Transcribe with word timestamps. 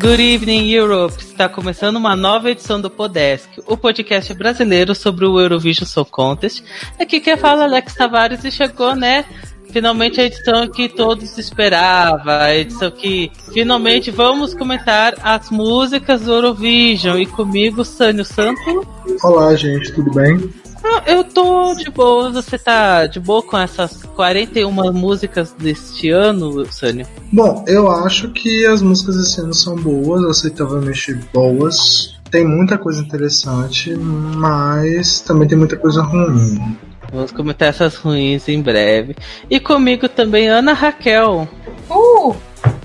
Good 0.00 0.20
evening, 0.20 0.70
Europe! 0.70 1.14
Está 1.20 1.48
começando 1.48 1.94
uma 1.96 2.16
nova 2.16 2.50
edição 2.50 2.80
do 2.80 2.90
Podesk, 2.90 3.48
o 3.64 3.76
podcast 3.76 4.34
brasileiro 4.34 4.92
sobre 4.92 5.24
o 5.24 5.38
Eurovision 5.38 5.86
Song 5.86 6.10
Contest. 6.10 6.64
Aqui 6.98 7.20
quem 7.20 7.36
fala 7.36 7.62
é 7.62 7.64
Alex 7.66 7.94
Tavares 7.94 8.42
e 8.44 8.50
chegou, 8.50 8.96
né? 8.96 9.24
Finalmente 9.70 10.20
a 10.20 10.24
edição 10.24 10.66
que 10.66 10.88
todos 10.88 11.38
esperavam, 11.38 12.32
a 12.32 12.56
edição 12.56 12.90
que 12.90 13.30
finalmente 13.52 14.10
vamos 14.10 14.52
comentar 14.52 15.14
as 15.22 15.48
músicas 15.48 16.22
do 16.22 16.32
Eurovision. 16.32 17.18
E 17.18 17.26
comigo, 17.26 17.84
Sânio 17.84 18.24
Santo. 18.24 18.84
Olá, 19.22 19.54
gente, 19.54 19.92
tudo 19.92 20.10
bem? 20.10 20.52
Ah, 20.84 21.02
eu 21.06 21.24
tô 21.24 21.74
de 21.74 21.90
boa. 21.90 22.30
Você 22.30 22.58
tá 22.58 23.06
de 23.06 23.18
boa 23.20 23.42
com 23.42 23.58
essas 23.58 24.02
41 24.02 24.70
músicas 24.92 25.52
deste 25.52 26.10
ano, 26.10 26.64
Sânio? 26.72 27.06
Bom, 27.32 27.64
eu 27.66 27.90
acho 27.90 28.30
que 28.30 28.66
as 28.66 28.80
músicas 28.82 29.16
desse 29.16 29.40
ano 29.40 29.54
são 29.54 29.76
boas, 29.76 30.24
aceitavelmente 30.24 31.14
boas. 31.32 32.16
Tem 32.30 32.46
muita 32.46 32.76
coisa 32.76 33.00
interessante, 33.00 33.94
mas 33.94 35.20
também 35.20 35.48
tem 35.48 35.56
muita 35.56 35.76
coisa 35.76 36.02
ruim. 36.02 36.76
Vamos 37.12 37.32
comentar 37.32 37.68
essas 37.68 37.96
ruins 37.96 38.48
em 38.48 38.60
breve. 38.60 39.16
E 39.48 39.58
comigo 39.58 40.08
também, 40.08 40.48
Ana 40.48 40.74
Raquel. 40.74 41.48
Uh! 41.90 42.34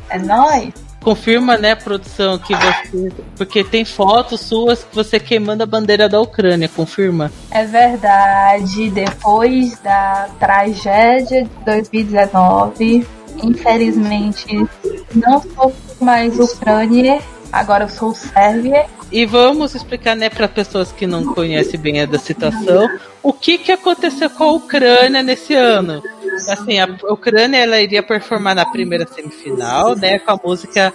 É 0.10 0.18
nóis! 0.18 0.83
Confirma, 1.04 1.58
né, 1.58 1.76
produção, 1.76 2.40
que 2.40 2.54
você. 2.56 3.12
Porque 3.36 3.64
tem 3.64 3.86
fotos 3.86 4.42
suas 4.42 4.84
que 4.84 4.96
você 4.96 5.20
queimando 5.20 5.64
a 5.64 5.66
bandeira 5.66 6.08
da 6.08 6.20
Ucrânia, 6.20 6.70
confirma? 6.70 7.32
É 7.52 7.66
verdade. 7.66 8.90
Depois 8.90 9.80
da 9.80 10.30
tragédia 10.40 11.44
de 11.44 11.66
2019, 11.66 13.06
infelizmente, 13.44 14.66
não 15.14 15.42
sou 15.42 15.74
mais 16.00 16.40
Ucrânia, 16.40 17.22
agora 17.54 17.84
eu 17.84 17.90
sou 17.90 18.14
Sérvia. 18.16 18.88
E 19.12 19.26
vamos 19.28 19.76
explicar, 19.76 20.16
né, 20.16 20.28
para 20.28 20.48
pessoas 20.48 20.92
que 20.92 21.06
não 21.06 21.24
conhecem 21.24 21.80
bem 21.80 22.02
a 22.02 22.06
da 22.08 22.18
situação, 22.18 22.90
o 23.22 23.32
que, 23.32 23.60
que 23.60 23.72
aconteceu 23.72 24.28
com 24.32 24.44
a 24.44 24.52
Ucrânia 24.54 25.22
nesse 25.22 25.54
ano. 25.54 26.02
Assim, 26.50 26.80
a 26.80 26.90
Ucrânia 27.10 27.60
ela 27.60 27.80
iria 27.80 28.02
performar 28.02 28.56
na 28.56 28.66
primeira 28.66 29.08
semifinal, 29.08 29.96
né, 29.96 30.18
com 30.18 30.32
a 30.32 30.40
música 30.44 30.92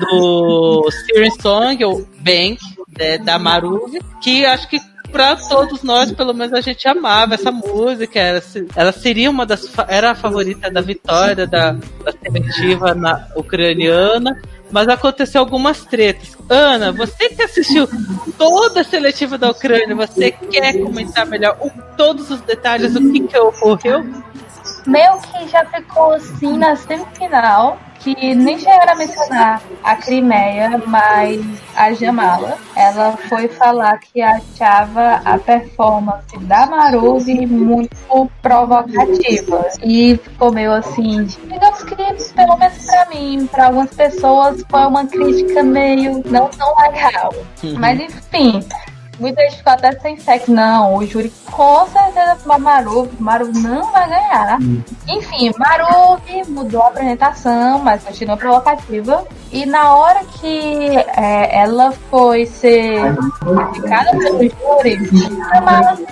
do 0.00 0.90
Siren 0.90 1.30
Song, 1.42 1.84
ou 1.84 2.06
Bank, 2.20 2.58
né, 2.98 3.18
da 3.18 3.38
Maruv, 3.38 3.98
que 4.22 4.46
acho 4.46 4.66
que 4.66 4.80
para 5.12 5.36
todos 5.36 5.82
nós, 5.82 6.12
pelo 6.12 6.34
menos 6.34 6.52
a 6.52 6.60
gente 6.60 6.86
amava 6.86 7.34
essa 7.34 7.50
música. 7.50 8.18
Ela, 8.18 8.42
ela 8.76 8.92
seria 8.92 9.30
uma 9.30 9.46
das. 9.46 9.66
Era 9.88 10.10
a 10.10 10.14
favorita 10.14 10.70
da 10.70 10.82
vitória 10.82 11.46
da, 11.46 11.72
da 11.72 12.12
seletiva 12.12 12.94
na, 12.94 13.26
ucraniana 13.34 14.38
mas 14.70 14.88
aconteceu 14.88 15.40
algumas 15.40 15.84
tretas. 15.84 16.36
Ana, 16.48 16.92
você 16.92 17.28
que 17.28 17.42
assistiu 17.42 17.88
toda 18.36 18.80
a 18.80 18.84
seletiva 18.84 19.36
da 19.36 19.50
Ucrânia, 19.50 19.94
você 19.94 20.30
quer 20.30 20.78
comentar 20.82 21.26
melhor 21.26 21.56
todos 21.96 22.30
os 22.30 22.40
detalhes 22.40 22.94
do 22.94 23.12
que, 23.12 23.20
que 23.20 23.38
ocorreu? 23.38 24.04
Meio 24.88 25.18
que 25.20 25.46
já 25.48 25.66
ficou 25.66 26.14
assim 26.14 26.56
na 26.56 26.74
semifinal 26.74 27.78
que 27.98 28.34
nem 28.34 28.58
chegaram 28.58 28.92
a 28.92 28.96
mencionar 28.96 29.62
a 29.82 29.96
Crimeia, 29.96 30.80
mas 30.86 31.44
a 31.74 31.92
Jamala, 31.92 32.56
ela 32.74 33.16
foi 33.28 33.48
falar 33.48 33.98
que 33.98 34.22
achava 34.22 35.20
a 35.24 35.38
performance 35.38 36.38
da 36.38 36.66
Maruvi 36.66 37.44
muito 37.46 38.30
provocativa. 38.40 39.68
E 39.82 40.16
ficou 40.16 40.52
meio 40.52 40.72
assim, 40.72 41.24
digamos 41.24 41.82
que, 41.82 42.32
pelo 42.32 42.56
menos 42.56 42.86
pra 42.86 43.06
mim, 43.06 43.46
pra 43.50 43.66
algumas 43.66 43.92
pessoas, 43.94 44.64
foi 44.68 44.86
uma 44.86 45.06
crítica 45.06 45.62
meio 45.62 46.22
não 46.26 46.48
tão 46.48 46.72
legal. 46.80 47.34
Uhum. 47.62 47.74
Mas 47.78 48.00
enfim, 48.00 48.64
Muita 49.18 49.42
gente 49.42 49.56
ficou 49.56 49.72
até 49.72 49.92
sem 49.98 50.16
que 50.16 50.50
não, 50.50 50.94
o 50.94 51.06
júri 51.06 51.32
com 51.50 51.86
certeza 51.88 52.36
foi 52.36 52.58
Maru, 52.58 53.08
Maru 53.18 53.50
não 53.52 53.90
vai 53.90 54.08
ganhar. 54.08 54.58
Hum. 54.60 54.80
Enfim, 55.08 55.50
Maru 55.58 56.20
mudou 56.48 56.82
a 56.82 56.88
apresentação, 56.88 57.80
mas 57.80 58.04
continua 58.04 58.36
provocativa. 58.36 59.26
E 59.50 59.66
na 59.66 59.94
hora 59.94 60.20
que 60.24 60.96
é, 61.16 61.58
ela 61.58 61.90
foi 62.10 62.46
ser 62.46 63.00
criticada 63.40 64.10
pelo 64.18 64.38
júri, 64.38 64.98
a 65.52 65.60
Maru 65.60 66.06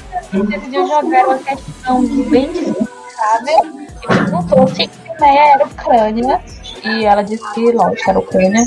decidiu 0.49 0.87
jogar 0.89 1.27
uma 1.27 1.39
questão 1.39 2.05
bem 2.29 2.53
desconfortável 2.53 3.87
e 4.03 4.07
perguntou 4.09 4.69
se 4.69 4.87
Crimeia 4.89 5.55
era 5.55 5.67
Ucrânia. 5.67 6.41
E 6.85 7.05
ela 7.05 7.23
disse 7.23 7.45
que, 7.55 7.73
lógico, 7.73 8.11
era 8.11 8.19
Ucrânia. 8.19 8.67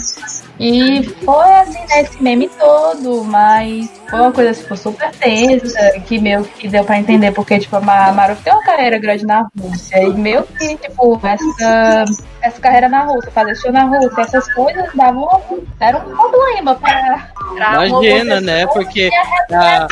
E 0.59 1.03
foi 1.23 1.53
assim, 1.53 1.79
né, 1.87 2.01
esse 2.01 2.21
meme 2.21 2.49
todo, 2.49 3.23
mas 3.23 3.89
foi 4.09 4.19
uma 4.19 4.31
coisa 4.31 4.53
tipo, 4.53 4.75
super 4.75 5.09
tensa, 5.11 5.99
que 6.05 6.19
meio 6.19 6.43
que 6.43 6.67
deu 6.67 6.83
pra 6.83 6.99
entender, 6.99 7.31
porque 7.31 7.59
tipo, 7.59 7.77
a 7.77 7.81
Maru 7.81 8.35
tem 8.43 8.51
uma 8.51 8.63
carreira 8.63 8.99
grande 8.99 9.25
na 9.25 9.47
Rússia, 9.57 10.03
e 10.03 10.13
meio 10.13 10.43
que, 10.43 10.75
tipo, 10.75 11.17
essa, 11.23 12.05
essa 12.41 12.59
carreira 12.59 12.89
na 12.89 13.03
Rússia, 13.03 13.31
fazer 13.31 13.55
show 13.55 13.71
na 13.71 13.83
Rússia, 13.83 14.21
essas 14.21 14.53
coisas 14.53 14.89
davam 14.93 15.41
era 15.79 15.97
um 15.97 16.15
problema 16.15 16.75
pra. 16.75 17.29
pra 17.55 17.87
Imagina, 17.87 18.41
né? 18.41 18.67
Porque. 18.67 19.09
A... 19.51 19.87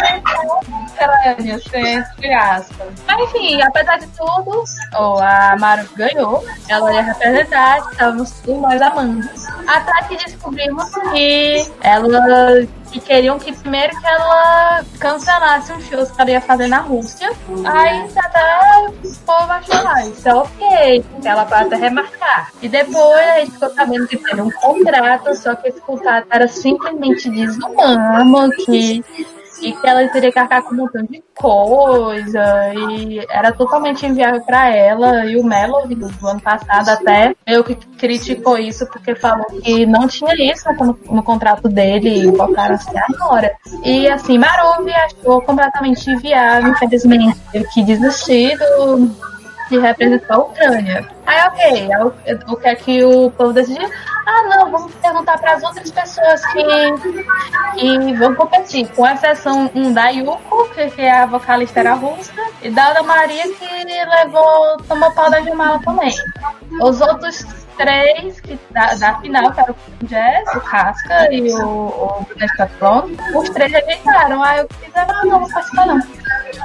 entre 1.93 2.33
aspas. 2.33 2.87
Mas 3.05 3.19
enfim, 3.21 3.61
apesar 3.61 3.99
de 3.99 4.07
tudo, 4.07 4.63
oh, 4.97 5.19
a 5.19 5.55
Maru 5.59 5.87
ganhou, 5.95 6.43
ela 6.67 6.93
ia 6.93 7.01
representar, 7.03 7.77
estávamos 7.91 8.33
mais 8.59 8.81
amando. 8.81 9.29
Até 9.67 10.07
que 10.07 10.17
descobrimos 10.57 10.89
que 11.11 11.71
ela 11.81 12.67
que 12.91 12.99
queriam 13.01 13.37
que 13.37 13.51
primeiro 13.51 13.97
que 13.99 14.07
ela 14.07 14.83
cancelasse 14.99 15.71
os 15.73 15.85
shows 15.85 16.09
que 16.09 16.21
ela 16.21 16.31
ia 16.31 16.41
fazer 16.41 16.67
na 16.67 16.79
Rússia. 16.79 17.29
Aí 17.65 18.09
até 18.15 18.87
o 18.87 19.15
povo 19.25 19.51
achou 19.51 19.83
lá, 19.83 20.05
isso 20.05 20.27
é 20.27 20.33
ok, 20.33 21.05
ela 21.23 21.45
pode 21.45 21.75
remarcar. 21.75 22.51
E 22.61 22.69
depois 22.69 23.27
a 23.27 23.39
gente 23.39 23.51
ficou 23.51 23.69
sabendo 23.71 24.07
que 24.07 24.17
teve 24.17 24.41
um 24.41 24.51
contrato, 24.51 25.35
só 25.35 25.55
que 25.55 25.67
esse 25.67 25.81
contrato 25.81 26.27
era 26.29 26.47
simplesmente 26.47 27.29
desumano, 27.29 28.49
que 28.51 29.03
e 29.61 29.73
que 29.73 29.87
ela 29.87 30.07
teria 30.09 30.31
que 30.31 30.39
arcar 30.39 30.63
com 30.63 30.73
um 30.73 30.77
montão 30.77 31.03
de 31.03 31.23
coisa 31.35 32.73
e 32.73 33.19
era 33.29 33.51
totalmente 33.51 34.05
inviável 34.05 34.41
para 34.41 34.69
ela 34.75 35.25
e 35.25 35.37
o 35.37 35.43
Melody 35.43 35.95
do 35.95 36.27
ano 36.27 36.41
passado 36.41 36.89
até 36.89 37.35
eu 37.45 37.63
que 37.63 37.75
criticou 37.75 38.57
isso 38.57 38.85
porque 38.87 39.15
falou 39.15 39.45
que 39.45 39.85
não 39.85 40.07
tinha 40.07 40.33
isso 40.51 40.67
no, 40.73 40.97
no 41.15 41.23
contrato 41.23 41.67
dele 41.67 42.27
e 42.27 42.31
colocaram 42.31 42.75
assim 42.75 42.97
agora 42.97 43.51
e 43.83 44.07
assim 44.07 44.37
Maruvi 44.37 44.91
achou 44.91 45.41
completamente 45.41 46.09
inviável 46.09 46.71
infelizmente 46.71 47.39
ele 47.53 47.65
que 47.65 47.83
desistir 47.83 48.57
do, 48.57 49.09
de 49.69 49.77
representar 49.79 50.35
a 50.35 50.39
Ucrânia 50.39 51.07
Aí, 51.27 51.41
ok, 51.47 51.89
o, 52.47 52.53
o 52.53 52.55
que 52.55 52.67
é 52.69 52.75
que 52.75 53.03
o 53.03 53.29
povo 53.31 53.51
decidiu? 53.51 53.89
Ah, 54.25 54.43
não, 54.43 54.71
vamos 54.71 54.93
perguntar 54.95 55.37
para 55.37 55.55
as 55.55 55.63
outras 55.63 55.91
pessoas 55.91 56.41
que, 56.47 56.63
que 57.75 58.13
vão 58.13 58.33
competir, 58.33 58.87
com 58.95 59.05
exceção 59.05 59.69
um 59.75 59.91
da 59.91 60.07
Yuko, 60.07 60.69
que 60.69 61.01
é 61.01 61.11
a 61.11 61.25
vocalista 61.25 61.81
era 61.81 61.95
russa, 61.95 62.31
e 62.61 62.69
da 62.69 62.91
Ana 62.91 63.03
Maria, 63.03 63.43
que 63.43 63.65
levou, 64.23 64.77
tomou 64.87 65.11
pau 65.11 65.29
da 65.29 65.41
Jamala 65.41 65.81
também. 65.83 66.15
Os 66.81 67.01
outros 67.01 67.45
três 67.77 68.39
que, 68.39 68.57
da, 68.71 68.95
da 68.95 69.19
final, 69.19 69.51
que 69.51 69.59
era 69.59 69.71
o 69.71 70.05
Jazz, 70.05 70.55
o 70.55 70.61
Casca 70.61 71.33
e 71.33 71.53
o, 71.53 71.67
o 71.67 72.25
os 73.35 73.49
três 73.49 73.71
rejeitaram. 73.71 74.43
Aí 74.43 74.59
eu 74.59 74.67
fizeram, 74.81 75.13
ah, 75.13 75.25
não, 75.25 75.39
não 75.41 75.49
participar 75.49 75.85
não. 75.85 76.01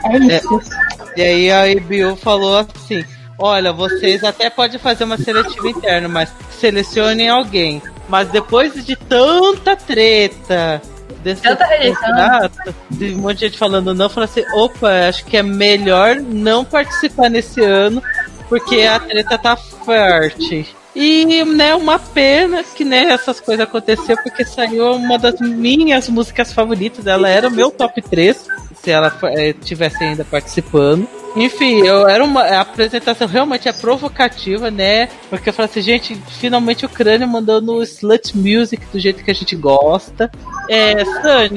É 0.04 0.16
isso. 0.16 0.60
É, 0.60 0.91
e 1.16 1.22
aí 1.22 1.50
a 1.50 1.68
EBU 1.68 2.16
falou 2.16 2.58
assim 2.58 3.04
olha, 3.38 3.72
vocês 3.72 4.22
até 4.22 4.48
podem 4.48 4.78
fazer 4.78 5.02
uma 5.02 5.18
seletiva 5.18 5.68
interna, 5.68 6.08
mas 6.08 6.32
selecionem 6.60 7.28
alguém. 7.28 7.82
Mas 8.08 8.28
depois 8.28 8.84
de 8.84 8.94
tanta 8.94 9.74
treta, 9.74 10.80
desse 11.22 11.42
campeonato, 11.42 12.74
de 12.90 13.14
um 13.14 13.18
monte 13.18 13.38
de 13.38 13.46
gente 13.46 13.58
falando 13.58 13.94
não, 13.94 14.08
falou 14.08 14.24
assim, 14.24 14.44
opa, 14.54 15.08
acho 15.08 15.24
que 15.24 15.36
é 15.36 15.42
melhor 15.42 16.16
não 16.16 16.64
participar 16.64 17.28
nesse 17.28 17.60
ano, 17.60 18.02
porque 18.48 18.82
a 18.82 18.98
treta 19.00 19.38
tá 19.38 19.56
forte. 19.56 20.74
E, 20.94 21.42
né, 21.44 21.74
uma 21.74 21.98
pena 21.98 22.62
que, 22.62 22.84
né, 22.84 23.04
essas 23.04 23.40
coisas 23.40 23.66
aconteceram, 23.66 24.22
porque 24.22 24.44
saiu 24.44 24.92
uma 24.92 25.18
das 25.18 25.40
minhas 25.40 26.08
músicas 26.08 26.52
favoritas, 26.52 27.06
ela 27.06 27.28
era 27.28 27.48
o 27.48 27.50
meu 27.50 27.70
top 27.70 28.02
3, 28.02 28.46
se 28.82 28.90
ela 28.90 29.16
é, 29.24 29.52
tivesse 29.52 30.02
ainda 30.02 30.24
participando. 30.24 31.06
Enfim, 31.34 31.80
eu 31.80 32.06
era 32.06 32.22
uma 32.22 32.42
a 32.42 32.60
apresentação 32.60 33.26
realmente 33.26 33.66
é 33.66 33.72
provocativa, 33.72 34.70
né? 34.70 35.08
Porque 35.30 35.48
eu 35.48 35.52
falei 35.52 35.70
assim, 35.70 35.80
gente, 35.80 36.14
finalmente 36.28 36.84
o 36.84 36.88
crânio 36.88 37.26
mandando 37.26 37.82
slut 37.82 38.36
music 38.36 38.84
do 38.92 39.00
jeito 39.00 39.24
que 39.24 39.30
a 39.30 39.34
gente 39.34 39.56
gosta. 39.56 40.30
É, 40.68 41.02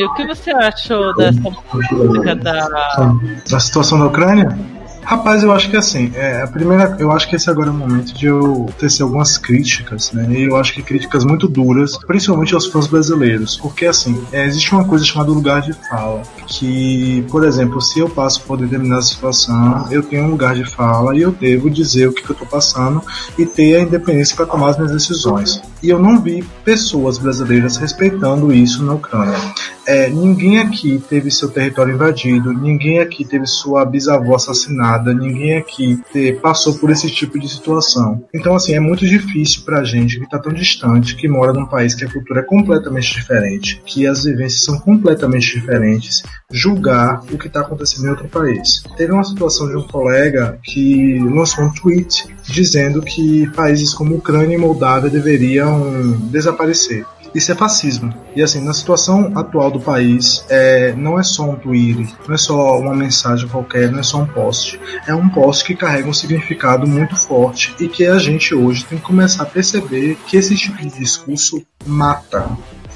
o 0.02 0.14
que 0.14 0.26
você 0.26 0.52
achou 0.52 1.14
dessa 1.16 1.42
música 1.74 2.36
da 2.36 2.68
da 3.50 3.60
situação 3.60 4.00
da 4.00 4.06
Ucrânia? 4.06 4.58
Rapaz, 5.06 5.44
eu 5.44 5.52
acho 5.52 5.70
que 5.70 5.78
assim, 5.78 6.12
é, 6.16 6.42
a 6.42 6.48
primeira, 6.48 6.98
eu 7.00 7.12
acho 7.12 7.30
que 7.30 7.36
esse 7.36 7.48
agora 7.48 7.70
é 7.70 7.72
o 7.72 7.76
momento 7.76 8.12
de 8.14 8.26
eu 8.26 8.66
tecer 8.80 9.04
algumas 9.04 9.38
críticas, 9.38 10.12
né? 10.12 10.28
E 10.30 10.44
eu 10.46 10.56
acho 10.56 10.74
que 10.74 10.82
críticas 10.82 11.24
muito 11.24 11.48
duras, 11.48 11.96
principalmente 12.08 12.56
aos 12.56 12.66
fãs 12.66 12.88
brasileiros, 12.88 13.56
porque 13.58 13.86
assim, 13.86 14.20
é, 14.32 14.46
existe 14.46 14.74
uma 14.74 14.84
coisa 14.84 15.06
chamada 15.06 15.32
lugar 15.32 15.62
de 15.62 15.74
fala, 15.74 16.24
que, 16.48 17.24
por 17.30 17.46
exemplo, 17.46 17.80
se 17.80 18.00
eu 18.00 18.10
passo 18.10 18.42
por 18.44 18.58
determinada 18.58 19.04
situação, 19.04 19.88
eu 19.92 20.02
tenho 20.02 20.24
um 20.24 20.32
lugar 20.32 20.56
de 20.56 20.66
fala 20.66 21.16
e 21.16 21.22
eu 21.22 21.32
devo 21.32 21.70
dizer 21.70 22.08
o 22.08 22.14
que, 22.14 22.24
que 22.24 22.32
eu 22.32 22.36
tô 22.36 22.46
passando 22.46 23.02
e 23.38 23.46
ter 23.46 23.76
a 23.76 23.82
independência 23.82 24.36
para 24.36 24.48
tomar 24.48 24.72
as 24.72 24.78
minhas 24.78 24.92
decisões. 24.92 25.62
E 25.86 25.90
eu 25.92 26.00
não 26.00 26.20
vi 26.20 26.44
pessoas 26.64 27.20
brasileiras 27.20 27.78
respeitando 27.78 28.52
isso 28.52 28.84
na 28.84 28.96
Ucrânia. 28.96 29.38
É, 29.86 30.10
ninguém 30.10 30.58
aqui 30.58 31.00
teve 31.08 31.30
seu 31.30 31.48
território 31.48 31.94
invadido, 31.94 32.52
ninguém 32.52 32.98
aqui 32.98 33.24
teve 33.24 33.46
sua 33.46 33.86
bisavó 33.86 34.34
assassinada, 34.34 35.14
ninguém 35.14 35.58
aqui 35.58 36.02
te, 36.12 36.34
passou 36.42 36.80
por 36.80 36.90
esse 36.90 37.08
tipo 37.12 37.40
de 37.40 37.48
situação. 37.48 38.26
Então, 38.34 38.56
assim, 38.56 38.74
é 38.74 38.80
muito 38.80 39.06
difícil 39.06 39.62
pra 39.64 39.84
gente 39.84 40.18
que 40.18 40.26
está 40.26 40.40
tão 40.40 40.52
distante, 40.52 41.16
que 41.16 41.28
mora 41.28 41.54
num 41.54 41.68
país 41.68 41.94
que 41.94 42.04
a 42.04 42.12
cultura 42.12 42.40
é 42.40 42.44
completamente 42.44 43.14
diferente, 43.14 43.80
que 43.86 44.08
as 44.08 44.24
vivências 44.24 44.64
são 44.64 44.80
completamente 44.80 45.54
diferentes, 45.54 46.24
julgar 46.52 47.22
o 47.32 47.38
que 47.38 47.46
está 47.46 47.60
acontecendo 47.60 48.08
em 48.08 48.10
outro 48.10 48.28
país. 48.28 48.82
Teve 48.98 49.14
uma 49.14 49.24
situação 49.24 49.68
de 49.68 49.78
um 49.78 49.84
colega 49.84 50.58
que 50.64 51.20
lançou 51.20 51.64
um 51.64 51.72
tweet 51.72 52.28
dizendo 52.48 53.02
que 53.02 53.48
países 53.52 53.94
como 53.94 54.16
Ucrânia 54.16 54.56
e 54.56 54.58
Moldávia 54.58 55.10
deveriam 55.10 56.12
desaparecer. 56.30 57.06
Isso 57.36 57.52
é 57.52 57.56
fascismo. 57.56 58.14
E 58.34 58.42
assim, 58.42 58.64
na 58.64 58.74
situação 58.74 59.34
atual 59.36 59.70
do 59.70 59.80
país, 59.80 60.46
é, 60.50 60.94
não 60.94 61.20
é 61.20 61.24
só 61.24 61.44
um 61.44 61.56
tweet, 61.58 62.16
não 62.26 62.34
é 62.34 62.38
só 62.38 62.80
uma 62.80 62.96
mensagem 62.96 63.50
qualquer, 63.50 63.92
não 63.92 64.00
é 64.00 64.04
só 64.04 64.20
um 64.20 64.26
post. 64.26 64.80
É 65.06 65.14
um 65.14 65.28
post 65.28 65.66
que 65.66 65.76
carrega 65.76 66.08
um 66.08 66.14
significado 66.14 66.88
muito 66.88 67.14
forte 67.14 67.76
e 67.78 67.90
que 67.90 68.06
a 68.06 68.18
gente 68.18 68.56
hoje 68.56 68.86
tem 68.86 68.98
que 68.98 69.04
começar 69.04 69.44
a 69.44 69.46
perceber 69.46 70.18
que 70.26 70.38
esse 70.38 70.56
tipo 70.56 70.78
de 70.78 70.90
discurso 70.98 71.62
mata. 71.86 72.50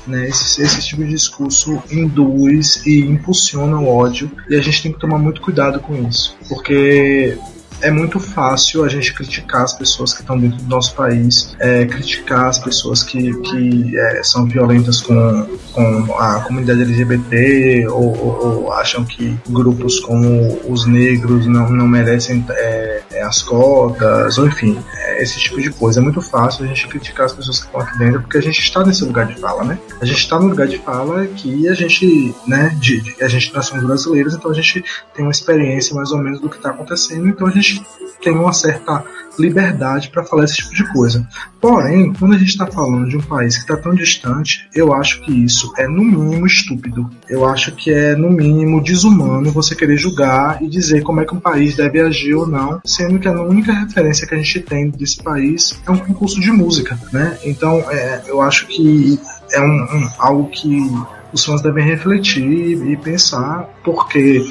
Né, 0.08 0.28
esse, 0.30 0.64
esse 0.64 0.82
tipo 0.88 1.04
de 1.04 1.10
discurso 1.10 1.84
induz 1.92 2.84
e 2.84 3.02
impulsiona 3.02 3.78
o 3.78 3.88
ódio 3.88 4.32
e 4.50 4.56
a 4.56 4.62
gente 4.62 4.82
tem 4.82 4.92
que 4.92 4.98
tomar 4.98 5.20
muito 5.20 5.40
cuidado 5.40 5.80
com 5.82 5.94
isso, 6.08 6.36
porque 6.48 7.38
é 7.82 7.92
muito 7.92 8.20
fácil 8.20 8.84
a 8.84 8.90
gente 8.90 9.14
criticar 9.14 9.64
as 9.64 9.74
pessoas 9.74 10.14
que 10.14 10.22
estão 10.22 10.38
dentro 10.40 10.58
do 10.58 10.70
nosso 10.70 10.94
país, 10.96 11.56
é, 11.60 11.86
criticar 11.86 12.48
as 12.48 12.60
pessoas 12.60 13.04
que, 13.04 13.34
que 13.42 13.98
é, 13.98 14.24
são 14.24 14.46
violentas 14.46 15.02
com, 15.02 15.48
com 15.74 16.16
a 16.18 16.42
comunidade 16.42 16.82
LGBT 16.82 17.88
ou, 17.90 18.18
ou, 18.18 18.64
ou, 18.64 18.74
acham 18.74 19.04
que 19.04 19.38
grupos 19.50 20.00
como 20.00 20.60
os 20.68 20.86
negros 20.86 21.46
não, 21.48 21.70
não 21.70 21.88
merecem 21.88 22.46
é, 22.50 23.02
é 23.12 23.24
as 23.24 23.42
cotas, 23.42 24.38
ou 24.38 24.48
enfim, 24.48 24.78
é, 24.96 25.22
esse 25.22 25.40
tipo 25.40 25.62
de 25.62 25.70
coisa. 25.70 26.00
É 26.00 26.04
muito 26.04 26.22
fácil 26.22 26.66
a 26.66 26.68
gente 26.68 26.88
criticar 26.88 27.26
as 27.26 27.34
pessoas 27.34 27.60
que 27.60 27.66
estão 27.66 27.82
aqui 27.82 27.98
dentro 27.98 28.22
porque 28.22 28.38
a 28.38 28.42
gente 28.42 28.60
está 28.60 28.86
nesse 28.86 29.04
lugar 29.04 29.26
de 29.26 29.40
fala, 29.40 29.64
né? 29.64 29.80
A 30.02 30.06
gente 30.06 30.20
está 30.20 30.40
no 30.40 30.48
lugar 30.48 30.68
de 30.68 30.78
fala 30.80 31.26
que 31.28 31.68
a 31.68 31.74
gente, 31.74 32.36
né, 32.48 32.76
de, 32.80 33.02
de, 33.02 33.24
a 33.24 33.28
gente 33.28 33.54
nós 33.54 33.66
somos 33.66 33.84
brasileiros, 33.84 34.34
então 34.34 34.52
a 34.52 34.54
gente 34.54 34.84
tem 35.14 35.26
uma 35.26 35.32
experiência 35.32 35.96
mais 35.96 36.12
ou 36.12 36.18
menos 36.18 36.40
do 36.40 36.50
que 36.50 36.58
está 36.58 36.70
acontecendo, 36.70 37.28
então 37.28 37.48
a 37.48 37.52
gente 37.52 37.69
tem 38.22 38.34
uma 38.34 38.54
certa 38.54 39.04
liberdade 39.40 40.10
para 40.10 40.24
falar 40.24 40.44
esse 40.44 40.58
tipo 40.58 40.76
de 40.76 40.92
coisa. 40.92 41.26
Porém, 41.62 42.14
quando 42.14 42.36
a 42.36 42.38
gente 42.38 42.50
está 42.50 42.68
falando 42.68 43.08
de 43.08 43.18
um 43.18 43.22
país 43.22 43.56
que 43.56 43.62
está 43.62 43.78
tão 43.78 43.94
distante, 43.94 44.68
eu 44.76 44.94
acho 44.94 45.22
que 45.22 45.32
isso 45.32 45.72
é 45.78 45.88
no 45.88 46.04
mínimo 46.04 46.46
estúpido. 46.46 47.10
Eu 47.28 47.48
acho 47.48 47.72
que 47.72 47.92
é 47.92 48.16
no 48.16 48.30
mínimo 48.30 48.82
desumano 48.84 49.52
você 49.52 49.76
querer 49.76 49.98
julgar 49.98 50.62
e 50.62 50.68
dizer 50.68 51.02
como 51.04 51.22
é 51.22 51.26
que 51.26 51.34
um 51.34 51.40
país 51.40 51.76
deve 51.76 52.02
agir 52.02 52.34
ou 52.34 52.46
não, 52.46 52.82
sendo 52.86 53.20
que 53.20 53.28
a 53.28 53.42
única 53.42 53.72
referência 53.72 54.28
que 54.28 54.36
a 54.36 54.38
gente 54.38 54.60
tem 54.62 54.90
desse 54.90 55.24
país 55.24 55.80
é 55.88 55.92
um 55.92 55.98
concurso 55.98 56.40
de 56.40 56.52
música, 56.52 57.00
né? 57.14 57.38
Então, 57.44 57.84
é, 57.90 58.24
eu 58.28 58.42
acho 58.42 58.68
que 58.68 59.20
é 59.52 59.62
um, 59.62 59.66
um, 59.66 60.10
algo 60.18 60.50
que 60.50 60.92
os 61.32 61.46
fãs 61.46 61.62
devem 61.62 61.86
refletir 61.86 62.44
e 62.44 62.98
pensar, 62.98 63.70
porque 63.84 64.46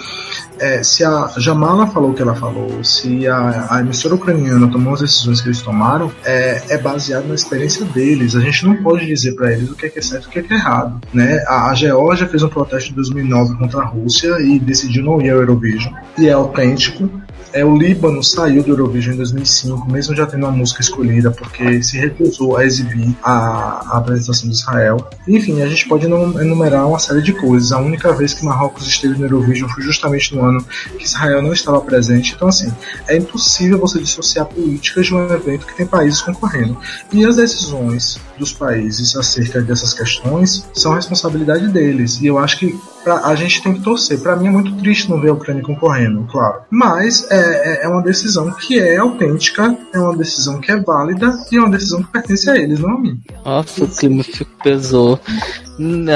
é, 0.58 0.82
se 0.82 1.04
a 1.04 1.32
Jamala 1.36 1.86
falou 1.86 2.10
o 2.10 2.14
que 2.14 2.22
ela 2.22 2.34
falou, 2.34 2.82
se 2.82 3.26
a, 3.26 3.66
a 3.70 3.80
emissora 3.80 4.14
ucraniana 4.14 4.68
tomou 4.68 4.94
as 4.94 5.00
decisões 5.00 5.40
que 5.40 5.48
eles 5.48 5.62
tomaram, 5.62 6.10
é, 6.24 6.62
é 6.68 6.78
baseado 6.78 7.26
na 7.26 7.34
experiência 7.34 7.84
deles. 7.84 8.34
A 8.34 8.40
gente 8.40 8.64
não 8.66 8.76
pode 8.76 9.06
dizer 9.06 9.34
para 9.34 9.52
eles 9.52 9.70
o 9.70 9.74
que 9.74 9.86
é, 9.86 9.88
que 9.88 9.98
é 9.98 10.02
certo 10.02 10.24
e 10.24 10.28
o 10.28 10.30
que 10.30 10.38
é, 10.38 10.42
que 10.42 10.52
é 10.52 10.56
errado. 10.56 11.00
Né? 11.12 11.42
A, 11.46 11.70
a 11.70 11.74
Geórgia 11.74 12.26
fez 12.26 12.42
um 12.42 12.48
protesto 12.48 12.90
em 12.90 12.94
2009 12.94 13.56
contra 13.56 13.80
a 13.80 13.84
Rússia 13.84 14.36
e 14.40 14.58
decidiu 14.58 15.04
não 15.04 15.20
ir 15.20 15.30
ao 15.30 15.38
Eurovision. 15.38 15.92
E 16.18 16.28
é 16.28 16.32
autêntico, 16.32 17.10
é, 17.52 17.64
o 17.64 17.76
Líbano 17.76 18.22
saiu 18.22 18.62
do 18.62 18.70
Eurovision 18.70 19.14
em 19.14 19.16
2005, 19.18 19.90
mesmo 19.90 20.14
já 20.14 20.26
tendo 20.26 20.44
uma 20.44 20.52
música 20.52 20.80
escolhida, 20.80 21.30
porque 21.30 21.82
se 21.82 21.98
recusou 21.98 22.56
a 22.56 22.64
exibir 22.64 23.16
a, 23.22 23.94
a 23.94 23.98
apresentação 23.98 24.48
de 24.48 24.54
Israel. 24.54 25.08
Enfim, 25.26 25.62
a 25.62 25.66
gente 25.66 25.88
pode 25.88 26.06
enumerar 26.06 26.86
uma 26.86 26.98
série 26.98 27.22
de 27.22 27.32
coisas. 27.32 27.72
A 27.72 27.78
única 27.78 28.12
vez 28.12 28.34
que 28.34 28.44
Marrocos 28.44 28.86
esteve 28.86 29.18
no 29.18 29.26
Eurovision 29.26 29.68
foi 29.70 29.82
justamente 29.82 30.34
no 30.34 30.44
ano 30.44 30.64
que 30.98 31.04
Israel 31.04 31.42
não 31.42 31.52
estava 31.52 31.80
presente. 31.80 32.34
Então, 32.34 32.48
assim, 32.48 32.72
é 33.06 33.16
impossível 33.16 33.78
você 33.78 33.98
dissociar 33.98 34.46
políticas 34.46 35.06
de 35.06 35.14
um 35.14 35.32
evento 35.32 35.66
que 35.66 35.76
tem 35.76 35.86
países 35.86 36.20
concorrendo. 36.20 36.76
E 37.12 37.24
as 37.24 37.36
decisões 37.36 38.20
dos 38.38 38.52
países 38.52 39.16
acerca 39.16 39.60
dessas 39.60 39.92
questões 39.92 40.68
são 40.72 40.94
responsabilidade 40.94 41.68
deles. 41.68 42.20
E 42.20 42.26
eu 42.26 42.38
acho 42.38 42.58
que 42.58 42.78
pra, 43.02 43.26
a 43.26 43.34
gente 43.34 43.62
tem 43.62 43.74
que 43.74 43.80
torcer. 43.80 44.20
Para 44.20 44.36
mim 44.36 44.46
é 44.46 44.50
muito 44.50 44.74
triste 44.76 45.10
não 45.10 45.20
ver 45.20 45.30
a 45.30 45.32
Ucrânia 45.32 45.62
concorrendo, 45.62 46.26
claro. 46.30 46.62
Mas 46.70 47.26
é, 47.30 47.36
é, 47.36 47.84
é, 47.84 47.88
uma 47.88 48.02
decisão 48.02 48.50
que 48.52 48.78
é 48.78 48.96
autêntica, 48.96 49.76
é 49.92 49.98
uma 49.98 50.16
decisão 50.16 50.60
que 50.60 50.70
é 50.70 50.80
válida 50.80 51.38
e 51.50 51.56
é 51.56 51.60
uma 51.60 51.70
decisão 51.70 52.02
que 52.02 52.12
pertence 52.12 52.48
a 52.50 52.56
eles, 52.56 52.80
não 52.80 52.90
a 52.90 53.00
mim. 53.00 53.20
Nossa, 53.44 53.84
o 53.84 53.88
clima 53.88 54.24
pesou. 54.62 55.20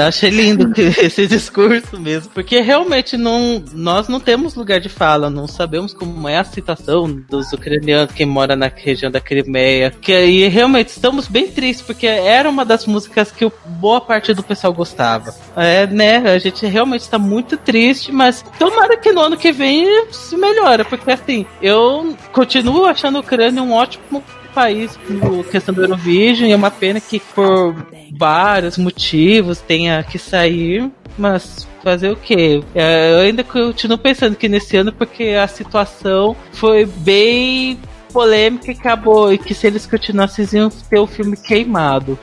Achei 0.07 0.29
lindo 0.29 0.71
esse 0.77 1.25
discurso 1.27 1.99
mesmo, 1.99 2.31
porque 2.33 2.59
realmente 2.59 3.15
não, 3.15 3.63
nós 3.73 4.07
não 4.07 4.19
temos 4.19 4.55
lugar 4.55 4.79
de 4.79 4.89
fala, 4.89 5.29
não 5.29 5.47
sabemos 5.47 5.93
como 5.93 6.27
é 6.27 6.37
a 6.37 6.43
situação 6.43 7.23
dos 7.29 7.51
ucranianos 7.53 8.13
que 8.13 8.25
moram 8.25 8.55
na 8.55 8.67
região 8.67 9.09
da 9.09 9.21
Crimeia, 9.21 9.91
que 9.91 10.11
aí 10.11 10.47
realmente 10.47 10.89
estamos 10.89 11.27
bem 11.27 11.49
tristes, 11.49 11.85
porque 11.85 12.05
era 12.07 12.49
uma 12.49 12.65
das 12.65 12.85
músicas 12.85 13.31
que 13.31 13.49
boa 13.65 14.01
parte 14.01 14.33
do 14.33 14.43
pessoal 14.43 14.73
gostava. 14.73 15.33
É, 15.55 15.87
né, 15.87 16.17
a 16.17 16.37
gente 16.39 16.65
realmente 16.65 17.01
está 17.01 17.17
muito 17.17 17.55
triste, 17.57 18.11
mas 18.11 18.43
tomara 18.59 18.97
que 18.97 19.11
no 19.11 19.21
ano 19.21 19.37
que 19.37 19.51
vem 19.51 20.07
se 20.11 20.35
melhora, 20.35 20.83
porque 20.83 21.11
assim, 21.11 21.45
eu 21.61 22.15
continuo 22.31 22.85
achando 22.85 23.17
a 23.17 23.21
Ucrânia 23.21 23.63
um 23.63 23.71
ótimo 23.71 24.23
país 24.53 24.97
com 25.07 25.43
questão 25.43 25.73
do 25.73 25.81
Eurovision, 25.81 26.49
e 26.49 26.51
é 26.51 26.55
uma 26.55 26.71
pena 26.71 26.99
que 26.99 27.19
por 27.19 27.75
vários 28.15 28.77
motivos 28.77 29.59
tenha 29.59 30.03
que 30.03 30.17
sair, 30.17 30.89
mas 31.17 31.67
fazer 31.83 32.11
o 32.11 32.15
quê? 32.15 32.63
É, 32.73 33.13
eu 33.13 33.19
ainda 33.19 33.43
continuo 33.43 33.97
pensando 33.97 34.35
que 34.35 34.47
nesse 34.47 34.77
ano, 34.77 34.91
porque 34.93 35.29
a 35.29 35.47
situação 35.47 36.35
foi 36.53 36.85
bem 36.85 37.77
polêmica 38.11 38.71
e 38.71 38.75
acabou, 38.75 39.33
e 39.33 39.37
que 39.37 39.53
se 39.53 39.67
eles 39.67 39.85
continuassem 39.85 40.45
iam 40.53 40.69
ter 40.69 40.99
o 40.99 41.07
filme 41.07 41.35
queimado. 41.35 42.17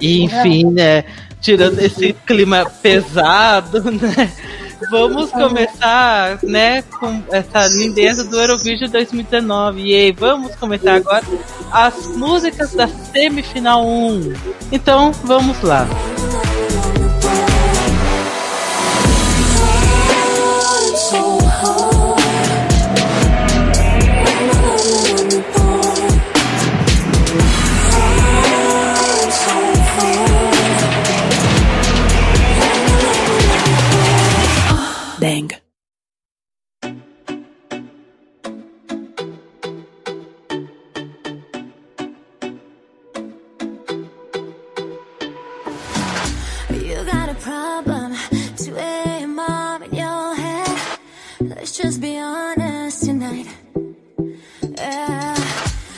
E 0.00 0.22
enfim, 0.22 0.70
né? 0.70 1.04
Tirando 1.40 1.78
esse 1.80 2.14
clima 2.24 2.64
pesado, 2.80 3.82
né? 3.90 4.32
Vamos 4.90 5.30
começar, 5.30 6.38
né, 6.42 6.82
com 6.82 7.22
essa 7.30 7.66
lindeza 7.66 8.24
do 8.24 8.40
Eurovision 8.40 8.90
2019. 8.90 9.82
E 9.82 9.94
aí, 9.94 10.12
vamos 10.12 10.54
começar 10.56 10.94
agora 10.94 11.24
as 11.70 12.08
músicas 12.16 12.72
da 12.72 12.88
semifinal 12.88 13.86
1. 13.86 14.32
Então, 14.72 15.12
vamos 15.24 15.60
lá. 15.62 15.86
Música 21.14 21.93
thing. 35.24 35.63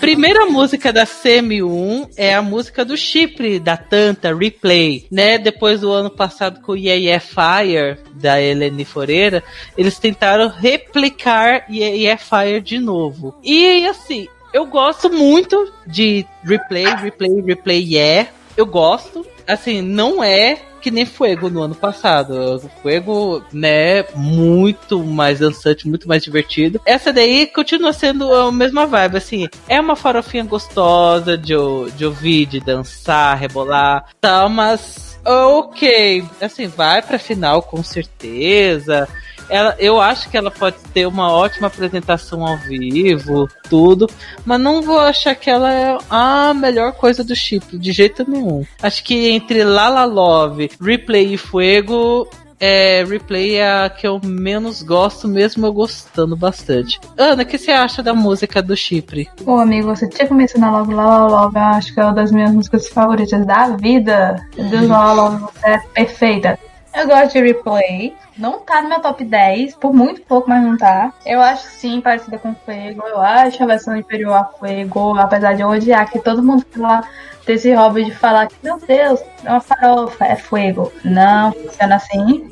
Primeira 0.06 0.46
música 0.46 0.92
da 0.92 1.04
CM1 1.04 2.10
é 2.16 2.32
a 2.32 2.40
música 2.40 2.84
do 2.84 2.96
Chipre, 2.96 3.58
da 3.58 3.76
Tanta, 3.76 4.32
Replay, 4.32 5.04
né? 5.10 5.36
Depois 5.36 5.80
do 5.80 5.90
ano 5.90 6.08
passado 6.08 6.60
com 6.60 6.76
Yeah, 6.76 7.02
yeah 7.02 7.20
Fire, 7.20 7.98
da 8.14 8.40
Eleni 8.40 8.84
Foreira, 8.84 9.42
eles 9.76 9.98
tentaram 9.98 10.48
replicar 10.48 11.66
Yeah, 11.68 11.96
yeah 11.96 12.16
Fire 12.16 12.60
de 12.60 12.78
novo. 12.78 13.34
E 13.42 13.84
assim, 13.84 14.28
eu 14.54 14.64
gosto 14.66 15.10
muito 15.10 15.72
de 15.84 16.24
Replay, 16.44 16.84
Replay, 16.84 17.40
Replay 17.40 17.82
Yeah. 17.82 18.30
Eu 18.56 18.64
gosto. 18.64 19.26
Assim, 19.46 19.80
não 19.80 20.22
é 20.22 20.58
que 20.80 20.90
nem 20.90 21.04
Fuego 21.04 21.50
no 21.50 21.62
ano 21.62 21.74
passado. 21.74 22.62
Fuego, 22.80 23.42
né, 23.52 24.04
muito 24.14 25.02
mais 25.02 25.40
dançante, 25.40 25.88
muito 25.88 26.06
mais 26.06 26.22
divertido. 26.22 26.80
Essa 26.86 27.12
daí 27.12 27.46
continua 27.48 27.92
sendo 27.92 28.32
a 28.32 28.52
mesma 28.52 28.86
vibe, 28.86 29.16
assim. 29.16 29.48
É 29.68 29.80
uma 29.80 29.96
farofinha 29.96 30.44
gostosa 30.44 31.36
de, 31.36 31.54
de 31.96 32.06
ouvir, 32.06 32.46
de 32.46 32.60
dançar, 32.60 33.36
rebolar, 33.36 34.06
tal, 34.20 34.48
mas 34.48 35.18
ok. 35.24 36.24
Assim, 36.40 36.68
vai 36.68 37.02
pra 37.02 37.18
final 37.18 37.62
com 37.62 37.82
certeza 37.82 39.08
ela, 39.48 39.76
eu 39.78 40.00
acho 40.00 40.28
que 40.28 40.36
ela 40.36 40.50
pode 40.50 40.76
ter 40.92 41.06
uma 41.06 41.32
ótima 41.32 41.66
apresentação 41.66 42.46
ao 42.46 42.56
vivo, 42.56 43.48
tudo, 43.68 44.08
mas 44.44 44.60
não 44.60 44.82
vou 44.82 44.98
achar 44.98 45.34
que 45.34 45.50
ela 45.50 45.72
é 45.72 45.98
a 46.10 46.54
melhor 46.54 46.92
coisa 46.92 47.22
do 47.22 47.34
chip, 47.34 47.76
de 47.78 47.92
jeito 47.92 48.28
nenhum. 48.28 48.64
Acho 48.82 49.02
que 49.04 49.28
entre 49.30 49.64
Lala 49.64 50.04
Love, 50.04 50.70
Replay 50.80 51.34
e 51.34 51.36
Fuego, 51.36 52.28
é, 52.58 53.04
Replay 53.04 53.56
é 53.56 53.84
a 53.84 53.90
que 53.90 54.06
eu 54.06 54.20
menos 54.24 54.82
gosto, 54.82 55.28
mesmo 55.28 55.66
eu 55.66 55.72
gostando 55.72 56.36
bastante. 56.36 56.98
Ana, 57.16 57.42
o 57.42 57.46
que 57.46 57.58
você 57.58 57.70
acha 57.70 58.02
da 58.02 58.14
música 58.14 58.62
do 58.62 58.76
Chipre? 58.76 59.28
Ô, 59.44 59.58
amigo, 59.58 59.88
você 59.88 60.08
tinha 60.08 60.26
que 60.26 60.34
mencionar 60.34 60.72
logo 60.72 60.92
Lala 60.92 61.28
Love, 61.28 61.56
eu 61.56 61.62
acho 61.62 61.94
que 61.94 62.00
é 62.00 62.04
uma 62.04 62.14
das 62.14 62.32
minhas 62.32 62.52
músicas 62.52 62.88
favoritas 62.88 63.44
da 63.46 63.68
vida. 63.76 64.36
Deus, 64.56 64.88
Lala 64.88 65.12
Love, 65.12 65.42
você 65.42 65.68
é 65.68 65.78
perfeita. 65.78 66.58
Eu 66.96 67.06
gosto 67.06 67.34
de 67.34 67.42
Replay. 67.42 68.16
Não 68.38 68.60
tá 68.60 68.80
no 68.80 68.88
meu 68.88 69.00
top 69.00 69.22
10, 69.22 69.76
por 69.76 69.92
muito 69.92 70.22
pouco, 70.22 70.48
mas 70.48 70.62
não 70.62 70.78
tá. 70.78 71.12
Eu 71.26 71.42
acho 71.42 71.66
sim 71.66 72.00
parecida 72.00 72.38
com 72.38 72.54
Fuego. 72.54 73.02
Eu 73.06 73.20
acho 73.20 73.62
a 73.62 73.66
versão 73.66 73.94
inferior 73.94 74.32
a 74.32 74.44
Fuego, 74.44 75.14
apesar 75.18 75.52
de 75.52 75.60
eu 75.60 75.68
odiar 75.68 76.10
que 76.10 76.18
todo 76.18 76.42
mundo 76.42 76.64
fala 76.70 77.06
desse 77.46 77.72
hobby 77.74 78.06
de 78.06 78.14
falar 78.14 78.46
que, 78.46 78.56
meu 78.62 78.78
Deus, 78.78 79.20
é 79.44 79.50
uma 79.50 79.60
farofa, 79.60 80.24
é 80.24 80.36
Fuego. 80.36 80.90
Não 81.04 81.52
funciona 81.52 81.96
assim. 81.96 82.50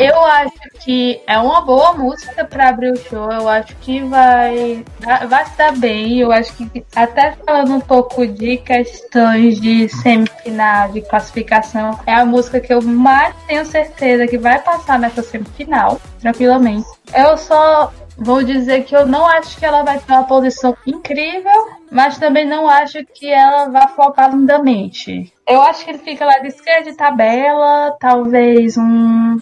Eu 0.00 0.24
acho 0.24 0.52
que 0.80 1.20
é 1.26 1.38
uma 1.38 1.60
boa 1.60 1.92
música 1.92 2.44
para 2.44 2.68
abrir 2.68 2.92
o 2.92 2.96
show. 2.96 3.30
Eu 3.30 3.48
acho 3.48 3.76
que 3.76 4.02
vai, 4.02 4.84
vai 5.28 5.42
estar 5.42 5.72
bem. 5.72 6.18
Eu 6.18 6.32
acho 6.32 6.52
que, 6.54 6.84
até 6.94 7.32
falando 7.44 7.74
um 7.74 7.80
pouco 7.80 8.26
de 8.26 8.56
questões 8.58 9.60
de 9.60 9.88
semifinal, 9.88 10.90
de 10.90 11.02
classificação, 11.02 11.98
é 12.06 12.14
a 12.14 12.24
música 12.24 12.60
que 12.60 12.72
eu 12.72 12.82
mais 12.82 13.34
tenho 13.46 13.64
certeza 13.64 14.26
que 14.26 14.38
vai 14.38 14.58
passar 14.60 14.98
nessa 14.98 15.22
semifinal, 15.22 16.00
tranquilamente. 16.20 16.88
Eu 17.14 17.36
só 17.36 17.92
vou 18.16 18.42
dizer 18.42 18.84
que 18.84 18.94
eu 18.94 19.06
não 19.06 19.26
acho 19.26 19.56
que 19.58 19.64
ela 19.64 19.82
vai 19.82 19.98
ter 19.98 20.12
uma 20.12 20.24
posição 20.24 20.76
incrível, 20.86 21.68
mas 21.90 22.18
também 22.18 22.46
não 22.46 22.68
acho 22.68 23.04
que 23.14 23.28
ela 23.28 23.68
vá 23.68 23.88
focar 23.88 24.30
lindamente. 24.30 25.32
Eu 25.46 25.60
acho 25.62 25.84
que 25.84 25.90
ele 25.90 25.98
fica 25.98 26.24
lá 26.24 26.38
de 26.38 26.48
esquerda 26.48 26.90
de 26.90 26.96
tabela, 26.96 27.96
talvez 28.00 28.76
um 28.76 29.38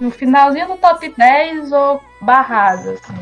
no 0.00 0.10
finalzinho 0.10 0.66
do 0.66 0.76
top 0.76 1.12
10 1.16 1.70
ou 1.72 2.00
barrado, 2.20 2.90
assim. 2.90 3.14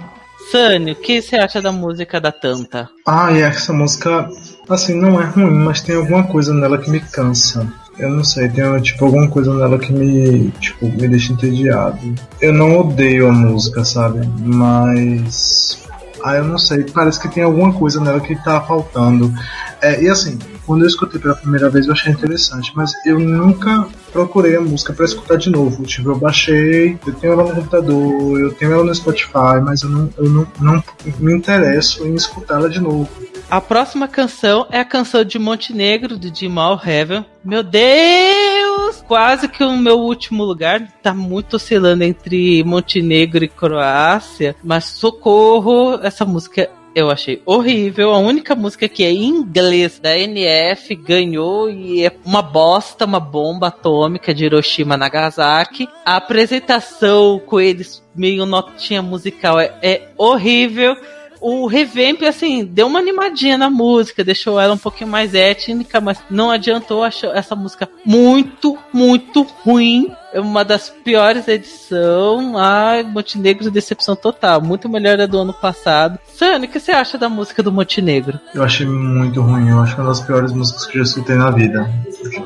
Sânio, 0.51 0.95
o 0.95 0.97
que 0.97 1.21
você 1.21 1.37
acha 1.37 1.61
da 1.61 1.73
música 1.73 2.21
da 2.21 2.33
Tanta? 2.33 2.89
Ah, 3.07 3.31
e 3.33 3.43
essa 3.43 3.73
música, 3.73 4.29
assim, 4.69 4.95
não 4.95 5.21
é 5.21 5.25
ruim, 5.25 5.51
mas 5.51 5.83
tem 5.83 5.97
alguma 5.97 6.25
coisa 6.27 6.55
nela 6.55 6.79
que 6.79 6.91
me 6.91 7.01
cansa. 7.01 7.71
Eu 7.99 8.11
não 8.11 8.23
sei, 8.23 8.49
tem 8.49 8.81
tipo 8.81 9.05
alguma 9.05 9.29
coisa 9.29 9.53
nela 9.53 9.79
que 9.79 9.93
me, 9.93 10.51
tipo, 10.53 10.87
me 10.87 11.09
deixa 11.09 11.33
entediado. 11.33 11.99
Eu 12.41 12.55
não 12.55 12.79
odeio 12.79 13.29
a 13.29 13.33
música, 13.33 13.85
sabe? 13.85 14.27
Mas 14.39 15.79
ah, 16.23 16.37
eu 16.37 16.45
não 16.45 16.59
sei, 16.59 16.85
parece 16.85 17.21
que 17.21 17.29
tem 17.29 17.43
alguma 17.43 17.73
coisa 17.73 18.01
nela 18.01 18.21
que 18.21 18.37
tá 18.37 18.61
faltando. 18.61 19.33
É, 19.81 20.03
e 20.03 20.09
assim, 20.09 20.39
quando 20.69 20.83
eu 20.83 20.87
escutei 20.87 21.19
pela 21.19 21.35
primeira 21.35 21.71
vez 21.71 21.87
eu 21.87 21.95
achei 21.95 22.13
interessante, 22.13 22.71
mas 22.75 22.93
eu 23.07 23.19
nunca 23.19 23.89
procurei 24.13 24.55
a 24.55 24.61
música 24.61 24.93
para 24.93 25.07
escutar 25.07 25.39
de 25.39 25.49
novo. 25.49 25.83
Tipo, 25.85 26.11
eu 26.11 26.19
baixei, 26.19 26.99
eu 27.07 27.15
tenho 27.15 27.33
ela 27.33 27.45
no 27.45 27.55
computador, 27.55 28.39
eu 28.39 28.53
tenho 28.53 28.73
ela 28.73 28.85
no 28.85 28.95
Spotify, 28.95 29.63
mas 29.65 29.81
eu 29.81 29.89
não, 29.89 30.11
eu 30.19 30.29
não, 30.29 30.47
não 30.61 30.85
me 31.19 31.35
interesso 31.35 32.07
em 32.07 32.15
escutá-la 32.15 32.69
de 32.69 32.81
novo. 32.81 33.09
A 33.51 33.63
próxima 33.63 34.07
canção 34.07 34.67
é 34.71 34.79
a 34.79 34.85
canção 34.85 35.25
de 35.25 35.39
Montenegro, 35.39 36.19
do 36.19 36.31
Jamal 36.39 36.79
Heaven. 36.85 37.25
Meu 37.43 37.63
Deus! 37.63 39.03
Quase 39.09 39.49
que 39.49 39.65
o 39.65 39.75
meu 39.75 39.99
último 39.99 40.45
lugar 40.45 40.87
tá 41.03 41.15
muito 41.15 41.57
oscilando 41.57 42.05
entre 42.05 42.63
Montenegro 42.63 43.43
e 43.43 43.49
Croácia, 43.49 44.55
mas 44.63 44.85
socorro, 44.85 45.99
essa 46.03 46.27
música 46.27 46.69
eu 46.95 47.11
achei 47.11 47.43
horrível. 47.45 48.13
A 48.13 48.19
única 48.19 48.55
música 48.55 48.89
que 48.89 49.05
é 49.05 49.11
em 49.11 49.27
inglês 49.27 49.99
da 49.99 50.17
NF 50.17 50.95
ganhou 50.95 51.71
e 51.71 52.05
é 52.05 52.13
uma 52.25 52.43
bosta, 52.43 53.05
uma 53.05 53.21
bomba 53.21 53.69
atômica 53.69 54.35
de 54.35 54.45
Hiroshima 54.45 54.97
Nagasaki. 54.97 55.89
A 56.05 56.17
apresentação 56.17 57.39
com 57.39 57.61
eles 57.61 58.03
meio 58.15 58.45
notinha 58.45 59.03
musical 59.03 59.61
é, 59.61 59.75
é 59.83 60.09
horrível 60.17 60.97
o 61.41 61.67
revamp, 61.67 62.23
assim, 62.23 62.65
deu 62.65 62.87
uma 62.87 62.99
animadinha 62.99 63.57
na 63.57 63.71
música, 63.71 64.25
deixou 64.25 64.59
ela 64.61 64.75
um 64.75 64.79
pouquinho 64.79 65.11
mais 65.11 65.35
étnica, 65.35 66.01
mas 66.01 66.19
não 66.31 66.51
adiantou, 66.51 67.03
achou 67.03 67.33
essa 67.33 67.55
música 67.55 67.89
muito, 68.05 68.77
muito 68.93 69.43
ruim. 69.43 70.13
É 70.33 70.41
uma 70.41 70.63
das 70.63 70.91
piores 70.91 71.49
edições. 71.49 72.55
Ai, 72.55 73.03
Montenegro, 73.03 73.71
decepção 73.71 74.15
total. 74.15 74.61
Muito 74.61 74.89
melhor 74.89 75.19
a 75.21 75.27
do 75.27 75.39
ano 75.39 75.55
passado. 75.55 76.19
Sani, 76.27 76.67
o 76.67 76.69
que 76.69 76.79
você 76.79 76.93
acha 76.93 77.17
da 77.17 77.31
música 77.31 77.63
do 77.63 77.73
Montenegro? 77.73 78.39
Eu 78.55 78.63
achei 78.63 78.87
muito 78.87 79.41
ruim. 79.41 79.71
Eu 79.71 79.81
acho 79.81 79.95
é 79.95 79.97
uma 79.97 80.09
das 80.09 80.21
piores 80.21 80.53
músicas 80.53 80.85
que 80.85 80.99
eu 80.99 81.05
já 81.05 81.11
escutei 81.11 81.37
na 81.37 81.51
vida. 81.51 81.91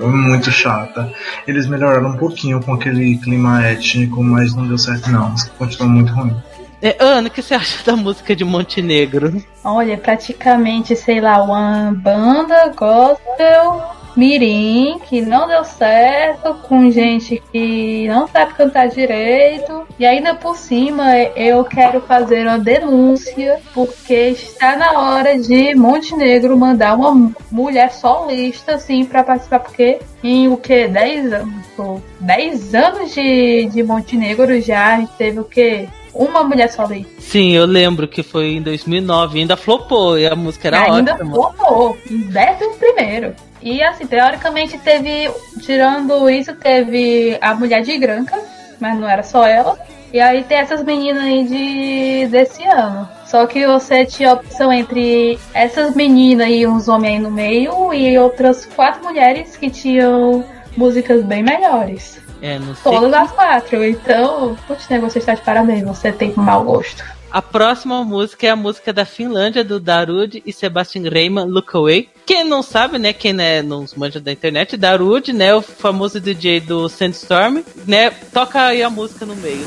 É 0.00 0.06
muito 0.06 0.50
chata. 0.50 1.12
Eles 1.46 1.66
melhoraram 1.66 2.10
um 2.10 2.16
pouquinho 2.16 2.62
com 2.62 2.74
aquele 2.74 3.18
clima 3.18 3.66
étnico, 3.66 4.22
mas 4.22 4.54
não 4.54 4.66
deu 4.66 4.78
certo 4.78 5.10
não. 5.10 5.34
Continua 5.58 5.88
muito 5.88 6.12
ruim. 6.12 6.36
É, 6.82 6.96
Ana, 6.98 7.28
o 7.28 7.30
que 7.30 7.40
você 7.40 7.54
acha 7.54 7.80
da 7.84 7.96
música 7.96 8.34
de 8.34 8.44
Montenegro? 8.44 9.40
Olha, 9.62 9.96
praticamente, 9.96 10.96
sei 10.96 11.20
lá, 11.20 11.40
uma 11.40 11.92
banda 11.94 12.72
gospel 12.74 13.80
mirim 14.16 14.98
que 15.08 15.20
não 15.20 15.46
deu 15.46 15.64
certo, 15.64 16.54
com 16.62 16.90
gente 16.90 17.40
que 17.52 18.06
não 18.08 18.26
sabe 18.26 18.54
cantar 18.54 18.88
direito. 18.88 19.86
E 19.96 20.04
ainda 20.04 20.34
por 20.34 20.56
cima, 20.56 21.16
eu 21.36 21.64
quero 21.64 22.00
fazer 22.00 22.46
uma 22.46 22.58
denúncia, 22.58 23.60
porque 23.72 24.30
está 24.30 24.76
na 24.76 24.98
hora 24.98 25.38
de 25.38 25.76
Montenegro 25.76 26.58
mandar 26.58 26.96
uma 26.96 27.32
mulher 27.48 27.92
solista, 27.92 28.74
assim, 28.74 29.04
para 29.04 29.22
participar, 29.22 29.60
porque 29.60 30.00
em 30.22 30.48
o 30.48 30.56
que? 30.56 30.88
10 30.88 31.32
anos? 31.32 32.02
10 32.18 32.74
anos 32.74 33.14
de, 33.14 33.66
de 33.66 33.82
Montenegro 33.84 34.60
já, 34.60 34.96
a 34.96 35.00
gente 35.00 35.12
teve 35.12 35.38
o 35.38 35.44
que? 35.44 35.88
Uma 36.14 36.44
mulher 36.44 36.70
só 36.70 36.86
daí. 36.86 37.06
Sim, 37.18 37.52
eu 37.52 37.66
lembro 37.66 38.06
que 38.06 38.22
foi 38.22 38.54
em 38.54 38.62
2009, 38.62 39.40
ainda 39.40 39.56
flopou 39.56 40.18
e 40.18 40.26
a 40.26 40.36
música 40.36 40.68
era 40.68 40.82
ainda 40.82 41.12
ótima. 41.12 41.24
Ainda 41.24 41.34
flopou, 41.34 41.98
em 42.10 42.20
décimo 42.22 42.74
primeiro. 42.76 43.34
E 43.62 43.82
assim, 43.82 44.06
teoricamente 44.06 44.76
teve, 44.78 45.30
tirando 45.60 46.28
isso, 46.28 46.54
teve 46.54 47.38
a 47.40 47.54
mulher 47.54 47.82
de 47.82 47.96
Granca, 47.96 48.38
mas 48.80 48.98
não 48.98 49.08
era 49.08 49.22
só 49.22 49.46
ela. 49.46 49.78
E 50.12 50.20
aí 50.20 50.44
tem 50.44 50.58
essas 50.58 50.84
meninas 50.84 51.22
aí 51.22 51.44
de, 51.44 52.26
desse 52.30 52.64
ano. 52.64 53.08
Só 53.24 53.46
que 53.46 53.66
você 53.66 54.04
tinha 54.04 54.30
a 54.30 54.34
opção 54.34 54.70
entre 54.70 55.38
essas 55.54 55.94
meninas 55.94 56.48
e 56.50 56.66
uns 56.66 56.86
homens 56.86 57.14
aí 57.14 57.18
no 57.18 57.30
meio 57.30 57.94
e 57.94 58.18
outras 58.18 58.66
quatro 58.66 59.02
mulheres 59.02 59.56
que 59.56 59.70
tinham 59.70 60.44
músicas 60.76 61.22
bem 61.24 61.42
melhores. 61.42 62.20
É, 62.42 62.58
não 62.58 62.74
sei. 62.74 62.92
Todas 62.92 63.14
as 63.14 63.30
quatro. 63.30 63.84
Então, 63.84 64.56
putz, 64.66 64.88
né, 64.88 64.98
você 64.98 65.20
está 65.20 65.34
de 65.34 65.42
parabéns, 65.42 65.84
você 65.84 66.10
tem 66.10 66.34
mau 66.36 66.64
gosto. 66.64 67.04
A 67.30 67.40
próxima 67.40 68.04
música 68.04 68.46
é 68.46 68.50
a 68.50 68.56
música 68.56 68.92
da 68.92 69.06
Finlândia, 69.06 69.64
do 69.64 69.80
Darude 69.80 70.42
e 70.44 70.52
Sebastian 70.52 71.08
Reimann, 71.08 71.46
Look 71.46 71.74
Away. 71.74 72.10
Quem 72.26 72.44
não 72.44 72.62
sabe, 72.62 72.98
né, 72.98 73.14
quem 73.14 73.32
né, 73.32 73.62
não 73.62 73.86
manja 73.96 74.20
da 74.20 74.30
internet, 74.30 74.76
Darude, 74.76 75.32
né, 75.32 75.54
o 75.54 75.62
famoso 75.62 76.20
DJ 76.20 76.60
do 76.60 76.90
Sandstorm, 76.90 77.62
né, 77.86 78.10
toca 78.10 78.60
aí 78.60 78.82
a 78.82 78.90
música 78.90 79.24
no 79.24 79.34
meio. 79.36 79.66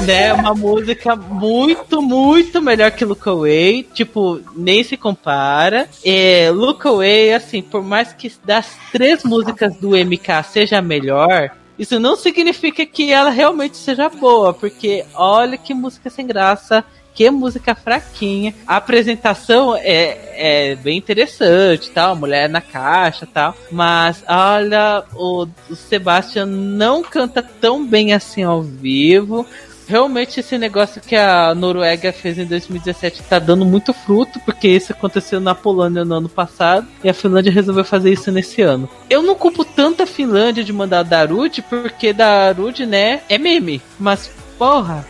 Né? 0.00 0.32
Uma 0.34 0.54
música 0.54 1.14
muito, 1.16 2.00
muito 2.02 2.60
melhor 2.60 2.90
que 2.90 3.04
Look 3.04 3.28
Away. 3.28 3.82
Tipo, 3.94 4.40
nem 4.56 4.82
se 4.82 4.96
compara. 4.96 5.88
É, 6.04 6.50
Look 6.52 6.86
Away, 6.86 7.34
assim, 7.34 7.62
por 7.62 7.82
mais 7.82 8.12
que 8.12 8.32
das 8.44 8.76
três 8.92 9.24
músicas 9.24 9.76
do 9.76 9.90
MK 9.90 10.42
seja 10.44 10.78
a 10.78 10.82
melhor, 10.82 11.50
isso 11.78 11.98
não 11.98 12.16
significa 12.16 12.84
que 12.84 13.12
ela 13.12 13.30
realmente 13.30 13.76
seja 13.76 14.08
boa, 14.08 14.52
porque 14.52 15.04
olha 15.14 15.56
que 15.56 15.72
música 15.72 16.10
sem 16.10 16.26
graça 16.26 16.84
que 17.14 17.30
música 17.30 17.74
fraquinha. 17.74 18.54
A 18.66 18.76
apresentação 18.76 19.76
é, 19.76 20.70
é 20.70 20.74
bem 20.74 20.96
interessante, 20.96 21.90
tal, 21.90 22.16
mulher 22.16 22.48
na 22.48 22.60
caixa, 22.60 23.26
tal. 23.26 23.54
Mas 23.70 24.22
olha, 24.28 25.04
o, 25.14 25.46
o 25.68 25.76
Sebastian 25.76 26.46
não 26.46 27.02
canta 27.02 27.42
tão 27.42 27.84
bem 27.84 28.12
assim 28.12 28.42
ao 28.42 28.62
vivo 28.62 29.46
realmente 29.90 30.38
esse 30.38 30.56
negócio 30.56 31.00
que 31.00 31.16
a 31.16 31.52
Noruega 31.52 32.12
fez 32.12 32.38
em 32.38 32.44
2017 32.44 33.24
tá 33.24 33.40
dando 33.40 33.64
muito 33.64 33.92
fruto, 33.92 34.38
porque 34.40 34.68
isso 34.68 34.92
aconteceu 34.92 35.40
na 35.40 35.52
Polônia 35.52 36.04
no 36.04 36.14
ano 36.14 36.28
passado 36.28 36.86
e 37.02 37.10
a 37.10 37.14
Finlândia 37.14 37.52
resolveu 37.52 37.84
fazer 37.84 38.12
isso 38.12 38.30
nesse 38.30 38.62
ano. 38.62 38.88
Eu 39.08 39.20
não 39.20 39.34
culpo 39.34 39.64
tanto 39.64 40.04
a 40.04 40.06
Finlândia 40.06 40.62
de 40.62 40.72
mandar 40.72 41.02
Darude, 41.02 41.60
porque 41.62 42.12
Darude, 42.12 42.86
né, 42.86 43.22
é 43.28 43.36
meme, 43.36 43.82
mas 43.98 44.30
porra, 44.56 45.06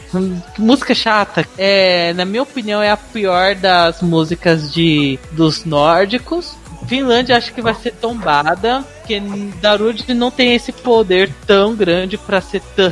que 0.54 0.62
música 0.62 0.94
chata. 0.94 1.44
É, 1.58 2.14
na 2.14 2.24
minha 2.24 2.42
opinião, 2.42 2.80
é 2.80 2.90
a 2.90 2.96
pior 2.96 3.56
das 3.56 4.00
músicas 4.00 4.72
de 4.72 5.18
dos 5.32 5.64
nórdicos. 5.64 6.54
Finlândia 6.86 7.36
acho 7.36 7.52
que 7.52 7.62
vai 7.62 7.74
ser 7.74 7.92
tombada, 7.92 8.84
porque 8.98 9.20
Darude 9.60 10.12
não 10.14 10.30
tem 10.30 10.54
esse 10.54 10.72
poder 10.72 11.30
tão 11.46 11.74
grande 11.74 12.16
para 12.16 12.42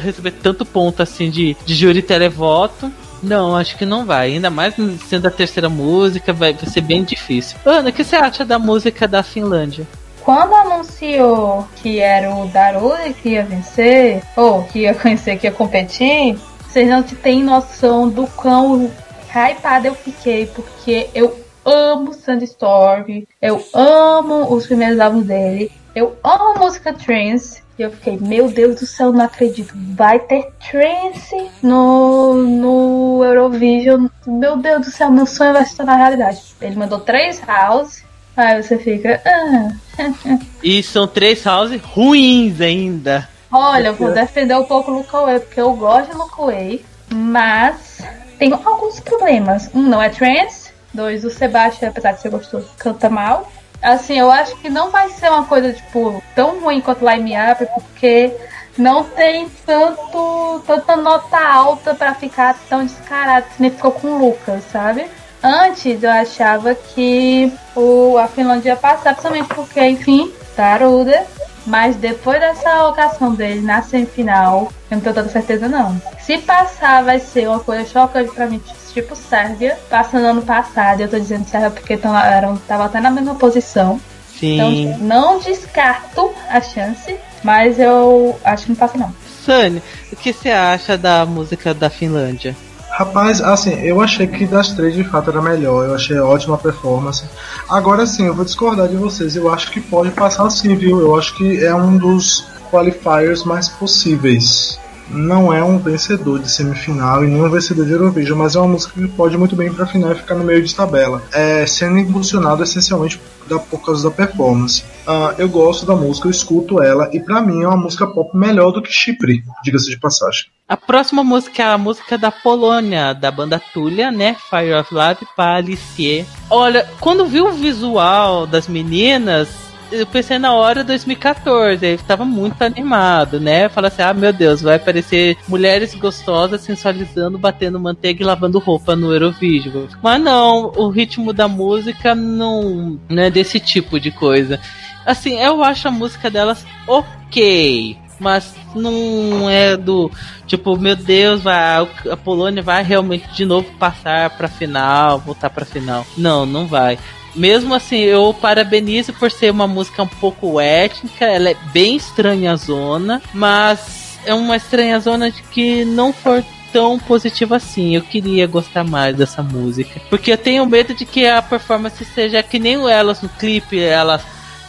receber 0.03 0.33
tanto 0.33 0.65
ponto 0.65 1.03
assim 1.03 1.31
de, 1.31 1.57
de 1.65 1.75
júri 1.75 2.03
televoto. 2.03 2.93
Não, 3.23 3.57
acho 3.57 3.77
que 3.77 3.85
não 3.85 4.05
vai. 4.05 4.33
Ainda 4.33 4.51
mais 4.51 4.75
sendo 5.09 5.27
a 5.27 5.31
terceira 5.31 5.69
música, 5.69 6.33
vai, 6.33 6.53
vai 6.53 6.67
ser 6.67 6.81
bem 6.81 7.03
difícil. 7.03 7.59
Ana, 7.65 7.91
o 7.91 7.93
que 7.93 8.05
você 8.05 8.17
acha 8.17 8.45
da 8.45 8.59
música 8.59 9.09
da 9.09 9.23
Finlândia? 9.23 9.87
Quando 10.23 10.55
anunciou 10.55 11.67
que 11.77 12.01
era 12.01 12.35
o 12.35 12.47
Darude 12.49 13.15
que 13.15 13.31
ia 13.31 13.45
vencer, 13.45 14.23
ou 14.37 14.63
que 14.65 14.81
ia 14.81 14.95
conhecer, 14.95 15.39
que 15.39 15.47
ia 15.47 15.53
competir, 15.53 16.37
vocês 16.69 16.89
não 16.89 17.03
têm 17.03 17.43
noção 17.43 18.09
do 18.09 18.27
quão 18.27 18.91
hypada 19.35 19.89
eu 19.89 19.95
fiquei, 19.95 20.47
porque 20.47 21.09
eu 21.15 21.48
amo 21.69 22.15
Sandstorm, 22.15 23.25
eu 23.41 23.63
amo 23.75 24.53
os 24.53 24.67
primeiros 24.67 24.99
álbuns 24.99 25.27
dele, 25.27 25.71
eu 25.95 26.17
amo 26.23 26.57
a 26.57 26.59
música 26.59 26.93
trance. 26.93 27.63
E 27.79 27.83
eu 27.83 27.93
fiquei, 27.93 28.19
meu 28.19 28.51
Deus 28.51 28.81
do 28.81 28.87
céu, 28.87 29.13
não 29.13 29.25
acredito. 29.25 29.73
Vai 29.95 30.19
ter 30.19 30.51
trance 30.71 31.49
no, 31.63 32.35
no 32.35 33.25
Eurovision. 33.25 34.09
Meu 34.27 34.57
Deus 34.57 34.87
do 34.87 34.91
céu, 34.91 35.11
meu 35.13 35.27
sonho 35.27 35.53
vai 35.53 35.65
se 35.65 35.77
tornar 35.77 35.97
realidade. 35.97 36.43
Ele 36.61 36.75
mandou 36.75 36.99
três 36.99 37.41
house. 37.47 38.03
Aí 38.37 38.61
você 38.61 38.79
fica. 38.79 39.21
Ah. 39.25 39.73
e 40.63 40.83
são 40.83 41.07
três 41.07 41.45
house 41.45 41.81
ruins 41.81 42.61
ainda. 42.61 43.29
Olha, 43.51 43.89
eu 43.89 43.95
vou 43.95 44.13
defender 44.13 44.57
um 44.57 44.65
pouco 44.65 44.91
o 44.91 44.99
Luca 44.99 45.21
Way, 45.23 45.41
porque 45.41 45.61
eu 45.61 45.73
gosto 45.73 46.13
do 46.13 46.19
Luca 46.19 46.43
Way, 46.47 46.85
mas 47.13 48.03
tem 48.39 48.53
alguns 48.53 49.01
problemas. 49.01 49.71
Um, 49.75 49.83
não 49.83 50.03
é 50.03 50.09
trance. 50.09 50.68
Dois, 50.93 51.25
o 51.25 51.31
Sebastião, 51.31 51.91
apesar 51.91 52.13
de 52.13 52.21
ser 52.21 52.31
gostoso, 52.31 52.69
canta 52.79 53.09
mal. 53.09 53.51
Assim, 53.81 54.19
eu 54.19 54.31
acho 54.31 54.57
que 54.57 54.69
não 54.69 54.91
vai 54.91 55.09
ser 55.11 55.31
uma 55.31 55.45
coisa, 55.45 55.73
tipo, 55.73 56.23
tão 56.35 56.61
ruim 56.61 56.81
quanto 56.81 57.09
Line 57.09 57.35
Up, 57.53 57.67
porque 57.75 58.35
não 58.77 59.05
tem 59.05 59.49
tanto, 59.65 60.63
tanta 60.67 60.97
nota 60.97 61.39
alta 61.39 61.95
para 61.95 62.15
ficar 62.15 62.57
tão 62.69 62.85
descarado 62.85 63.47
nem 63.59 63.71
ficou 63.71 63.93
com 63.93 64.09
o 64.09 64.19
Lucas, 64.29 64.65
sabe? 64.73 65.07
Antes 65.43 66.03
eu 66.03 66.11
achava 66.11 66.75
que 66.75 67.53
o, 67.77 68.17
a 68.19 68.27
Finlândia 68.27 68.71
ia 68.71 68.77
passar, 68.77 69.15
principalmente 69.15 69.55
porque, 69.55 69.81
enfim, 69.81 70.33
Taruda 70.57 71.27
mas 71.69 71.97
depois 71.97 72.41
dessa 72.41 72.71
alocação 72.71 73.35
dele 73.35 73.61
na 73.61 73.83
semifinal, 73.83 74.73
eu 74.91 74.97
não 74.97 75.01
tenho 75.03 75.15
tanta 75.15 75.29
certeza 75.29 75.69
não. 75.69 76.01
Se 76.19 76.39
passar, 76.39 77.05
vai 77.05 77.21
ser 77.21 77.47
uma 77.47 77.61
coisa 77.61 77.85
chocante 77.85 78.31
pra 78.33 78.47
mim, 78.47 78.59
tipo 78.93 79.15
Sérvia, 79.15 79.79
passando 79.89 80.27
ano 80.27 80.43
passado. 80.43 81.01
Eu 81.01 81.09
tô 81.09 81.19
dizendo 81.19 81.47
Sérvia 81.47 81.71
porque 81.71 81.97
tão, 81.97 82.17
eram, 82.17 82.57
tava 82.57 82.85
até 82.85 83.01
na 83.01 83.11
mesma 83.11 83.35
posição. 83.35 84.01
Sim. 84.39 84.55
Então, 84.55 84.99
não 85.01 85.39
descarto 85.39 86.31
a 86.49 86.61
chance, 86.61 87.17
mas 87.43 87.79
eu 87.79 88.39
acho 88.45 88.65
que 88.65 88.69
não 88.71 88.77
passa 88.77 88.99
não. 88.99 89.13
Sunny, 89.45 89.83
o 90.13 90.17
que 90.17 90.33
você 90.33 90.51
acha 90.51 90.97
da 90.97 91.25
música 91.27 91.75
da 91.75 91.91
Finlândia? 91.91 92.55
Rapaz, 92.91 93.41
assim, 93.41 93.75
eu 93.81 94.01
achei 94.01 94.27
que 94.27 94.45
das 94.45 94.71
três 94.71 94.95
de 94.95 95.05
fato 95.05 95.31
era 95.31 95.41
melhor. 95.41 95.87
Eu 95.87 95.95
achei 95.95 96.19
ótima 96.19 96.59
performance. 96.59 97.25
Agora 97.69 98.05
sim, 98.07 98.27
eu 98.27 98.35
vou 98.35 98.45
discordar 98.45 98.89
de 98.89 98.97
vocês. 98.97 99.37
Eu 99.37 99.53
acho 99.53 99.71
que 99.71 99.81
pode 99.81 100.11
passar 100.11 100.51
sim, 100.51 100.75
viu? 100.75 101.01
Eu 101.01 101.17
acho 101.17 101.35
que 101.37 101.65
é 101.65 101.73
um 101.75 101.97
dos 101.97 102.45
qualifiers 102.71 103.45
mais 103.45 103.69
possíveis. 103.69 104.81
Não 105.11 105.53
é 105.53 105.63
um 105.63 105.79
vencedor 105.79 106.39
de 106.39 106.51
semifinal 106.51 107.25
e 107.25 107.29
nem 107.29 107.43
um 107.43 107.51
vencedor 107.51 107.87
de 107.87 107.93
Eurovision, 107.93 108.39
mas 108.39 108.55
é 108.55 108.59
uma 108.59 108.69
música 108.69 108.93
que 109.01 109.09
pode 109.09 109.37
muito 109.37 109.57
bem 109.57 109.73
para 109.73 109.87
final 109.87 110.13
e 110.13 110.17
ficar 110.17 110.35
no 110.35 110.45
meio 110.45 110.63
de 110.63 110.75
tabela. 110.75 111.23
É 111.33 111.67
sendo 111.67 111.99
impulsionado 111.99 112.63
essencialmente 112.63 113.21
da, 113.49 113.59
por 113.59 113.85
causa 113.85 114.09
da 114.09 114.15
performance. 114.15 114.83
Uh, 115.07 115.35
eu 115.39 115.49
gosto 115.49 115.87
da 115.87 115.97
música, 115.97 116.29
eu 116.29 116.31
escuto 116.31 116.83
ela 116.83 117.09
e 117.13 117.21
para 117.21 117.41
mim 117.41 117.63
é 117.63 117.67
uma 117.67 117.77
música 117.77 118.07
pop 118.07 118.37
melhor 118.37 118.71
do 118.71 118.83
que 118.83 118.93
Chipre, 118.93 119.43
diga-se 119.63 119.91
de 119.91 119.99
passagem. 119.99 120.47
A 120.69 120.77
próxima 120.77 121.25
música 121.25 121.63
é 121.63 121.67
a 121.67 121.79
música 121.79 122.19
da 122.19 122.31
Polônia, 122.31 123.15
da 123.15 123.31
banda 123.31 123.61
Tulia, 123.73 124.11
né? 124.11 124.37
Fire 124.51 124.75
of 124.75 124.93
Love 124.93 125.27
para 125.35 125.57
Alicia. 125.57 126.27
Olha, 126.51 126.87
quando 127.01 127.25
vi 127.25 127.41
o 127.41 127.53
visual 127.53 128.47
das 128.47 128.69
meninas, 128.69 129.49
eu 129.91 130.07
pensei 130.07 130.39
na 130.39 130.53
hora 130.53 130.85
2014, 130.85 131.85
ele 131.85 131.95
estava 131.95 132.25
muito 132.25 132.63
animado, 132.63 133.41
né? 133.41 133.69
Fala 133.69 133.89
assim: 133.89 134.03
ah, 134.03 134.15
meu 134.15 134.33
Deus, 134.33 134.61
vai 134.61 134.77
aparecer 134.77 135.37
mulheres 135.49 135.95
gostosas 135.95 136.61
sensualizando, 136.61 137.39
batendo 137.39 137.81
manteiga 137.81 138.23
e 138.23 138.27
lavando 138.27 138.59
roupa 138.59 138.95
no 138.95 139.13
Eurovision. 139.13 139.87
Mas 140.03 140.21
não, 140.21 140.73
o 140.77 140.89
ritmo 140.89 141.33
da 141.33 141.49
música 141.49 142.15
não, 142.15 142.99
não 143.09 143.23
é 143.23 143.31
desse 143.31 143.61
tipo 143.61 143.99
de 143.99 144.11
coisa. 144.11 144.61
Assim, 145.07 145.39
eu 145.39 145.63
acho 145.65 145.89
a 145.89 145.91
música 145.91 146.31
delas 146.31 146.67
ok 146.87 147.97
mas 148.21 148.55
não 148.75 149.49
é 149.49 149.77
do 149.77 150.11
tipo, 150.47 150.77
meu 150.77 150.97
Deus, 150.97 151.43
vai, 151.43 151.89
a 152.11 152.17
Polônia 152.17 152.63
vai 152.63 152.83
realmente 152.83 153.29
de 153.33 153.45
novo 153.45 153.71
passar 153.79 154.31
para 154.31 154.49
final, 154.49 155.19
voltar 155.21 155.51
para 155.51 155.65
final. 155.65 156.07
Não, 156.17 156.45
não 156.45 156.67
vai. 156.67 156.99
Mesmo 157.35 157.75
assim, 157.75 157.99
eu 157.99 158.35
parabenizo 158.35 159.13
por 159.13 159.31
ser 159.31 159.51
uma 159.51 159.67
música 159.67 160.03
um 160.03 160.09
pouco 160.09 160.61
étnica, 160.61 161.25
ela 161.25 161.51
é 161.51 161.57
bem 161.73 161.97
estranha 161.97 162.57
zona, 162.57 163.23
mas 163.33 164.19
é 164.25 164.35
uma 164.35 164.57
estranha 164.57 164.99
zona 165.01 165.31
de 165.31 165.43
que 165.43 165.85
não 165.85 166.13
for 166.13 166.45
tão 166.73 166.99
positiva 166.99 167.57
assim. 167.57 167.95
Eu 167.95 168.03
queria 168.03 168.47
gostar 168.47 168.85
mais 168.85 169.17
dessa 169.17 169.43
música. 169.43 170.01
Porque 170.11 170.33
eu 170.33 170.39
tenho 170.39 170.67
medo 170.67 170.95
de 170.95 171.05
que 171.05 171.27
a 171.27 171.41
performance 171.41 172.05
seja 172.05 172.43
que 172.43 172.59
nem 172.59 172.75
elas 172.91 173.23
no 173.23 173.29
clipe, 173.29 173.79
elas 173.79 174.23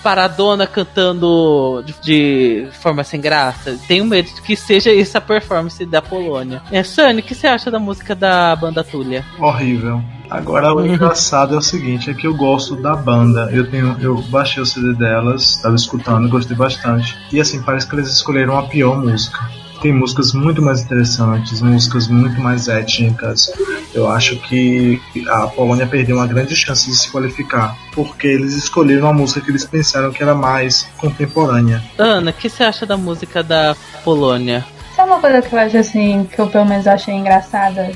paradona 0.04 0.66
cantando 0.66 1.84
de, 1.86 1.94
de, 2.02 2.68
forma 2.72 3.04
sem 3.04 3.20
graça. 3.20 3.78
Tenho 3.88 4.06
medo 4.06 4.30
de 4.34 4.42
que 4.42 4.56
seja 4.56 4.92
isso 4.92 5.18
a 5.18 5.22
performance 5.22 5.86
da 5.86 6.02
Polônia. 6.02 6.62
É, 6.72 6.84
Sunny, 6.84 7.22
o 7.22 7.24
que 7.24 7.36
você 7.36 7.48
acha 7.48 7.70
da 7.70 7.80
música 7.80 8.16
da 8.16 8.56
banda 8.56 8.84
Tulia? 8.84 9.26
Horrível. 9.40 10.02
Agora 10.30 10.74
o 10.74 10.86
engraçado 10.86 11.56
é 11.56 11.58
o 11.58 11.62
seguinte, 11.62 12.10
é 12.10 12.14
que 12.14 12.28
eu 12.28 12.36
gosto 12.36 12.76
da 12.76 12.96
banda. 12.96 13.50
Eu 13.52 13.70
tenho, 13.70 13.98
eu 14.00 14.22
baixei 14.24 14.62
o 14.62 14.66
CD 14.66 14.94
delas, 14.94 15.56
estava 15.56 15.76
escutando, 15.76 16.30
gostei 16.30 16.56
bastante. 16.56 17.18
E 17.32 17.40
assim, 17.40 17.62
parece 17.62 17.88
que 17.88 17.96
eles 17.96 18.10
escolheram 18.10 18.58
a 18.58 18.64
pior 18.64 18.98
música 18.98 19.40
tem 19.82 19.94
músicas 19.94 20.34
muito 20.34 20.62
mais 20.62 20.82
interessantes, 20.82 21.62
músicas 21.62 22.08
muito 22.08 22.40
mais 22.42 22.68
étnicas. 22.68 23.52
Eu 23.94 24.10
acho 24.10 24.38
que 24.38 25.02
a 25.28 25.48
Polônia 25.48 25.88
perdeu 25.88 26.18
uma 26.18 26.28
grande 26.28 26.56
chance 26.56 26.90
de 26.90 26.96
se 26.96 27.10
qualificar, 27.10 27.76
porque 27.94 28.28
eles 28.28 28.54
escolheram 28.54 29.08
uma 29.08 29.14
música 29.14 29.42
que 29.42 29.52
eles 29.52 29.66
pensaram 29.66 30.12
que 30.12 30.22
era 30.22 30.36
mais 30.36 30.84
contemporânea. 30.98 31.84
Ana, 31.98 32.32
o 32.32 32.34
que 32.34 32.50
você 32.50 32.64
acha 32.64 32.86
da 32.86 32.98
música 32.98 33.42
da 33.42 33.76
Polônia? 34.04 34.66
Sabe 34.96 35.12
uma 35.12 35.20
coisa 35.22 35.42
que 35.42 35.54
eu 35.54 35.60
acho 35.60 35.78
assim, 35.78 36.30
que 36.34 36.40
eu 36.40 36.48
pelo 36.48 36.66
menos 36.66 36.86
achei 36.86 37.14
engraçada, 37.14 37.92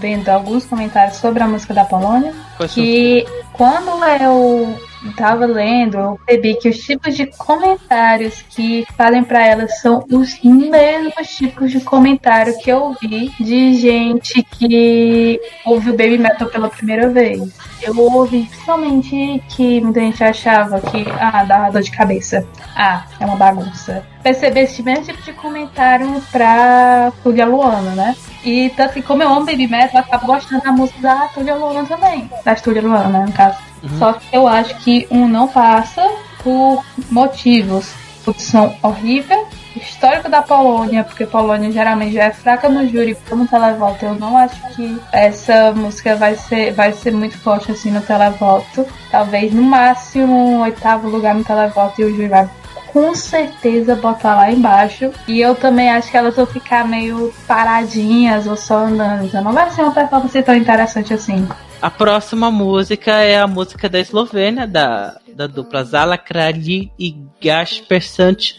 vendo 0.00 0.28
alguns 0.28 0.64
comentários 0.64 1.18
sobre 1.18 1.42
a 1.42 1.46
música 1.46 1.72
da 1.72 1.84
Polônia? 1.84 2.34
que 2.66 3.24
quando 3.52 3.90
eu 4.20 4.76
estava 5.04 5.46
lendo, 5.46 5.96
eu 5.96 6.20
percebi 6.26 6.54
que 6.54 6.68
os 6.68 6.78
tipos 6.78 7.16
de 7.16 7.26
comentários 7.26 8.42
que 8.42 8.86
falem 8.96 9.24
para 9.24 9.46
elas 9.46 9.80
são 9.80 10.04
os 10.10 10.40
mesmos 10.42 11.28
tipos 11.36 11.70
de 11.70 11.80
comentário 11.80 12.56
que 12.58 12.70
eu 12.70 12.94
vi 13.00 13.30
de 13.40 13.74
gente 13.74 14.42
que 14.42 15.40
ouviu 15.64 15.96
Baby 15.96 16.18
Metal 16.18 16.48
pela 16.48 16.68
primeira 16.68 17.08
vez. 17.08 17.42
Eu 17.82 17.96
ouvi 17.98 18.44
principalmente 18.46 19.42
que 19.48 19.80
muita 19.80 20.00
gente 20.00 20.22
achava 20.24 20.80
que, 20.80 21.04
ah, 21.20 21.44
dá 21.44 21.70
dor 21.70 21.82
de 21.82 21.90
cabeça. 21.90 22.46
Ah, 22.74 23.04
é 23.20 23.24
uma 23.24 23.36
bagunça. 23.36 24.04
Perceber 24.22 24.62
esse 24.62 24.82
mesmo 24.82 25.04
tipo 25.04 25.22
de 25.22 25.32
comentário 25.32 26.20
pra 26.32 27.12
Julia 27.22 27.46
Luana, 27.46 27.94
né? 27.94 28.16
E 28.44 28.70
tanto 28.70 28.94
que 28.94 29.02
como 29.02 29.22
eu 29.22 29.28
amo 29.28 29.46
Baby 29.46 29.66
Metal, 29.66 29.90
eu 29.94 30.00
acabo 30.00 30.26
gostando 30.26 30.62
da 30.62 30.72
música 30.72 31.00
da 31.00 31.28
Julia 31.34 31.54
Luana 31.54 31.86
também. 31.86 32.30
Da 32.44 32.54
Julia 32.54 32.82
Luana, 32.82 33.08
né, 33.08 33.26
no 33.26 33.32
caso. 33.32 33.58
Uhum. 33.82 33.98
Só 33.98 34.12
que 34.12 34.26
eu 34.32 34.46
acho 34.46 34.74
que 34.76 35.06
um 35.10 35.26
não 35.28 35.48
passa 35.48 36.08
por 36.42 36.84
motivos. 37.10 37.92
Produção 38.24 38.76
horrível, 38.82 39.48
histórico 39.74 40.28
da 40.28 40.42
Polônia, 40.42 41.02
porque 41.02 41.24
Polônia 41.24 41.70
geralmente 41.72 42.12
já 42.12 42.24
é 42.24 42.30
fraca 42.30 42.68
no 42.68 42.86
júri 42.86 43.16
como 43.26 43.48
televoto, 43.48 44.04
eu 44.04 44.14
não 44.16 44.36
acho 44.36 44.60
que 44.74 45.00
essa 45.12 45.72
música 45.72 46.14
vai 46.14 46.34
ser, 46.34 46.72
vai 46.74 46.92
ser 46.92 47.12
muito 47.12 47.38
forte 47.38 47.72
assim 47.72 47.90
no 47.90 48.02
televoto. 48.02 48.86
Talvez 49.10 49.52
no 49.54 49.62
máximo 49.62 50.34
um 50.34 50.60
oitavo 50.60 51.08
lugar 51.08 51.34
no 51.34 51.42
televoto 51.42 52.02
e 52.02 52.04
o 52.04 52.10
júri 52.10 52.28
vai 52.28 52.50
com 52.92 53.14
certeza 53.14 53.94
botar 53.96 54.36
lá 54.36 54.50
embaixo. 54.50 55.10
E 55.26 55.40
eu 55.40 55.54
também 55.54 55.90
acho 55.90 56.10
que 56.10 56.16
elas 56.16 56.36
vão 56.36 56.46
ficar 56.46 56.86
meio 56.86 57.32
paradinhas 57.46 58.46
ou 58.46 58.56
só 58.56 58.86
andando. 58.86 59.24
Então 59.24 59.42
não 59.42 59.52
vai 59.52 59.70
ser 59.70 59.82
uma 59.82 59.92
performance 59.92 60.42
tão 60.42 60.54
interessante 60.54 61.14
assim. 61.14 61.46
A 61.80 61.90
próxima 61.90 62.50
música 62.50 63.12
é 63.22 63.38
a 63.38 63.46
música 63.46 63.88
da 63.88 64.00
Eslovênia, 64.00 64.66
da, 64.66 65.16
da 65.32 65.46
dupla 65.46 65.84
Zala 65.84 66.18
Kralji 66.18 66.90
e 66.98 67.16
Gasper 67.40 68.02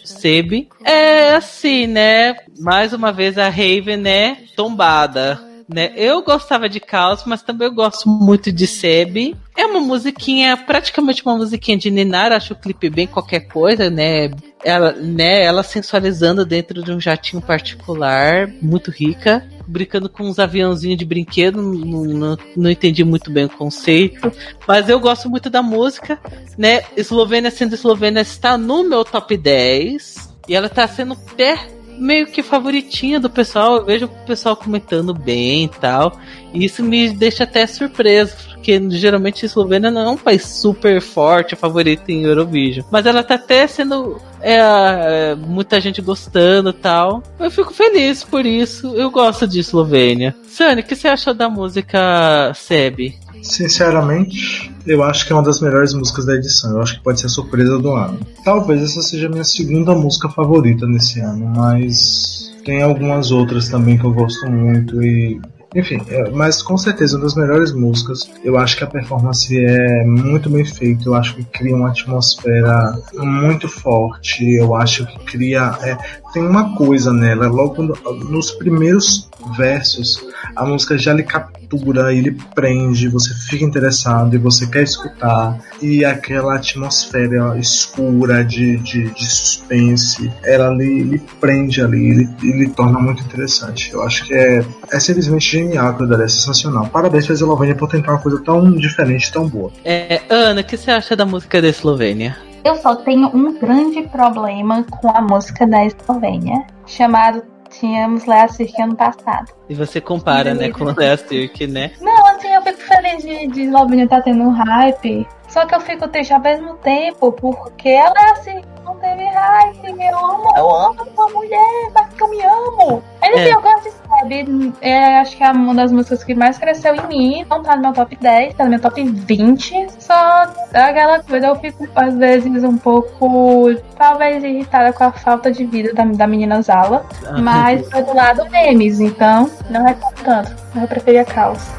Sebi. 0.06 0.70
É 0.86 1.36
assim, 1.36 1.86
né? 1.86 2.38
Mais 2.60 2.94
uma 2.94 3.12
vez 3.12 3.38
a 3.38 3.50
Raven, 3.50 3.98
né? 3.98 4.38
Tombada. 4.56 5.49
Né? 5.72 5.92
Eu 5.96 6.24
gostava 6.24 6.68
de 6.68 6.80
Caos, 6.80 7.24
mas 7.28 7.44
também 7.44 7.68
eu 7.68 7.74
gosto 7.74 8.10
muito 8.10 8.52
de 8.52 8.66
Seb. 8.66 9.36
É 9.56 9.66
uma 9.68 9.80
musiquinha, 9.80 10.58
praticamente 10.58 11.24
uma 11.24 11.38
musiquinha 11.38 11.78
de 11.78 11.92
Ninar, 11.92 12.32
acho 12.32 12.54
o 12.54 12.56
clipe 12.56 12.90
bem 12.90 13.06
qualquer 13.06 13.42
coisa, 13.42 13.88
né? 13.88 14.32
Ela, 14.64 14.94
né, 14.94 15.44
ela 15.44 15.62
sensualizando 15.62 16.44
dentro 16.44 16.82
de 16.82 16.92
um 16.92 17.00
jatinho 17.00 17.42
particular, 17.42 18.50
muito 18.62 18.90
rica, 18.90 19.48
brincando 19.68 20.10
com 20.10 20.24
uns 20.24 20.40
aviãozinhos 20.40 20.98
de 20.98 21.06
brinquedo, 21.06 21.62
não, 21.62 22.04
não, 22.04 22.38
não, 22.58 22.70
entendi 22.72 23.04
muito 23.04 23.30
bem 23.32 23.46
o 23.46 23.50
conceito, 23.50 24.32
mas 24.68 24.90
eu 24.90 25.00
gosto 25.00 25.30
muito 25.30 25.50
da 25.50 25.62
música, 25.62 26.20
né? 26.58 26.82
Eslovênia 26.98 27.52
sendo 27.52 27.76
Eslovênia 27.76 28.22
está 28.22 28.58
no 28.58 28.84
meu 28.84 29.06
top 29.06 29.38
10 29.38 30.30
e 30.48 30.56
ela 30.56 30.68
está 30.68 30.88
sendo 30.88 31.14
até 31.14 31.79
meio 32.00 32.28
que 32.28 32.42
favoritinha 32.42 33.20
do 33.20 33.30
pessoal. 33.30 33.78
Eu 33.78 33.86
vejo 33.86 34.06
o 34.06 34.26
pessoal 34.26 34.56
comentando 34.56 35.14
bem 35.14 35.66
e 35.66 35.70
tal. 35.70 36.18
Isso 36.54 36.84
me 36.84 37.10
deixa 37.12 37.44
até 37.44 37.66
surpreso, 37.68 38.36
porque 38.54 38.80
geralmente 38.92 39.46
a 39.46 39.48
Eslovênia 39.48 39.92
não 39.92 40.02
é 40.02 40.10
um 40.10 40.18
país 40.18 40.46
super 40.46 41.02
forte, 41.02 41.56
favorito 41.56 42.10
em 42.10 42.24
Eurovision. 42.24 42.86
Mas 42.92 43.06
ela 43.06 43.24
tá 43.24 43.36
até 43.36 43.68
sendo. 43.68 44.20
É, 44.42 44.56
é, 44.56 45.36
muita 45.36 45.82
gente 45.82 46.02
gostando 46.02 46.72
tal. 46.72 47.22
Eu 47.40 47.52
fico 47.52 47.74
feliz 47.74 48.24
por 48.24 48.46
isso. 48.46 48.96
Eu 48.96 49.12
gosto 49.12 49.48
de 49.48 49.60
Eslovênia. 49.60 50.36
Sani, 50.48 50.82
o 50.82 50.84
que 50.84 50.96
você 50.96 51.08
achou 51.08 51.34
da 51.34 51.50
música 51.50 52.52
Seb? 52.56 53.16
Sinceramente, 53.42 54.72
eu 54.86 55.04
acho 55.04 55.26
que 55.26 55.32
é 55.32 55.36
uma 55.36 55.44
das 55.44 55.62
melhores 55.62 55.94
músicas 55.94 56.26
da 56.26 56.36
edição. 56.36 56.72
Eu 56.72 56.82
acho 56.82 56.98
que 56.98 57.04
pode 57.04 57.20
ser 57.20 57.28
a 57.28 57.30
surpresa 57.30 57.78
do 57.78 57.92
ano. 57.92 58.20
Talvez 58.44 58.82
essa 58.82 59.02
seja 59.02 59.28
a 59.28 59.30
minha 59.30 59.44
segunda 59.44 59.94
música 59.94 60.30
favorita 60.30 60.86
nesse 60.86 61.20
ano, 61.20 61.54
mas 61.56 62.54
tem 62.66 62.82
algumas 62.82 63.32
outras 63.32 63.70
também 63.70 63.98
que 63.98 64.06
eu 64.06 64.14
gosto 64.14 64.50
muito 64.50 65.02
e 65.02 65.40
enfim, 65.76 66.02
é, 66.10 66.32
mas 66.32 66.64
com 66.64 66.78
certeza 66.78 67.16
uma 67.16 67.24
das 67.24 67.36
melhores 67.36 67.72
músicas. 67.72 68.30
Eu 68.44 68.58
acho 68.58 68.76
que 68.76 68.84
a 68.84 68.88
performance 68.88 69.56
é 69.56 70.04
muito 70.04 70.50
bem 70.50 70.66
feita. 70.66 71.04
Eu 71.06 71.14
acho 71.14 71.36
que 71.36 71.44
cria 71.44 71.76
uma 71.76 71.90
atmosfera 71.90 72.94
muito 73.14 73.68
forte. 73.68 74.56
Eu 74.56 74.76
acho 74.76 75.06
que 75.06 75.20
cria. 75.26 75.78
É, 75.82 75.98
tem 76.34 76.44
uma 76.44 76.76
coisa 76.76 77.14
nela, 77.14 77.48
logo 77.48 77.84
nos 77.84 78.52
primeiros 78.52 79.30
versos, 79.56 80.24
a 80.56 80.66
música 80.66 80.98
já 80.98 81.14
lhe 81.14 81.24
captura, 81.24 82.14
ele 82.14 82.32
prende, 82.54 83.08
você 83.10 83.34
fica 83.34 83.64
interessado 83.64 84.36
e 84.36 84.38
você 84.38 84.68
quer 84.68 84.84
escutar. 84.84 85.58
E 85.82 86.04
aquela 86.04 86.56
atmosfera 86.56 87.58
escura 87.58 88.44
de, 88.44 88.78
de, 88.78 89.10
de 89.10 89.26
suspense, 89.26 90.32
ela 90.44 90.70
lhe, 90.70 91.04
lhe 91.04 91.20
prende 91.40 91.82
ali, 91.82 92.10
ele, 92.10 92.30
ele 92.44 92.70
torna 92.70 93.00
muito 93.00 93.24
interessante. 93.24 93.92
Eu 93.94 94.04
acho 94.04 94.26
que 94.26 94.34
é, 94.34 94.66
é 94.92 95.00
simplesmente 95.00 95.52
genial 95.52 95.90
aquilo 95.90 96.10
dali, 96.10 96.24
é 96.24 96.28
sensacional. 96.28 96.88
Parabéns 96.88 97.26
pra 97.26 97.34
Eslovênia 97.34 97.76
por 97.76 97.90
tentar 97.90 98.14
uma 98.14 98.20
coisa 98.20 98.42
tão 98.44 98.72
diferente, 98.72 99.32
tão 99.32 99.48
boa. 99.48 99.72
É, 99.84 100.22
Ana, 100.30 100.62
o 100.62 100.64
que 100.64 100.78
você 100.78 100.92
acha 100.92 101.16
da 101.16 101.26
música 101.26 101.62
da 101.62 101.68
Eslovênia? 101.68 102.36
Eu 102.64 102.76
só 102.76 102.96
tenho 102.96 103.28
um 103.28 103.58
grande 103.58 104.02
problema 104.04 104.84
com 104.84 105.10
a 105.10 105.22
música 105.22 105.66
da 105.66 105.86
Eslovênia, 105.86 106.66
chamado 106.86 107.42
Tínhamos 107.70 108.26
Lea 108.26 108.48
Cirque 108.48 108.82
ano 108.82 108.96
passado. 108.96 109.52
E 109.70 109.76
você 109.76 110.02
compara, 110.02 110.54
né, 110.54 110.70
com 110.72 110.86
Lea 110.86 111.18
Cirque, 111.18 111.68
né? 111.68 111.92
Não, 112.02 112.26
assim, 112.28 112.48
eu 112.48 112.62
fico 112.62 112.80
feliz 112.80 113.24
de, 113.24 113.48
de 113.48 113.62
estar 113.64 114.18
tá 114.18 114.22
tendo 114.22 114.44
um 114.44 114.50
hype. 114.50 115.28
Só 115.48 115.66
que 115.66 115.76
eu 115.76 115.80
fico 115.80 116.08
triste 116.08 116.34
ao 116.34 116.40
mesmo 116.40 116.76
tempo, 116.76 117.32
porque 117.32 117.90
ela 117.90 118.14
é 118.18 118.32
assim, 118.32 118.62
não 118.90 118.96
teve 118.96 119.24
hype, 119.24 120.02
eu 120.02 120.18
amo, 120.18 120.54
eu 120.58 120.70
amo 120.70 121.08
uma 121.16 121.30
mulher, 121.30 121.92
mas 121.94 122.14
que 122.14 122.24
eu 122.24 122.28
me 122.30 122.42
amo. 122.42 123.04
Assim, 123.22 123.40
é. 123.40 123.54
eu 123.54 123.62
gosto 123.62 123.92
Seb, 123.92 124.74
é, 124.82 125.20
acho 125.20 125.38
que 125.38 125.44
é 125.44 125.52
uma 125.52 125.76
das 125.76 125.92
músicas 125.92 126.24
que 126.24 126.34
mais 126.34 126.58
cresceu 126.58 126.96
em 126.96 127.08
mim, 127.08 127.46
não 127.48 127.62
tá 127.62 127.76
no 127.76 127.84
meu 127.84 127.94
top 127.94 128.16
10, 128.16 128.56
tá 128.56 128.64
no 128.64 128.72
meu 128.72 128.80
top 128.80 129.04
20, 129.04 129.88
só 130.00 130.48
aquela 130.74 131.22
coisa, 131.22 131.48
eu 131.48 131.56
fico 131.58 131.88
às 131.96 132.16
vezes 132.16 132.64
um 132.64 132.78
pouco, 132.78 133.76
talvez 133.96 134.44
irritada 134.44 134.92
com 134.92 135.04
a 135.04 135.12
falta 135.12 135.52
de 135.52 135.66
vida 135.66 135.94
da, 135.94 136.04
da 136.06 136.26
menina 136.26 136.62
Zala, 136.62 137.06
ah, 137.28 137.38
mas 137.40 137.88
foi 137.92 138.02
do 138.02 138.16
lado 138.16 138.50
memes, 138.50 139.00
então 139.00 139.52
não 139.70 139.88
é 139.88 139.96
tanto, 140.24 140.56
eu 140.76 140.88
preferia 140.88 141.26
Caos. 141.26 141.70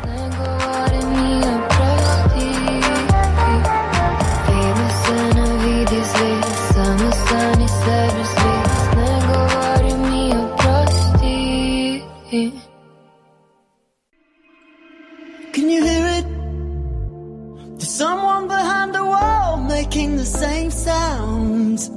Someone 18.01 18.47
behind 18.47 18.95
the 18.95 19.05
wall 19.05 19.57
making 19.57 20.17
the 20.17 20.25
same 20.25 20.71
sounds. 20.71 21.89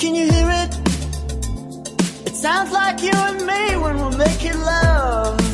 Can 0.00 0.14
you 0.14 0.30
hear 0.30 0.48
it? 0.64 0.72
It 2.26 2.34
sounds 2.34 2.70
like 2.72 3.02
you 3.02 3.12
and 3.14 3.38
me 3.46 3.76
when 3.82 3.98
we're 3.98 4.18
making 4.18 4.58
love. 4.60 5.51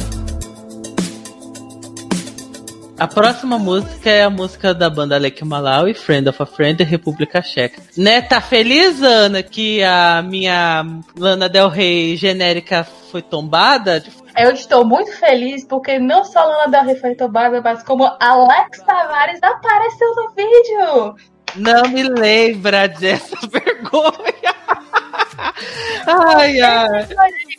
A 2.98 3.06
próxima 3.06 3.61
música 3.61 4.11
é 4.11 4.24
a 4.24 4.30
música 4.30 4.74
da 4.74 4.90
banda 4.90 5.16
Lake 5.18 5.44
Malawi, 5.44 5.94
Friend 5.94 6.28
of 6.28 6.42
a 6.42 6.46
Friend, 6.46 6.82
República 6.82 7.40
Checa. 7.40 7.80
Né, 7.96 8.20
tá 8.20 8.40
feliz, 8.40 9.00
Ana, 9.00 9.40
que 9.40 9.84
a 9.84 10.20
minha 10.20 10.84
Lana 11.16 11.48
Del 11.48 11.68
Rey 11.68 12.16
genérica 12.16 12.82
foi 12.82 13.22
tombada? 13.22 14.02
Eu 14.37 14.50
estou 14.50 14.84
muito 14.84 15.12
feliz 15.12 15.64
porque 15.64 16.00
não 16.00 16.24
só 16.24 16.44
Lana 16.44 16.72
Del 16.72 16.84
Rey 16.87 16.96
foi 16.96 17.14
tombada, 17.14 17.61
mas 17.62 17.84
como 17.84 18.04
Alex 18.18 18.82
Tavares 18.82 19.40
apareceu 19.44 20.14
no 20.16 20.30
vídeo. 20.34 21.14
Não 21.54 21.88
me 21.90 22.02
lembra 22.02 22.88
dessa 22.88 23.37
vergonha. 23.46 24.54
ai, 26.04 26.61
ai. 26.61 27.08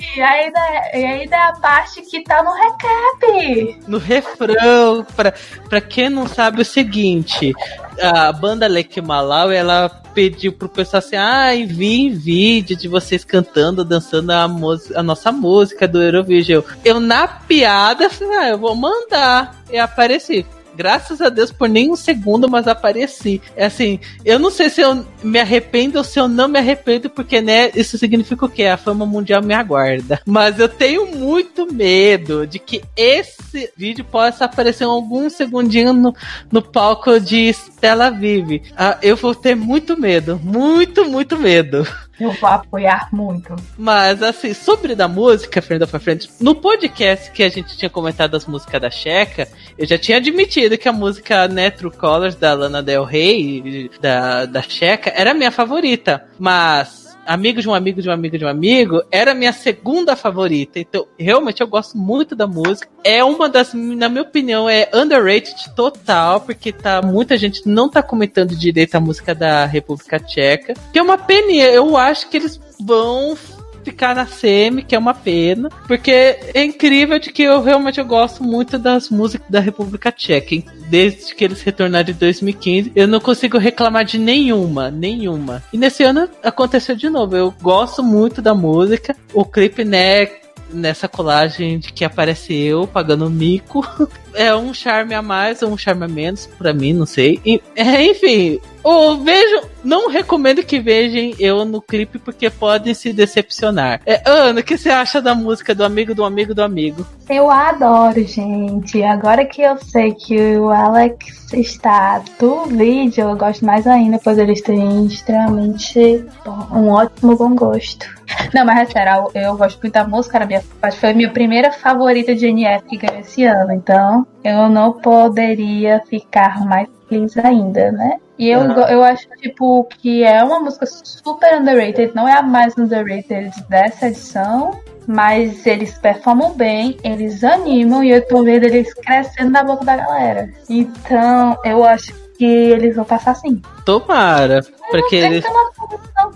E 0.01 0.21
ainda, 0.21 0.59
e 0.93 1.05
ainda 1.05 1.35
é 1.35 1.39
a 1.39 1.53
parte 1.53 2.01
que 2.03 2.23
tá 2.23 2.41
no 2.41 2.53
recap. 2.53 3.79
No 3.87 3.97
refrão. 3.97 5.05
Pra, 5.15 5.33
pra 5.67 5.81
quem 5.81 6.09
não 6.09 6.27
sabe 6.27 6.61
o 6.61 6.65
seguinte, 6.65 7.53
a 8.01 8.31
banda 8.31 8.67
Lake 8.67 9.01
Malau, 9.01 9.51
ela 9.51 9.89
pediu 10.13 10.53
pro 10.53 10.69
pessoal 10.69 10.99
assim, 10.99 11.15
ah, 11.15 11.55
envie 11.55 12.09
vídeo 12.09 12.75
de 12.75 12.87
vocês 12.87 13.23
cantando, 13.23 13.85
dançando 13.85 14.31
a, 14.31 14.43
a 14.43 15.03
nossa 15.03 15.31
música 15.31 15.87
do 15.87 16.01
Eurovision. 16.01 16.63
Eu, 16.83 16.99
na 16.99 17.27
piada, 17.27 18.09
falei, 18.09 18.37
ah, 18.37 18.49
eu 18.49 18.57
vou 18.57 18.75
mandar. 18.75 19.55
E 19.69 19.77
apareci 19.77 20.45
graças 20.79 21.19
a 21.19 21.27
Deus, 21.27 21.51
por 21.51 21.67
nem 21.67 21.91
um 21.91 21.95
segundo, 21.97 22.49
mas 22.49 22.65
apareci. 22.65 23.41
É 23.53 23.65
assim, 23.65 23.99
eu 24.23 24.39
não 24.39 24.49
sei 24.49 24.69
se 24.69 24.79
eu 24.79 25.05
me 25.21 25.37
arrependo 25.37 25.97
ou 25.97 26.05
se 26.05 26.17
eu 26.17 26.29
não 26.29 26.47
me 26.47 26.57
arrependo, 26.57 27.09
porque, 27.09 27.41
né, 27.41 27.69
isso 27.75 27.97
significa 27.97 28.45
o 28.45 28.49
quê? 28.49 28.63
A 28.63 28.77
fama 28.77 29.05
mundial 29.05 29.43
me 29.43 29.53
aguarda. 29.53 30.21
Mas 30.25 30.57
eu 30.57 30.69
tenho 30.69 31.05
muito 31.07 31.67
medo 31.69 32.47
de 32.47 32.59
que 32.59 32.81
esse 32.95 33.69
vídeo 33.75 34.05
possa 34.05 34.45
aparecer 34.45 34.85
algum 34.85 35.29
segundinho 35.29 35.91
no, 35.91 36.15
no 36.49 36.61
palco 36.61 37.19
de 37.19 37.49
Stella 37.49 38.09
Vive. 38.09 38.61
Ah, 38.77 38.97
eu 39.01 39.17
vou 39.17 39.35
ter 39.35 39.55
muito 39.55 39.99
medo, 39.99 40.39
muito, 40.41 41.03
muito 41.09 41.37
medo. 41.37 41.85
Eu 42.19 42.31
vou 42.33 42.49
apoiar 42.49 43.09
muito. 43.11 43.55
Mas, 43.77 44.21
assim, 44.21 44.53
sobre 44.53 44.95
da 44.95 45.07
música, 45.07 45.61
Friend 45.61 45.83
of 45.83 45.95
a 45.95 45.99
Friend, 45.99 46.29
no 46.39 46.55
podcast 46.55 47.31
que 47.31 47.43
a 47.43 47.49
gente 47.49 47.77
tinha 47.77 47.89
comentado 47.89 48.35
as 48.35 48.45
músicas 48.45 48.81
da 48.81 48.89
Checa, 48.89 49.47
eu 49.77 49.87
já 49.87 49.97
tinha 49.97 50.17
admitido 50.17 50.77
que 50.77 50.89
a 50.89 50.93
música 50.93 51.47
True 51.77 51.91
Colors 51.91 52.35
da 52.35 52.53
Lana 52.53 52.83
Del 52.83 53.03
Rey, 53.03 53.89
da, 54.01 54.45
da 54.45 54.61
Checa, 54.61 55.11
era 55.15 55.31
a 55.31 55.33
minha 55.33 55.51
favorita. 55.51 56.25
Mas 56.37 57.08
Amigo 57.29 57.61
de 57.61 57.69
um 57.69 57.75
amigo 57.75 58.01
de 58.01 58.09
um 58.09 58.11
amigo 58.11 58.39
de 58.39 58.43
um 58.43 58.47
amigo 58.47 59.03
era 59.11 59.35
minha 59.35 59.53
segunda 59.53 60.15
favorita. 60.15 60.79
Então, 60.79 61.05
realmente 61.15 61.61
eu 61.61 61.67
gosto 61.67 61.95
muito 61.95 62.35
da 62.35 62.47
música. 62.47 62.89
É 63.03 63.23
uma 63.23 63.47
das, 63.47 63.71
na 63.71 64.09
minha 64.09 64.23
opinião, 64.23 64.67
é 64.67 64.89
underrated 64.91 65.75
total, 65.75 66.41
porque 66.41 66.73
tá 66.73 67.03
muita 67.03 67.37
gente 67.37 67.67
não 67.67 67.87
tá 67.87 68.01
comentando 68.01 68.55
direito 68.55 68.95
a 68.95 68.99
música 68.99 69.35
da 69.35 69.67
República 69.67 70.19
Tcheca. 70.19 70.73
Que 70.91 70.97
é 70.97 71.03
uma 71.03 71.19
pena, 71.19 71.51
eu 71.51 71.95
acho 71.95 72.27
que 72.31 72.37
eles 72.37 72.59
vão 72.79 73.37
ficar 73.83 74.15
na 74.15 74.25
semi, 74.25 74.83
que 74.83 74.95
é 74.95 74.99
uma 74.99 75.13
pena, 75.13 75.69
porque 75.87 76.11
é 76.53 76.63
incrível 76.63 77.19
de 77.19 77.31
que 77.31 77.43
eu 77.43 77.61
realmente 77.61 77.99
eu 77.99 78.05
gosto 78.05 78.43
muito 78.43 78.77
das 78.77 79.09
músicas 79.09 79.47
da 79.49 79.59
República 79.59 80.11
Tcheca. 80.11 80.63
Desde 80.89 81.35
que 81.35 81.43
eles 81.43 81.61
retornaram 81.61 82.09
em 82.09 82.13
2015, 82.13 82.91
eu 82.95 83.07
não 83.07 83.19
consigo 83.19 83.57
reclamar 83.57 84.05
de 84.05 84.17
nenhuma, 84.17 84.89
nenhuma. 84.89 85.63
E 85.71 85.77
nesse 85.77 86.03
ano 86.03 86.29
aconteceu 86.43 86.95
de 86.95 87.09
novo. 87.09 87.35
Eu 87.35 87.53
gosto 87.61 88.01
muito 88.03 88.41
da 88.41 88.55
música. 88.55 89.15
O 89.33 89.45
clipe, 89.45 89.83
né, 89.83 90.27
nessa 90.71 91.07
colagem 91.07 91.79
de 91.79 91.91
que 91.91 92.05
aparece 92.05 92.53
eu 92.53 92.87
pagando 92.87 93.29
mico. 93.29 93.85
É 94.31 94.55
um 94.55 94.75
charme 94.75 95.15
a 95.15 95.23
mais 95.23 95.63
ou 95.63 95.71
um 95.71 95.77
charme 95.77 96.05
a 96.05 96.07
menos, 96.07 96.45
para 96.45 96.71
mim, 96.71 96.93
não 96.93 97.05
sei. 97.07 97.41
E, 97.43 97.59
é, 97.75 98.05
enfim, 98.05 98.59
o 98.83 99.17
vejo, 99.17 99.61
não 99.83 100.07
recomendo 100.07 100.63
que 100.63 100.79
vejam 100.79 101.35
eu 101.39 101.65
no 101.65 101.81
clipe 101.81 102.19
porque 102.19 102.49
podem 102.49 102.93
se 102.93 103.11
decepcionar. 103.11 104.01
É, 104.05 104.21
Ana, 104.25 104.61
o 104.61 104.63
que 104.63 104.77
você 104.77 104.89
acha 104.89 105.21
da 105.21 105.35
música 105.35 105.73
do 105.73 105.83
amigo 105.83 106.13
do 106.13 106.23
amigo 106.23 106.53
do 106.53 106.61
amigo? 106.61 107.05
Eu 107.29 107.49
adoro, 107.49 108.23
gente. 108.23 109.01
Agora 109.03 109.45
que 109.45 109.61
eu 109.61 109.77
sei 109.77 110.13
que 110.13 110.57
o 110.57 110.69
Alex 110.69 111.53
está 111.53 112.23
do 112.39 112.65
vídeo, 112.65 113.29
eu 113.29 113.35
gosto 113.35 113.65
mais 113.65 113.85
ainda, 113.85 114.19
pois 114.23 114.37
eles 114.37 114.61
têm 114.61 115.05
extremamente 115.05 116.23
bom, 116.45 116.67
um 116.71 116.89
ótimo 116.89 117.35
bom 117.35 117.55
gosto. 117.55 118.18
Não, 118.53 118.65
mas 118.65 118.79
é 118.79 118.91
sério, 118.91 119.29
eu, 119.33 119.41
eu 119.41 119.57
gosto 119.57 119.79
muito 119.81 119.93
da 119.93 120.07
música, 120.07 120.37
era 120.37 120.45
minha, 120.45 120.63
acho 120.81 120.95
que 120.95 121.01
foi 121.01 121.09
a 121.09 121.13
minha 121.13 121.29
primeira 121.29 121.71
favorita 121.71 122.35
de 122.35 122.47
NF 122.47 122.85
que 122.85 122.97
ganhou 122.97 123.19
esse 123.19 123.43
ano, 123.43 123.73
então 123.73 124.25
eu 124.43 124.69
não 124.69 124.93
poderia 124.93 126.01
ficar 126.09 126.65
mais 126.65 126.87
feliz 127.07 127.37
ainda, 127.37 127.91
né? 127.91 128.17
E 128.37 128.49
eu, 128.49 128.61
uhum. 128.61 128.87
eu 128.87 129.03
acho, 129.03 129.27
tipo, 129.41 129.87
que 129.99 130.23
é 130.23 130.41
uma 130.43 130.59
música 130.59 130.85
super 130.85 131.59
underrated, 131.59 132.13
não 132.15 132.27
é 132.27 132.33
a 132.33 132.41
mais 132.41 132.77
underrated 132.77 133.51
dessa 133.67 134.07
edição, 134.07 134.79
mas 135.05 135.65
eles 135.65 135.97
performam 135.97 136.53
bem, 136.53 136.97
eles 137.03 137.43
animam 137.43 138.03
e 138.03 138.11
eu 138.11 138.25
tô 138.25 138.43
vendo 138.43 138.63
eles 138.63 138.93
crescendo 138.93 139.49
na 139.49 139.63
boca 139.63 139.83
da 139.83 139.97
galera. 139.97 140.53
Então, 140.69 141.57
eu 141.65 141.83
acho 141.83 142.13
que 142.37 142.45
eles 142.45 142.95
vão 142.95 143.03
passar 143.03 143.35
sim. 143.35 143.61
Tomara. 143.83 144.61
Porque 144.89 145.17
eles... 145.17 145.43
É 145.43 145.49
uma 145.49 145.71
produção 145.71 146.31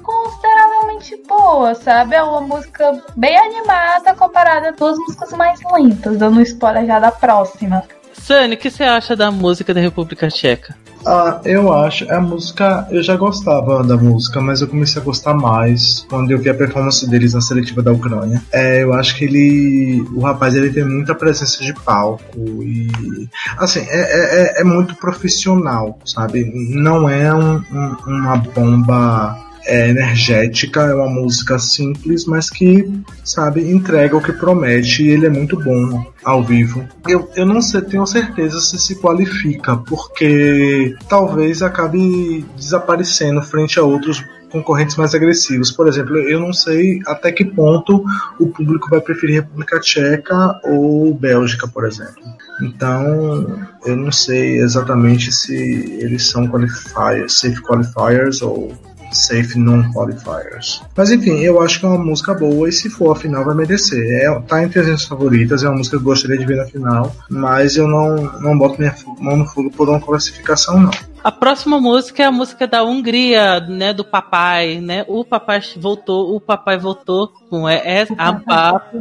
consideravelmente 0.83 1.17
boa, 1.27 1.75
sabe? 1.75 2.15
É 2.15 2.23
uma 2.23 2.41
música 2.41 3.01
bem 3.15 3.37
animada 3.37 4.13
comparada 4.15 4.69
a 4.69 4.71
duas 4.71 4.97
músicas 4.97 5.31
mais 5.33 5.59
lentas, 5.71 6.17
dando 6.17 6.41
spoiler 6.41 6.85
já 6.85 6.99
da 6.99 7.11
próxima. 7.11 7.83
Sunny, 8.13 8.55
o 8.55 8.57
que 8.57 8.69
você 8.69 8.83
acha 8.83 9.15
da 9.15 9.31
música 9.31 9.73
da 9.73 9.81
República 9.81 10.29
Tcheca? 10.29 10.75
Ah, 11.05 11.41
eu 11.43 11.73
acho. 11.73 12.09
A 12.09 12.21
música. 12.21 12.87
Eu 12.89 13.03
já 13.03 13.17
gostava 13.17 13.83
da 13.83 13.97
música, 13.97 14.39
mas 14.39 14.61
eu 14.61 14.69
comecei 14.69 15.01
a 15.01 15.03
gostar 15.03 15.33
mais 15.33 16.05
quando 16.07 16.31
eu 16.31 16.39
vi 16.39 16.49
a 16.49 16.53
performance 16.53 17.09
deles 17.09 17.33
na 17.33 17.41
seletiva 17.41 17.81
da 17.81 17.91
Ucrânia. 17.91 18.41
É, 18.53 18.83
eu 18.83 18.93
acho 18.93 19.17
que 19.17 19.25
ele. 19.25 20.01
O 20.15 20.21
rapaz 20.21 20.55
ele 20.55 20.71
tem 20.71 20.85
muita 20.85 21.13
presença 21.13 21.61
de 21.61 21.73
palco 21.73 22.23
e. 22.37 23.27
Assim, 23.57 23.81
é, 23.81 23.99
é, 23.99 24.59
é, 24.59 24.61
é 24.61 24.63
muito 24.63 24.95
profissional, 24.95 25.99
sabe? 26.05 26.49
Não 26.53 27.09
é 27.09 27.33
um, 27.33 27.55
um, 27.55 27.95
uma 28.07 28.37
bomba 28.37 29.43
é 29.65 29.89
energética, 29.89 30.81
é 30.81 30.93
uma 30.93 31.09
música 31.09 31.57
simples, 31.59 32.25
mas 32.25 32.49
que, 32.49 32.89
sabe, 33.23 33.69
entrega 33.71 34.15
o 34.15 34.21
que 34.21 34.33
promete 34.33 35.03
e 35.03 35.09
ele 35.09 35.25
é 35.25 35.29
muito 35.29 35.59
bom 35.59 36.05
ao 36.23 36.43
vivo. 36.43 36.87
Eu, 37.07 37.29
eu 37.35 37.45
não 37.45 37.61
sei, 37.61 37.81
tenho 37.81 38.05
certeza 38.05 38.59
se 38.59 38.77
se 38.79 38.95
qualifica, 38.95 39.77
porque 39.77 40.95
talvez 41.07 41.61
acabe 41.61 42.45
desaparecendo 42.55 43.41
frente 43.41 43.79
a 43.79 43.83
outros 43.83 44.23
concorrentes 44.53 44.95
mais 44.95 45.15
agressivos. 45.15 45.71
Por 45.71 45.87
exemplo, 45.87 46.15
eu 46.17 46.39
não 46.39 46.53
sei 46.53 46.99
até 47.07 47.31
que 47.31 47.43
ponto 47.43 48.05
o 48.39 48.47
público 48.47 48.87
vai 48.89 49.01
preferir 49.01 49.37
República 49.37 49.79
Tcheca 49.79 50.59
ou 50.63 51.13
Bélgica, 51.13 51.67
por 51.67 51.85
exemplo. 51.85 52.21
Então, 52.61 53.59
eu 53.83 53.95
não 53.95 54.11
sei 54.11 54.59
exatamente 54.59 55.31
se 55.31 55.55
eles 55.99 56.29
são 56.29 56.47
qualifiers, 56.47 57.33
safe 57.33 57.59
qualifiers 57.61 58.43
ou 58.43 58.71
Safe 59.13 59.57
Non-Qualifiers. 59.57 60.81
Mas 60.95 61.11
enfim, 61.11 61.39
eu 61.39 61.61
acho 61.61 61.79
que 61.79 61.85
é 61.85 61.89
uma 61.89 62.03
música 62.03 62.33
boa 62.33 62.67
e 62.67 62.71
se 62.71 62.89
for 62.89 63.11
a 63.11 63.15
final 63.15 63.45
vai 63.45 63.55
merecer. 63.55 64.03
É, 64.21 64.39
tá 64.41 64.63
entre 64.63 64.79
as 64.79 64.85
minhas 64.85 65.05
favoritas, 65.05 65.63
é 65.63 65.67
uma 65.67 65.77
música 65.77 65.97
que 65.97 66.03
eu 66.03 66.05
gostaria 66.05 66.37
de 66.37 66.45
ver 66.45 66.57
na 66.57 66.65
final, 66.65 67.15
mas 67.29 67.75
eu 67.75 67.87
não, 67.87 68.15
não 68.39 68.57
boto 68.57 68.79
minha 68.79 68.95
mão 69.19 69.37
no 69.37 69.45
fogo 69.45 69.71
por 69.71 69.89
uma 69.89 69.99
classificação, 69.99 70.79
não. 70.79 71.12
A 71.23 71.31
próxima 71.31 71.79
música 71.79 72.21
é 72.21 72.25
a 72.25 72.31
música 72.31 72.67
da 72.67 72.83
Hungria, 72.83 73.61
né, 73.61 73.93
do 73.93 74.03
papai, 74.03 74.81
né? 74.81 75.05
O 75.07 75.23
papai 75.23 75.61
voltou, 75.77 76.35
o 76.35 76.41
papai 76.41 76.77
voltou 76.77 77.29
com 77.49 77.67
é, 77.67 78.01
é 78.01 78.07
a 78.17 78.27
APA, 78.27 78.91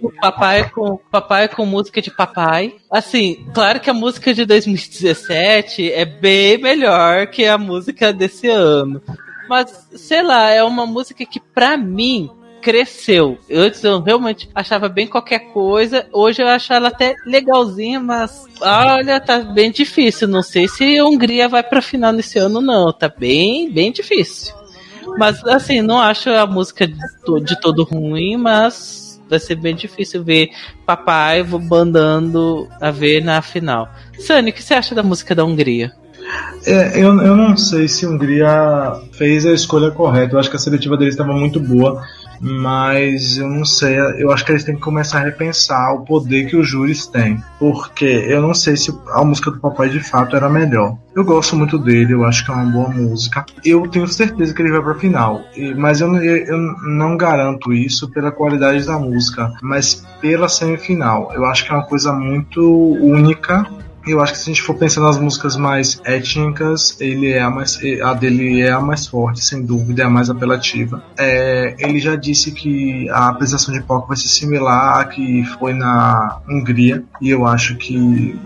o 0.00 0.10
papai 0.20 0.68
com 0.68 0.96
papai 1.10 1.48
com 1.48 1.64
música 1.64 2.02
de 2.02 2.10
papai. 2.10 2.74
Assim, 2.90 3.46
claro 3.54 3.78
que 3.78 3.88
a 3.88 3.94
música 3.94 4.34
de 4.34 4.44
2017 4.44 5.92
é 5.92 6.04
bem 6.04 6.58
melhor 6.58 7.28
que 7.28 7.44
a 7.44 7.56
música 7.56 8.12
desse 8.12 8.48
ano. 8.48 9.00
Mas, 9.48 9.88
sei 9.94 10.22
lá, 10.22 10.50
é 10.50 10.64
uma 10.64 10.86
música 10.86 11.24
que 11.24 11.38
pra 11.38 11.76
mim 11.76 12.30
cresceu. 12.62 13.36
Antes 13.50 13.82
eu 13.82 14.00
realmente 14.00 14.48
achava 14.54 14.88
bem 14.88 15.06
qualquer 15.06 15.40
coisa. 15.52 16.06
Hoje 16.12 16.40
eu 16.40 16.46
acho 16.46 16.72
ela 16.72 16.88
até 16.88 17.14
legalzinha, 17.26 18.00
mas 18.00 18.46
olha, 18.60 19.20
tá 19.20 19.40
bem 19.40 19.70
difícil. 19.70 20.28
Não 20.28 20.42
sei 20.42 20.68
se 20.68 20.96
a 20.96 21.04
Hungria 21.04 21.48
vai 21.48 21.62
pra 21.62 21.82
final 21.82 22.12
nesse 22.12 22.38
ano, 22.38 22.60
não. 22.60 22.92
Tá 22.92 23.08
bem, 23.08 23.70
bem 23.70 23.90
difícil. 23.90 24.54
Mas 25.18 25.44
assim, 25.44 25.82
não 25.82 26.00
acho 26.00 26.30
a 26.30 26.46
música 26.46 26.86
de, 26.86 26.94
de 27.44 27.60
todo 27.60 27.82
ruim, 27.82 28.36
mas 28.36 29.20
vai 29.28 29.40
ser 29.40 29.56
bem 29.56 29.74
difícil 29.74 30.22
ver 30.22 30.50
papai 30.86 31.42
bandando 31.42 32.68
a 32.80 32.90
ver 32.90 33.22
na 33.22 33.42
final. 33.42 33.88
Sani, 34.18 34.50
o 34.50 34.52
que 34.54 34.62
você 34.62 34.74
acha 34.74 34.94
da 34.94 35.02
música 35.02 35.34
da 35.34 35.44
Hungria? 35.44 35.92
É, 36.64 37.02
eu, 37.02 37.20
eu 37.20 37.34
não 37.34 37.56
sei 37.56 37.88
se 37.88 38.06
a 38.06 38.08
Hungria 38.08 38.92
fez 39.12 39.44
a 39.44 39.52
escolha 39.52 39.90
correta. 39.90 40.34
Eu 40.34 40.38
acho 40.38 40.48
que 40.48 40.56
a 40.56 40.58
seletiva 40.58 40.96
deles 40.96 41.14
estava 41.14 41.32
muito 41.32 41.58
boa 41.58 42.04
mas 42.42 43.38
eu 43.38 43.48
não 43.48 43.64
sei, 43.64 43.96
eu 44.18 44.32
acho 44.32 44.44
que 44.44 44.50
eles 44.50 44.64
têm 44.64 44.74
que 44.74 44.80
começar 44.80 45.20
a 45.20 45.24
repensar 45.24 45.94
o 45.94 46.04
poder 46.04 46.46
que 46.46 46.56
os 46.56 46.68
júris 46.68 47.06
têm, 47.06 47.40
porque 47.56 48.04
eu 48.04 48.42
não 48.42 48.52
sei 48.52 48.76
se 48.76 48.92
a 49.12 49.24
música 49.24 49.52
do 49.52 49.60
papai 49.60 49.88
de 49.88 50.00
fato 50.00 50.34
era 50.34 50.48
melhor. 50.50 50.98
Eu 51.14 51.24
gosto 51.24 51.54
muito 51.54 51.78
dele, 51.78 52.14
eu 52.14 52.24
acho 52.24 52.44
que 52.44 52.50
é 52.50 52.54
uma 52.54 52.64
boa 52.64 52.88
música. 52.88 53.44
Eu 53.64 53.86
tenho 53.86 54.08
certeza 54.08 54.52
que 54.52 54.60
ele 54.60 54.72
vai 54.72 54.82
para 54.82 54.94
final, 54.96 55.44
mas 55.76 56.00
eu, 56.00 56.12
eu, 56.16 56.36
eu 56.46 56.58
não 56.82 57.16
garanto 57.16 57.72
isso 57.72 58.10
pela 58.10 58.32
qualidade 58.32 58.84
da 58.84 58.98
música, 58.98 59.52
mas 59.62 60.04
pela 60.20 60.48
semifinal. 60.48 61.30
Eu 61.34 61.44
acho 61.44 61.64
que 61.64 61.70
é 61.70 61.74
uma 61.74 61.86
coisa 61.86 62.12
muito 62.12 62.62
única 63.00 63.64
eu 64.06 64.20
acho 64.20 64.32
que 64.32 64.38
se 64.38 64.50
a 64.50 64.52
gente 64.52 64.62
for 64.62 64.74
pensar 64.74 65.00
nas 65.00 65.18
músicas 65.18 65.56
mais 65.56 66.00
étnicas, 66.04 66.96
ele 67.00 67.32
é 67.32 67.40
a 67.40 67.50
mais, 67.50 67.78
a 68.02 68.14
dele 68.14 68.60
é 68.60 68.70
a 68.70 68.80
mais 68.80 69.06
forte, 69.06 69.44
sem 69.44 69.64
dúvida, 69.64 70.02
é 70.02 70.06
a 70.06 70.10
mais 70.10 70.28
apelativa. 70.30 71.02
É, 71.18 71.74
ele 71.78 71.98
já 71.98 72.16
disse 72.16 72.52
que 72.52 73.08
a 73.10 73.28
apresentação 73.28 73.72
de 73.72 73.82
palco 73.82 74.08
vai 74.08 74.16
ser 74.16 74.28
similar 74.28 75.00
à 75.00 75.04
que 75.04 75.44
foi 75.58 75.72
na 75.72 76.40
Hungria, 76.48 77.04
e 77.20 77.30
eu 77.30 77.46
acho 77.46 77.76
que 77.76 77.96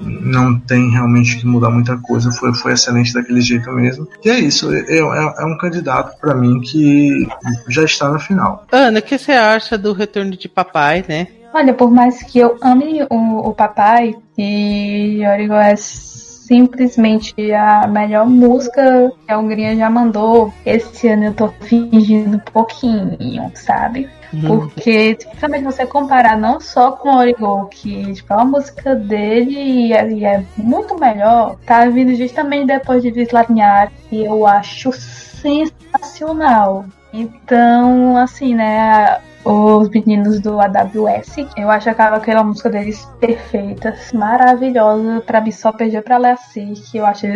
não 0.02 0.58
tem 0.58 0.90
realmente 0.90 1.36
que 1.38 1.46
mudar 1.46 1.70
muita 1.70 1.96
coisa, 1.96 2.30
foi, 2.30 2.54
foi 2.54 2.72
excelente 2.72 3.12
daquele 3.12 3.40
jeito 3.40 3.70
mesmo. 3.72 4.08
E 4.24 4.28
é 4.28 4.38
isso, 4.38 4.72
é, 4.72 4.80
é, 4.88 4.98
é 4.98 5.44
um 5.44 5.56
candidato 5.58 6.18
para 6.20 6.34
mim 6.34 6.60
que 6.60 7.26
já 7.68 7.84
está 7.84 8.10
na 8.10 8.18
final. 8.18 8.66
Ana, 8.70 8.98
o 8.98 9.02
que 9.02 9.18
você 9.18 9.32
acha 9.32 9.78
do 9.78 9.92
retorno 9.92 10.36
de 10.36 10.48
papai, 10.48 11.04
né? 11.08 11.28
Olha, 11.56 11.72
por 11.72 11.90
mais 11.90 12.22
que 12.22 12.38
eu 12.38 12.58
ame 12.60 13.02
o, 13.08 13.48
o 13.48 13.54
papai, 13.54 14.14
e 14.36 15.22
Origo 15.26 15.54
é 15.54 15.74
simplesmente 15.74 17.34
a 17.50 17.86
melhor 17.86 18.26
música 18.26 19.10
que 19.24 19.32
a 19.32 19.38
Hungria 19.38 19.74
já 19.74 19.88
mandou. 19.88 20.52
Esse 20.66 21.08
ano 21.08 21.24
eu 21.24 21.32
tô 21.34 21.48
fingindo 21.48 22.36
um 22.36 22.40
pouquinho, 22.52 23.50
sabe? 23.54 24.06
Uhum. 24.34 24.68
Porque, 24.68 25.16
principalmente 25.18 25.64
você 25.64 25.86
comparar 25.86 26.36
não 26.36 26.60
só 26.60 26.92
com 26.92 27.08
o 27.08 27.16
Origo, 27.16 27.66
que 27.70 28.12
tipo, 28.12 28.34
é 28.34 28.36
uma 28.36 28.44
música 28.44 28.94
dele 28.94 29.54
e 29.54 29.92
é, 29.94 30.12
e 30.12 30.26
é, 30.26 30.44
muito 30.58 31.00
melhor, 31.00 31.56
tá 31.64 31.86
vindo 31.86 32.14
justamente 32.14 32.66
depois 32.66 33.02
de 33.02 33.10
Vislarniar, 33.10 33.90
e 34.12 34.26
eu 34.26 34.46
acho 34.46 34.92
sensacional. 34.92 36.84
Então, 37.14 38.18
assim, 38.18 38.54
né? 38.54 39.16
Os 39.46 39.88
meninos 39.90 40.40
do 40.40 40.60
AWS. 40.60 41.46
Eu 41.56 41.70
achava 41.70 42.16
aquela 42.16 42.42
música 42.42 42.68
deles 42.68 43.08
perfeita, 43.20 43.94
maravilhosa. 44.12 45.22
Pra 45.24 45.40
mim 45.40 45.52
só 45.52 45.72
perder 45.72 46.02
pra 46.02 46.18
Leaci, 46.18 46.72
que 46.90 46.98
eu 46.98 47.06
acho 47.06 47.26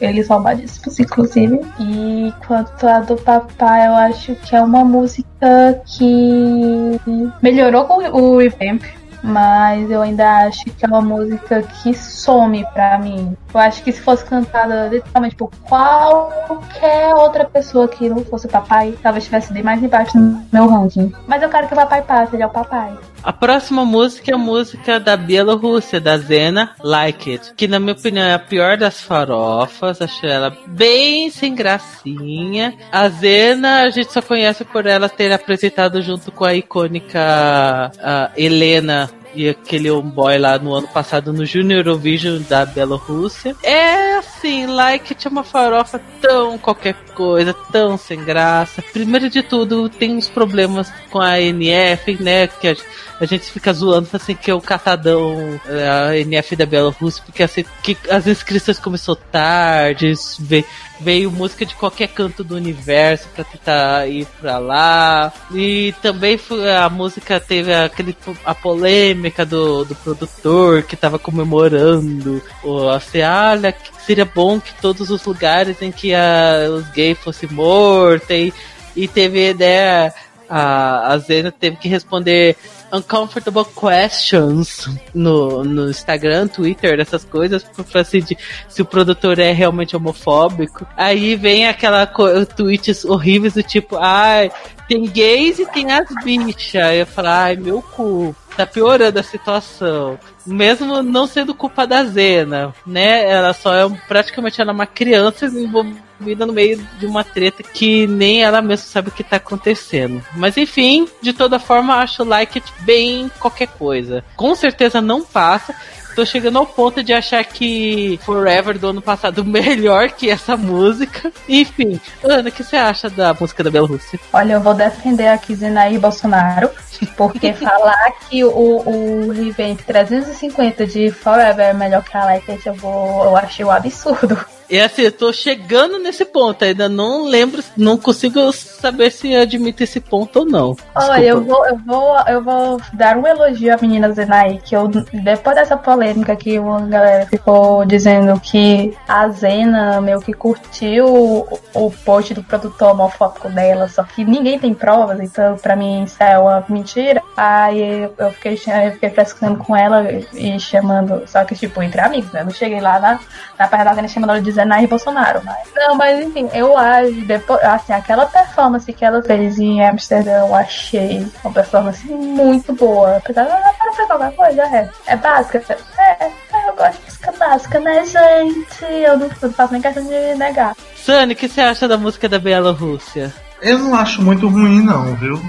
eles 0.00 0.28
roubadíssimos, 0.28 0.98
inclusive. 0.98 1.60
E 1.78 2.32
quanto 2.46 2.86
a 2.86 3.00
do 3.00 3.16
Papai, 3.16 3.86
eu 3.86 3.94
acho 3.94 4.34
que 4.36 4.56
é 4.56 4.62
uma 4.62 4.84
música 4.84 5.80
que 5.84 6.98
melhorou 7.42 7.84
com 7.84 7.98
o 7.98 8.38
revamp 8.38 8.82
mas 9.22 9.90
eu 9.90 10.02
ainda 10.02 10.46
acho 10.46 10.64
que 10.64 10.84
é 10.84 10.88
uma 10.88 11.00
música 11.00 11.62
que 11.62 11.94
some 11.94 12.64
pra 12.72 12.98
mim. 12.98 13.36
Eu 13.52 13.60
acho 13.60 13.82
que 13.82 13.92
se 13.92 14.00
fosse 14.00 14.24
cantada 14.24 14.88
literalmente 14.88 15.36
por 15.36 15.50
qualquer 15.62 17.14
outra 17.14 17.44
pessoa 17.44 17.88
que 17.88 18.08
não 18.08 18.24
fosse 18.24 18.46
o 18.46 18.50
papai, 18.50 18.94
talvez 19.02 19.24
estivesse 19.24 19.52
bem 19.52 19.62
mais 19.62 19.82
embaixo 19.82 20.18
no 20.18 20.46
meu 20.52 20.68
ranking. 20.68 21.12
Mas 21.26 21.42
eu 21.42 21.48
quero 21.48 21.66
que 21.66 21.74
o 21.74 21.76
papai 21.76 22.02
passe, 22.02 22.36
ele 22.36 22.42
é 22.42 22.46
o 22.46 22.50
papai. 22.50 22.92
A 23.22 23.32
próxima 23.32 23.84
música 23.84 24.30
é 24.30 24.34
a 24.34 24.38
música 24.38 25.00
da 25.00 25.16
Bielorrússia, 25.16 26.00
da 26.00 26.16
Zena, 26.16 26.74
Like 26.82 27.32
It, 27.32 27.54
que 27.54 27.66
na 27.66 27.80
minha 27.80 27.92
opinião 27.92 28.24
é 28.24 28.34
a 28.34 28.38
pior 28.38 28.76
das 28.76 29.00
farofas, 29.00 30.00
acho 30.00 30.24
ela 30.24 30.56
bem 30.68 31.28
sem 31.30 31.54
gracinha. 31.54 32.74
A 32.92 33.08
Zena 33.08 33.82
a 33.82 33.90
gente 33.90 34.12
só 34.12 34.22
conhece 34.22 34.64
por 34.64 34.86
ela 34.86 35.08
ter 35.08 35.32
apresentado 35.32 36.00
junto 36.00 36.30
com 36.30 36.44
a 36.44 36.54
icônica 36.54 37.90
Helena 38.36 39.10
e 39.34 39.48
aquele 39.48 39.90
boy 40.02 40.38
lá 40.38 40.58
no 40.58 40.74
ano 40.74 40.88
passado 40.88 41.32
no 41.32 41.44
Junior 41.44 41.80
Eurovision 41.80 42.40
da 42.48 42.64
Bielorrússia. 42.64 43.54
É 43.62 44.20
assim, 44.38 44.66
like 44.66 45.14
tinha 45.14 45.30
uma 45.30 45.42
farofa 45.42 46.00
tão 46.20 46.56
qualquer 46.56 46.94
coisa, 47.14 47.52
tão 47.52 47.98
sem 47.98 48.24
graça. 48.24 48.82
Primeiro 48.92 49.28
de 49.28 49.42
tudo, 49.42 49.88
tem 49.88 50.16
uns 50.16 50.28
problemas 50.28 50.90
com 51.10 51.20
a 51.20 51.40
NF, 51.40 52.22
né? 52.22 52.46
Que 52.46 52.76
a, 53.20 53.26
gente 53.26 53.50
fica 53.50 53.72
zoando 53.72 54.08
assim 54.12 54.34
que 54.34 54.50
é 54.50 54.54
o 54.54 54.60
catadão, 54.60 55.60
é, 55.66 55.88
a 55.88 56.18
NF 56.18 56.54
da 56.54 56.64
Bielorrússia, 56.64 57.22
porque 57.26 57.42
assim, 57.42 57.64
que 57.82 57.96
as 58.08 58.26
inscrições 58.26 58.78
começou 58.78 59.16
tarde, 59.16 60.12
veio, 60.38 60.64
veio 61.00 61.30
música 61.30 61.66
de 61.66 61.74
qualquer 61.74 62.08
canto 62.08 62.44
do 62.44 62.54
universo 62.54 63.26
para 63.34 63.44
tentar 63.44 64.06
ir 64.06 64.26
para 64.40 64.58
lá. 64.58 65.32
E 65.52 65.92
também 66.00 66.38
foi, 66.38 66.70
a 66.70 66.88
música 66.88 67.40
teve 67.40 67.74
aquele, 67.74 68.16
a 68.44 68.54
polêmica 68.54 69.44
do, 69.44 69.84
do 69.84 69.94
produtor 69.96 70.84
que 70.84 70.96
tava 70.96 71.18
comemorando, 71.18 72.40
ou 72.62 72.88
assim, 72.90 73.22
olha, 73.22 73.74
seria 74.06 74.24
bom 74.34 74.60
que 74.60 74.74
todos 74.80 75.10
os 75.10 75.24
lugares 75.24 75.80
em 75.82 75.90
que 75.90 76.14
a, 76.14 76.68
os 76.70 76.88
gays 76.90 77.18
fossem 77.18 77.48
mortos 77.50 78.30
e, 78.30 78.52
e 78.96 79.08
teve 79.08 79.50
ideia, 79.50 80.12
a, 80.48 81.12
a 81.12 81.18
Zena 81.18 81.52
teve 81.52 81.76
que 81.76 81.88
responder 81.88 82.56
uncomfortable 82.92 83.64
questions 83.64 84.88
no, 85.14 85.62
no 85.62 85.90
Instagram, 85.90 86.48
Twitter, 86.48 86.98
essas 86.98 87.24
coisas, 87.24 87.62
pra 87.90 88.00
assim, 88.00 88.20
de, 88.20 88.36
se 88.68 88.82
o 88.82 88.84
produtor 88.84 89.38
é 89.38 89.52
realmente 89.52 89.96
homofóbico. 89.96 90.86
Aí 90.96 91.36
vem 91.36 91.68
aquela 91.68 92.06
tweets 92.46 93.04
horríveis 93.04 93.54
do 93.54 93.62
tipo, 93.62 93.96
ai, 93.96 94.50
tem 94.88 95.04
gays 95.04 95.58
e 95.58 95.66
tem 95.66 95.92
as 95.92 96.08
bichas. 96.24 96.94
Eu 96.94 97.06
falo, 97.06 97.28
ai, 97.28 97.56
meu 97.56 97.82
cu, 97.82 98.34
tá 98.56 98.66
piorando 98.66 99.18
a 99.18 99.22
situação. 99.22 100.18
Mesmo 100.48 101.02
não 101.02 101.26
sendo 101.26 101.54
culpa 101.54 101.86
da 101.86 102.04
Zena, 102.04 102.74
né? 102.86 103.28
Ela 103.28 103.52
só 103.52 103.74
é 103.74 103.88
praticamente 104.08 104.60
ela 104.60 104.72
é 104.72 104.74
uma 104.74 104.86
criança 104.86 105.46
envolvida 105.46 106.46
no 106.46 106.52
meio 106.52 106.78
de 106.98 107.06
uma 107.06 107.22
treta 107.22 107.62
que 107.62 108.06
nem 108.06 108.42
ela 108.42 108.62
mesma 108.62 108.86
sabe 108.86 109.08
o 109.08 109.12
que 109.12 109.22
tá 109.22 109.36
acontecendo. 109.36 110.24
Mas 110.34 110.56
enfim, 110.56 111.06
de 111.20 111.32
toda 111.32 111.58
forma, 111.58 111.96
acho 111.96 112.24
Like 112.24 112.58
It 112.58 112.72
bem 112.80 113.30
qualquer 113.38 113.68
coisa. 113.68 114.24
Com 114.36 114.54
certeza 114.54 115.00
não 115.00 115.22
passa 115.22 115.74
tô 116.18 116.26
chegando 116.26 116.58
ao 116.58 116.66
ponto 116.66 117.00
de 117.00 117.12
achar 117.12 117.44
que 117.44 118.18
Forever 118.24 118.76
do 118.76 118.88
ano 118.88 119.00
passado 119.00 119.44
melhor 119.46 120.10
que 120.10 120.28
essa 120.28 120.56
música. 120.56 121.32
Enfim, 121.48 122.00
Ana, 122.24 122.48
o 122.48 122.52
que 122.52 122.64
você 122.64 122.74
acha 122.74 123.08
da 123.08 123.32
música 123.32 123.62
da 123.62 123.70
Bielorrússia? 123.70 124.18
Olha, 124.32 124.54
eu 124.54 124.60
vou 124.60 124.74
defender 124.74 125.28
aqui 125.28 125.54
Zenaí 125.54 125.96
Bolsonaro, 125.96 126.70
porque 127.16 127.52
falar 127.54 128.10
que 128.28 128.42
o, 128.42 128.50
o 128.50 129.30
Revamp 129.30 129.80
350 129.86 130.86
de 130.88 131.12
Forever 131.12 131.66
é 131.66 131.72
melhor 131.72 132.02
que 132.02 132.16
a 132.16 132.24
Like 132.24 132.50
It, 132.50 132.66
eu, 132.66 132.74
vou, 132.74 133.24
eu 133.24 133.36
achei 133.36 133.64
um 133.64 133.70
absurdo. 133.70 134.36
E 134.68 134.78
assim, 134.78 135.02
eu 135.02 135.12
tô 135.12 135.32
chegando 135.32 135.98
nesse 135.98 136.26
ponto, 136.26 136.62
ainda 136.62 136.88
não 136.90 137.26
lembro, 137.26 137.62
não 137.74 137.96
consigo 137.96 138.52
saber 138.78 139.10
se 139.10 139.34
admito 139.34 139.82
esse 139.82 140.00
ponto 140.00 140.40
ou 140.40 140.46
não. 140.46 140.76
Olha, 140.94 141.24
eu 141.24 141.44
vou, 141.44 141.66
eu 141.66 141.76
vou, 141.78 142.16
eu 142.26 142.42
vou 142.42 142.80
dar 142.92 143.16
um 143.16 143.26
elogio 143.26 143.74
à 143.74 143.78
menina 143.80 144.12
Zenai, 144.12 144.60
que 144.64 144.74
eu, 144.74 144.88
depois 144.88 145.56
dessa 145.56 145.76
polêmica 145.76 146.36
que 146.36 146.58
a 146.58 146.80
galera 146.80 147.26
ficou 147.26 147.84
dizendo 147.84 148.38
que 148.40 148.96
a 149.06 149.28
Zena 149.28 150.00
meio 150.00 150.20
que 150.20 150.32
curtiu 150.32 151.06
o, 151.06 151.58
o 151.74 151.90
post 152.04 152.34
do 152.34 152.42
produtor 152.42 152.92
homofóbico 152.92 153.48
dela, 153.48 153.88
só 153.88 154.02
que 154.04 154.24
ninguém 154.24 154.58
tem 154.58 154.74
provas, 154.74 155.20
então 155.20 155.56
pra 155.56 155.76
mim 155.76 156.04
isso 156.04 156.22
é 156.22 156.38
uma 156.38 156.64
mentira. 156.68 157.22
Aí 157.36 158.08
eu 158.16 158.30
fiquei, 158.32 158.52
eu 158.84 158.92
fiquei 158.92 159.10
frescando 159.10 159.58
com 159.58 159.76
ela 159.76 160.06
e 160.32 160.58
chamando, 160.60 161.22
só 161.26 161.44
que 161.44 161.54
tipo, 161.54 161.82
entre 161.82 162.00
amigos, 162.00 162.32
né? 162.32 162.40
Eu 162.40 162.44
não 162.46 162.52
cheguei 162.52 162.80
lá 162.80 162.98
na, 162.98 163.20
na 163.58 163.68
parte 163.68 163.84
da 163.84 163.94
Zena 163.94 164.08
chamando 164.08 164.30
ela 164.30 164.42
de 164.42 164.52
Zenai 164.52 164.86
Bolsonaro. 164.86 165.40
Mas... 165.44 165.58
Não, 165.74 165.94
mas 165.94 166.24
enfim, 166.24 166.48
eu 166.52 166.76
acho, 166.76 167.12
depois, 167.26 167.62
assim, 167.62 167.92
aquela 167.92 168.26
performance 168.26 168.67
que 168.92 169.04
ela 169.04 169.22
fez 169.22 169.58
em 169.58 169.84
Amsterdã, 169.84 170.46
eu 170.46 170.54
achei 170.54 171.26
uma 171.42 171.52
performance 171.52 172.06
muito 172.06 172.72
boa. 172.74 173.16
Apesar 173.16 173.44
de 173.44 173.50
ela 173.50 173.72
para 173.72 174.06
qualquer 174.06 174.36
coisa, 174.36 174.62
é, 174.62 174.88
é 175.06 175.16
básica. 175.16 175.76
É, 175.98 176.24
é, 176.24 176.32
eu 176.68 176.76
gosto 176.76 176.98
de 176.98 177.04
música 177.04 177.32
básica, 177.32 177.80
né, 177.80 178.04
gente? 178.04 178.84
Eu 178.84 179.18
não, 179.18 179.30
não 179.42 179.52
faço 179.52 179.72
nem 179.72 179.82
questão 179.82 180.04
de 180.04 180.34
negar. 180.34 180.76
Sani, 180.96 181.32
o 181.32 181.36
que 181.36 181.48
você 181.48 181.60
acha 181.60 181.88
da 181.88 181.96
música 181.96 182.28
da 182.28 182.38
Bielorrússia? 182.38 183.32
Eu 183.60 183.78
não 183.78 183.94
acho 183.94 184.22
muito 184.22 184.48
ruim, 184.48 184.82
não, 184.82 185.14
viu? 185.16 185.40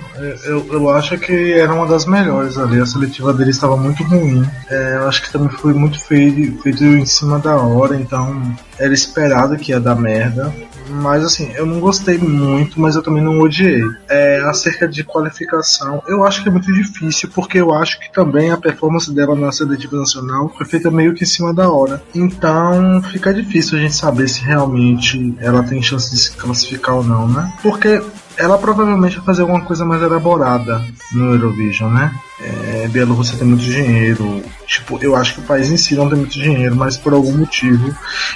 Eu, 0.43 0.65
eu 0.71 0.89
acho 0.89 1.17
que 1.17 1.53
era 1.53 1.73
uma 1.73 1.85
das 1.85 2.05
melhores 2.05 2.57
ali. 2.57 2.79
A 2.79 2.85
seletiva 2.85 3.33
dele 3.33 3.51
estava 3.51 3.77
muito 3.77 4.03
ruim. 4.03 4.45
É, 4.69 4.95
eu 4.95 5.07
acho 5.07 5.21
que 5.21 5.31
também 5.31 5.49
foi 5.49 5.73
muito 5.73 5.99
feito, 5.99 6.61
feito 6.61 6.83
em 6.83 7.05
cima 7.05 7.39
da 7.39 7.55
hora, 7.57 7.95
então 7.95 8.41
era 8.77 8.93
esperado 8.93 9.57
que 9.57 9.71
ia 9.71 9.79
dar 9.79 9.95
merda. 9.95 10.53
Mas 10.89 11.23
assim, 11.23 11.51
eu 11.53 11.65
não 11.65 11.79
gostei 11.79 12.17
muito, 12.17 12.81
mas 12.81 12.95
eu 12.95 13.03
também 13.03 13.23
não 13.23 13.39
odiei. 13.39 13.83
É, 14.07 14.41
acerca 14.45 14.87
de 14.87 15.03
qualificação, 15.03 16.01
eu 16.07 16.23
acho 16.23 16.41
que 16.41 16.49
é 16.49 16.51
muito 16.51 16.73
difícil, 16.73 17.29
porque 17.33 17.59
eu 17.59 17.73
acho 17.73 17.99
que 17.99 18.11
também 18.11 18.49
a 18.49 18.57
performance 18.57 19.13
dela 19.13 19.35
na 19.35 19.51
seletiva 19.51 19.97
nacional 19.97 20.51
foi 20.57 20.65
feita 20.65 20.89
meio 20.89 21.13
que 21.13 21.23
em 21.23 21.27
cima 21.27 21.53
da 21.53 21.69
hora. 21.69 22.01
Então 22.15 23.03
fica 23.03 23.33
difícil 23.33 23.77
a 23.77 23.81
gente 23.81 23.95
saber 23.95 24.27
se 24.27 24.41
realmente 24.41 25.35
ela 25.39 25.61
tem 25.61 25.81
chance 25.81 26.09
de 26.09 26.17
se 26.17 26.31
classificar 26.31 26.95
ou 26.95 27.03
não, 27.03 27.27
né? 27.27 27.53
Porque 27.61 27.98
ela 28.39 28.57
provavelmente 28.57 29.17
vai 29.17 29.25
fazer 29.25 29.41
alguma 29.41 29.61
coisa 29.61 29.83
mais 29.85 30.01
elaborada 30.01 30.83
no 31.11 31.33
Eurovision, 31.33 31.91
né? 31.91 32.15
É, 32.39 32.87
Bielorrússia 32.87 33.37
tem 33.37 33.45
muito 33.45 33.63
dinheiro. 33.63 34.41
Tipo, 34.69 34.99
eu 35.01 35.15
acho 35.15 35.33
que 35.33 35.39
o 35.39 35.43
país 35.43 35.71
em 35.71 35.77
si 35.77 35.95
não 35.95 36.07
tem 36.07 36.19
muito 36.19 36.39
dinheiro, 36.39 36.75
mas 36.75 36.95
por 36.95 37.11
algum 37.11 37.35
motivo 37.35 37.91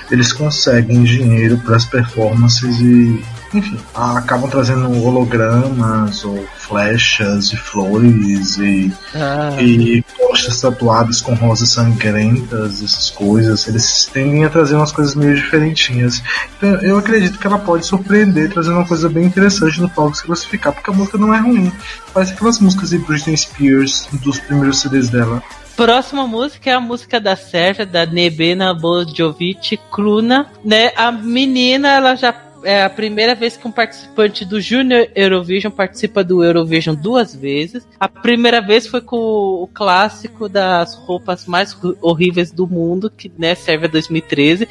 eles 0.10 0.34
conseguem 0.34 1.04
dinheiro 1.04 1.60
para 1.60 1.76
as 1.76 1.86
performances 1.86 2.80
e 2.80 3.24
enfim, 3.54 3.80
acabam 3.94 4.50
trazendo 4.50 4.90
hologramas 5.04 6.26
ou 6.26 6.44
flechas 6.58 7.54
e 7.54 7.56
flores 7.56 8.58
e, 8.58 8.92
ah. 9.14 9.62
e 9.62 10.04
costas 10.18 10.60
tatuadas 10.60 11.22
com 11.22 11.36
rosas 11.36 11.70
sangrentas, 11.70 12.82
essas 12.82 13.12
coisas. 13.12 13.68
Eles 13.68 14.10
tendem 14.12 14.44
a 14.44 14.50
trazer 14.50 14.76
umas 14.76 14.92
coisas 14.92 15.14
meio 15.14 15.36
diferentinhas. 15.36 16.24
Então 16.58 16.82
eu 16.82 16.98
acredito 16.98 17.38
que 17.38 17.46
ela 17.46 17.60
pode 17.60 17.86
surpreender, 17.86 18.52
trazendo 18.52 18.78
uma 18.78 18.88
coisa 18.88 19.08
bem 19.08 19.26
interessante 19.26 19.80
no 19.80 19.88
palco 19.88 20.18
se 20.18 20.24
classificar, 20.24 20.74
porque 20.74 20.90
a 20.90 20.94
música 20.94 21.20
não 21.20 21.32
é 21.32 21.40
ruim. 21.40 21.72
Parece 22.12 22.34
aquelas 22.34 22.58
músicas 22.58 22.90
de 22.90 22.98
Britney 22.98 23.38
Spears 23.38 24.08
dos 24.14 24.40
primeiros 24.40 24.82
CDs 24.82 25.10
dela. 25.10 25.44
Próxima 25.76 26.28
música 26.28 26.70
é 26.70 26.74
a 26.74 26.80
música 26.80 27.20
da 27.20 27.36
Sérvia, 27.36 27.86
da 27.86 28.06
Nebena 28.06 28.74
Bojovic 28.74 29.78
Kruna, 29.92 30.52
né? 30.64 30.92
A 30.96 31.12
menina, 31.12 31.94
ela 31.94 32.16
já 32.16 32.34
é 32.64 32.84
a 32.84 32.90
primeira 32.90 33.36
vez 33.36 33.58
que 33.58 33.68
um 33.68 33.72
participante 33.72 34.46
do 34.46 34.62
Junior 34.62 35.08
Eurovision 35.16 35.72
participa 35.72 36.24
do 36.24 36.44
Eurovision 36.44 36.96
duas 36.96 37.36
vezes. 37.36 37.88
A 38.00 38.08
primeira 38.08 38.62
vez 38.62 38.88
foi 38.88 39.02
com 39.02 39.18
o 39.18 39.68
clássico 39.74 40.48
das 40.48 40.96
roupas 40.96 41.46
mais 41.46 41.76
horríveis 42.02 42.52
do 42.52 42.68
mundo, 42.68 43.10
que 43.10 43.32
né, 43.38 43.56
serve 43.56 43.88
a 43.88 43.90
2013. 43.90 44.68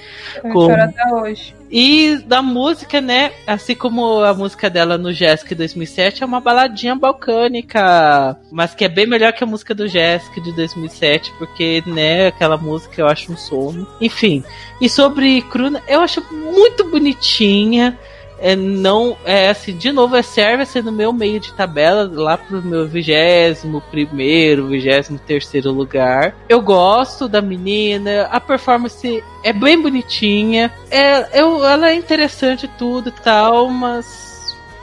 com... 0.53 0.71
até 0.71 1.13
hoje. 1.13 1.62
E 1.75 2.19
da 2.27 2.43
música, 2.43 3.01
né? 3.01 3.33
Assim 3.47 3.75
como 3.75 4.21
a 4.21 4.35
música 4.35 4.69
dela 4.69 4.99
no 4.99 5.11
Jessica 5.11 5.55
2007 5.55 6.23
é 6.23 6.27
uma 6.27 6.39
baladinha 6.39 6.95
balcânica, 6.95 8.37
mas 8.51 8.75
que 8.75 8.85
é 8.85 8.89
bem 8.91 9.07
melhor 9.07 9.33
que 9.33 9.43
a 9.43 9.47
música 9.47 9.75
do 9.75 9.89
Jessica 9.89 10.39
de 10.39 10.53
2007, 10.55 11.33
porque, 11.39 11.83
né, 11.87 12.27
aquela 12.27 12.59
música 12.59 13.01
eu 13.01 13.07
acho 13.07 13.33
um 13.33 13.37
sono. 13.39 13.89
Enfim. 14.03 14.45
E 14.83 14.89
sobre 14.89 15.41
Kruna, 15.43 15.83
eu 15.89 16.03
acho 16.03 16.23
muito 16.31 16.85
bonitinha. 16.91 17.99
É 18.43 18.57
não 18.57 19.17
é 19.25 19.49
assim, 19.49 19.75
de 19.75 19.93
novo 19.93 20.17
é 20.17 20.23
serve 20.23 20.65
assim 20.65 20.83
no 20.83 20.91
meu 20.91 21.13
meio 21.13 21.39
de 21.39 21.55
tabela 21.55 22.11
lá 22.13 22.37
pro 22.37 22.61
meu 22.61 22.87
vigésimo 22.87 23.81
primeiro, 23.91 24.67
vigésimo 24.67 25.19
terceiro 25.19 25.71
lugar. 25.71 26.35
Eu 26.49 26.61
gosto 26.61 27.29
da 27.29 27.41
menina, 27.41 28.29
a 28.31 28.41
performance 28.41 29.23
é 29.45 29.53
bem 29.53 29.81
bonitinha, 29.81 30.73
é, 30.91 31.41
eu, 31.41 31.65
ela 31.65 31.91
é 31.91 31.95
interessante 31.95 32.69
tudo 32.77 33.11
e 33.11 33.23
tal, 33.23 33.71
mas 33.71 34.32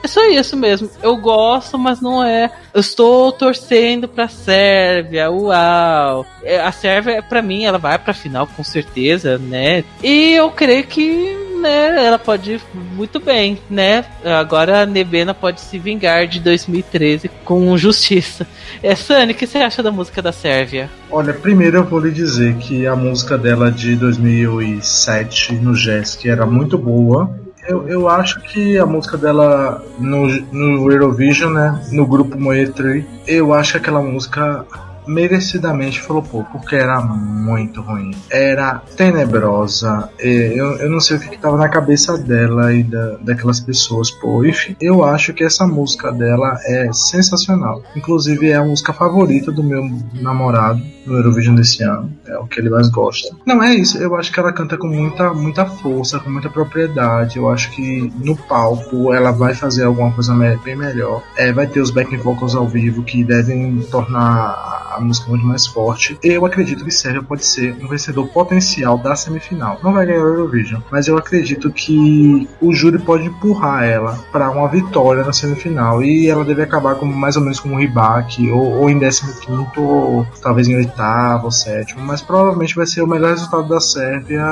é 0.02 0.08
só 0.08 0.26
isso 0.28 0.56
mesmo. 0.56 0.90
Eu 1.02 1.16
gosto, 1.16 1.78
mas 1.78 2.00
não 2.00 2.22
é. 2.22 2.50
Eu 2.72 2.80
estou 2.80 3.32
torcendo 3.32 4.08
pra 4.08 4.28
Sérvia. 4.28 5.30
Uau! 5.30 6.26
É, 6.42 6.60
a 6.60 6.72
Sérvia, 6.72 7.22
para 7.22 7.42
mim, 7.42 7.64
ela 7.64 7.78
vai 7.78 7.98
pra 7.98 8.14
final 8.14 8.46
com 8.46 8.64
certeza, 8.64 9.38
né? 9.38 9.84
E 10.02 10.32
eu 10.32 10.50
creio 10.50 10.84
que 10.84 11.50
né, 11.60 12.06
ela 12.06 12.18
pode 12.18 12.52
ir 12.52 12.60
muito 12.74 13.20
bem, 13.20 13.58
né? 13.68 14.04
Agora 14.24 14.82
a 14.82 14.86
Nebena 14.86 15.34
pode 15.34 15.60
se 15.60 15.78
vingar 15.78 16.26
de 16.26 16.40
2013 16.40 17.30
com 17.44 17.76
justiça. 17.76 18.46
É, 18.82 18.94
Sani, 18.94 19.32
o 19.32 19.34
que 19.34 19.46
você 19.46 19.58
acha 19.58 19.82
da 19.82 19.90
música 19.90 20.22
da 20.22 20.32
Sérvia? 20.32 20.88
Olha, 21.10 21.34
primeiro 21.34 21.78
eu 21.78 21.84
vou 21.84 22.00
lhe 22.00 22.10
dizer 22.10 22.56
que 22.56 22.86
a 22.86 22.96
música 22.96 23.36
dela 23.36 23.70
de 23.70 23.94
2007 23.94 25.54
no 25.56 25.74
Jesk 25.74 26.24
era 26.26 26.46
muito 26.46 26.78
boa 26.78 27.30
eu, 27.70 27.88
eu 27.88 28.08
acho 28.08 28.40
que 28.40 28.76
a 28.76 28.84
música 28.84 29.16
dela 29.16 29.84
no, 29.98 30.26
no 30.52 30.90
Eurovision, 30.90 31.52
né? 31.52 31.80
No 31.92 32.04
grupo 32.04 32.38
Moetri, 32.38 33.06
eu 33.26 33.54
acho 33.54 33.72
que 33.72 33.78
aquela 33.78 34.02
música 34.02 34.66
merecidamente 35.06 36.00
flopou, 36.00 36.44
porque 36.44 36.76
era 36.76 37.00
muito 37.00 37.80
ruim. 37.80 38.12
Era 38.28 38.82
tenebrosa. 38.96 40.10
Eu, 40.18 40.78
eu 40.78 40.90
não 40.90 41.00
sei 41.00 41.16
o 41.16 41.20
que, 41.20 41.34
estava 41.34 41.56
na 41.56 41.68
cabeça 41.68 42.18
dela 42.18 42.72
e 42.72 42.82
da, 42.82 43.16
daquelas 43.20 43.60
pessoas, 43.60 44.10
pô. 44.10 44.44
Enfim, 44.44 44.76
eu 44.80 45.04
acho 45.04 45.32
que 45.32 45.44
essa 45.44 45.66
música 45.66 46.12
dela 46.12 46.58
é 46.64 46.92
sensacional. 46.92 47.82
Inclusive, 47.96 48.50
é 48.50 48.56
a 48.56 48.64
música 48.64 48.92
favorita 48.92 49.50
do 49.50 49.62
meu 49.62 49.82
namorado 50.14 50.82
no 51.10 51.18
Eurovision 51.18 51.54
desse 51.54 51.82
ano. 51.82 52.12
É 52.26 52.38
o 52.38 52.46
que 52.46 52.60
ele 52.60 52.70
mais 52.70 52.88
gosta. 52.88 53.34
Não 53.44 53.62
é 53.62 53.74
isso, 53.74 53.98
eu 53.98 54.14
acho 54.16 54.32
que 54.32 54.40
ela 54.40 54.52
canta 54.52 54.76
com 54.76 54.86
muita, 54.86 55.32
muita 55.34 55.66
força, 55.66 56.18
com 56.18 56.30
muita 56.30 56.48
propriedade. 56.48 57.36
Eu 57.36 57.50
acho 57.50 57.70
que 57.72 58.12
no 58.22 58.36
palco 58.36 59.12
ela 59.12 59.30
vai 59.32 59.54
fazer 59.54 59.84
alguma 59.84 60.12
coisa 60.12 60.34
bem 60.64 60.76
melhor. 60.76 61.22
É, 61.36 61.52
vai 61.52 61.66
ter 61.66 61.80
os 61.80 61.90
backing 61.90 62.18
vocals 62.18 62.54
ao 62.54 62.66
vivo 62.66 63.02
que 63.02 63.24
devem 63.24 63.80
tornar 63.90 64.80
a 64.90 65.00
música 65.00 65.28
muito 65.28 65.44
mais 65.44 65.66
forte. 65.66 66.18
Eu 66.22 66.44
acredito 66.44 66.84
que 66.84 66.90
Sérvia 66.90 67.22
pode 67.22 67.44
ser 67.44 67.76
um 67.80 67.88
vencedor 67.88 68.28
potencial 68.28 68.98
da 68.98 69.14
semifinal. 69.14 69.78
Não 69.82 69.92
vai 69.92 70.06
ganhar 70.06 70.22
o 70.22 70.28
Eurovision, 70.28 70.80
mas 70.90 71.08
eu 71.08 71.16
acredito 71.16 71.70
que 71.70 72.48
o 72.60 72.72
júri 72.72 72.98
pode 72.98 73.26
empurrar 73.26 73.84
ela 73.84 74.18
para 74.32 74.50
uma 74.50 74.68
vitória 74.68 75.24
na 75.24 75.32
semifinal 75.32 76.02
e 76.02 76.28
ela 76.28 76.44
deve 76.44 76.62
acabar 76.62 76.96
como 76.96 77.14
mais 77.14 77.36
ou 77.36 77.42
menos 77.42 77.60
como 77.60 77.74
um 77.74 77.78
Ribac 77.78 78.48
ou, 78.50 78.80
ou 78.80 78.90
em 78.90 78.98
15 78.98 79.40
quinto 79.40 79.80
ou 79.80 80.26
talvez 80.42 80.68
em 80.68 80.76
oitavo 81.00 81.46
ou 81.46 81.50
sétimo, 81.50 82.02
mas 82.02 82.20
provavelmente 82.20 82.74
vai 82.74 82.86
ser 82.86 83.02
o 83.02 83.06
melhor 83.06 83.30
resultado 83.30 83.66
da 83.66 83.80
Sérvia 83.80 84.44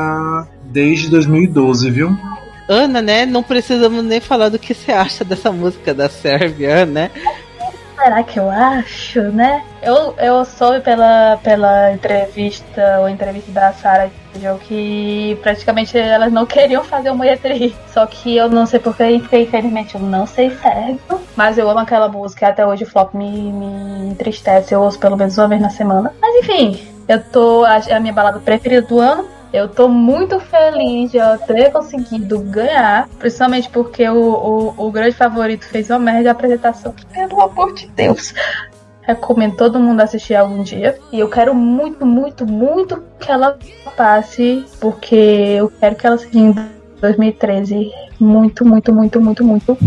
desde 0.65 1.11
2012, 1.11 1.91
viu? 1.91 2.17
Ana, 2.69 3.03
né? 3.03 3.27
Não 3.27 3.43
precisamos 3.43 4.03
nem 4.05 4.21
falar 4.21 4.49
do 4.49 4.59
que 4.59 4.75
você 4.75 4.93
acha 4.93 5.25
dessa 5.25 5.53
música 5.53 5.93
da 5.93 6.09
Sérvia, 6.09 6.87
né? 6.87 7.11
será 8.01 8.23
que 8.23 8.39
eu 8.39 8.49
acho, 8.49 9.21
né? 9.33 9.65
Eu, 9.83 10.15
eu 10.19 10.45
soube 10.45 10.81
pela, 10.81 11.37
pela 11.43 11.93
entrevista, 11.93 13.01
ou 13.01 13.09
entrevista 13.09 13.51
da 13.51 13.73
Sarah 13.73 14.09
que 14.67 15.39
praticamente 15.43 15.99
elas 15.99 16.33
não 16.33 16.45
queriam 16.47 16.85
fazer 16.85 17.11
o 17.11 17.15
Moetri. 17.17 17.75
Só 17.89 18.07
que 18.07 18.37
eu 18.37 18.49
não 18.49 18.67
sei 18.67 18.81
porque 18.81 19.05
infelizmente 19.39 19.95
eu 19.95 20.01
não 20.01 20.27
sei 20.27 20.51
certo. 20.51 21.21
Mas 21.37 21.59
eu 21.59 21.69
amo 21.69 21.81
aquela 21.81 22.09
música 22.09 22.49
até 22.49 22.67
hoje 22.67 22.85
o 22.85 22.87
flop 22.87 23.15
me, 23.15 23.53
me 23.53 24.11
entristece. 24.11 24.75
Eu 24.75 24.83
ouço 24.83 24.99
pelo 24.99 25.17
menos 25.17 25.37
uma 25.37 25.49
vez 25.49 25.61
na 25.61 25.71
semana. 25.71 26.13
Mas 26.21 26.45
enfim, 26.45 26.79
eu 27.09 27.23
tô. 27.23 27.67
É 27.67 27.95
a 27.95 28.01
minha 28.01 28.13
balada 28.13 28.39
preferida 28.39 28.87
do 28.87 28.99
ano. 28.99 29.39
Eu 29.51 29.67
tô 29.67 29.89
muito 29.89 30.39
feliz 30.39 31.11
de 31.11 31.17
eu 31.17 31.39
ter 31.39 31.73
conseguido 31.73 32.39
ganhar, 32.41 33.09
principalmente 33.19 33.71
porque 33.71 34.07
o, 34.07 34.75
o, 34.77 34.87
o 34.87 34.91
grande 34.91 35.17
favorito 35.17 35.65
fez 35.65 35.89
uma 35.89 35.99
merda 35.99 36.23
de 36.23 36.29
apresentação. 36.29 36.95
Pelo 37.11 37.41
amor 37.41 37.73
de 37.73 37.87
Deus. 37.89 38.35
Recomendo 39.09 39.57
todo 39.57 39.81
mundo 39.81 40.01
assistir 40.01 40.35
algum 40.35 40.63
dia. 40.63 40.99
E 41.11 41.19
eu 41.19 41.29
quero 41.29 41.55
muito, 41.55 42.05
muito, 42.05 42.47
muito 42.47 43.03
que 43.19 43.33
ela 43.33 43.59
passe, 43.97 44.65
porque 44.79 45.17
eu 45.59 45.73
quero 45.81 45.97
que 45.97 46.07
ela 46.07 46.19
seja 46.19 46.39
em 46.39 46.55
2013 47.01 47.91
muito, 48.21 48.67
muito, 48.67 48.93
muito, 48.93 49.21
muito, 49.21 49.45
muito. 49.45 49.79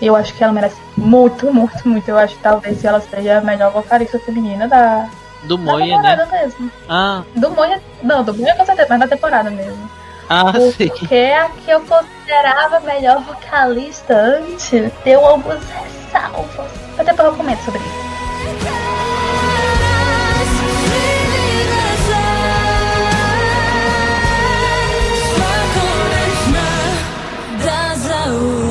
Eu 0.00 0.14
acho 0.14 0.34
que 0.34 0.44
ela 0.44 0.52
merece 0.52 0.76
muito, 0.96 1.52
muito, 1.52 1.88
muito. 1.88 2.08
Eu 2.08 2.18
acho 2.18 2.36
que 2.36 2.42
talvez 2.42 2.84
ela 2.84 3.00
seja 3.00 3.38
a 3.38 3.40
melhor 3.40 3.72
vocalista 3.72 4.18
feminina 4.20 4.68
da, 4.68 5.08
do 5.44 5.58
Moia, 5.58 6.00
né? 6.00 6.28
mesmo. 6.30 6.70
Ah. 6.88 7.22
Do 7.34 7.50
Moia. 7.50 7.80
Não, 8.02 8.22
do 8.22 8.34
Moia 8.34 8.54
com 8.54 8.64
certeza, 8.64 8.88
mas 8.88 9.00
na 9.00 9.08
temporada 9.08 9.50
mesmo. 9.50 9.90
Ah, 10.28 10.44
Porque 10.52 10.70
sim. 10.70 10.88
Porque 10.88 11.14
a 11.14 11.48
que 11.48 11.70
eu 11.70 11.80
considerava 11.80 12.80
melhor 12.80 13.20
vocalista 13.22 14.14
antes 14.14 14.92
deu 15.04 15.20
ressalvas. 16.12 16.70
Mas 16.96 17.06
depois 17.06 17.28
eu 17.28 17.34
comento 17.34 17.64
sobre 17.64 17.80
isso. 17.80 18.12
A 28.24 28.61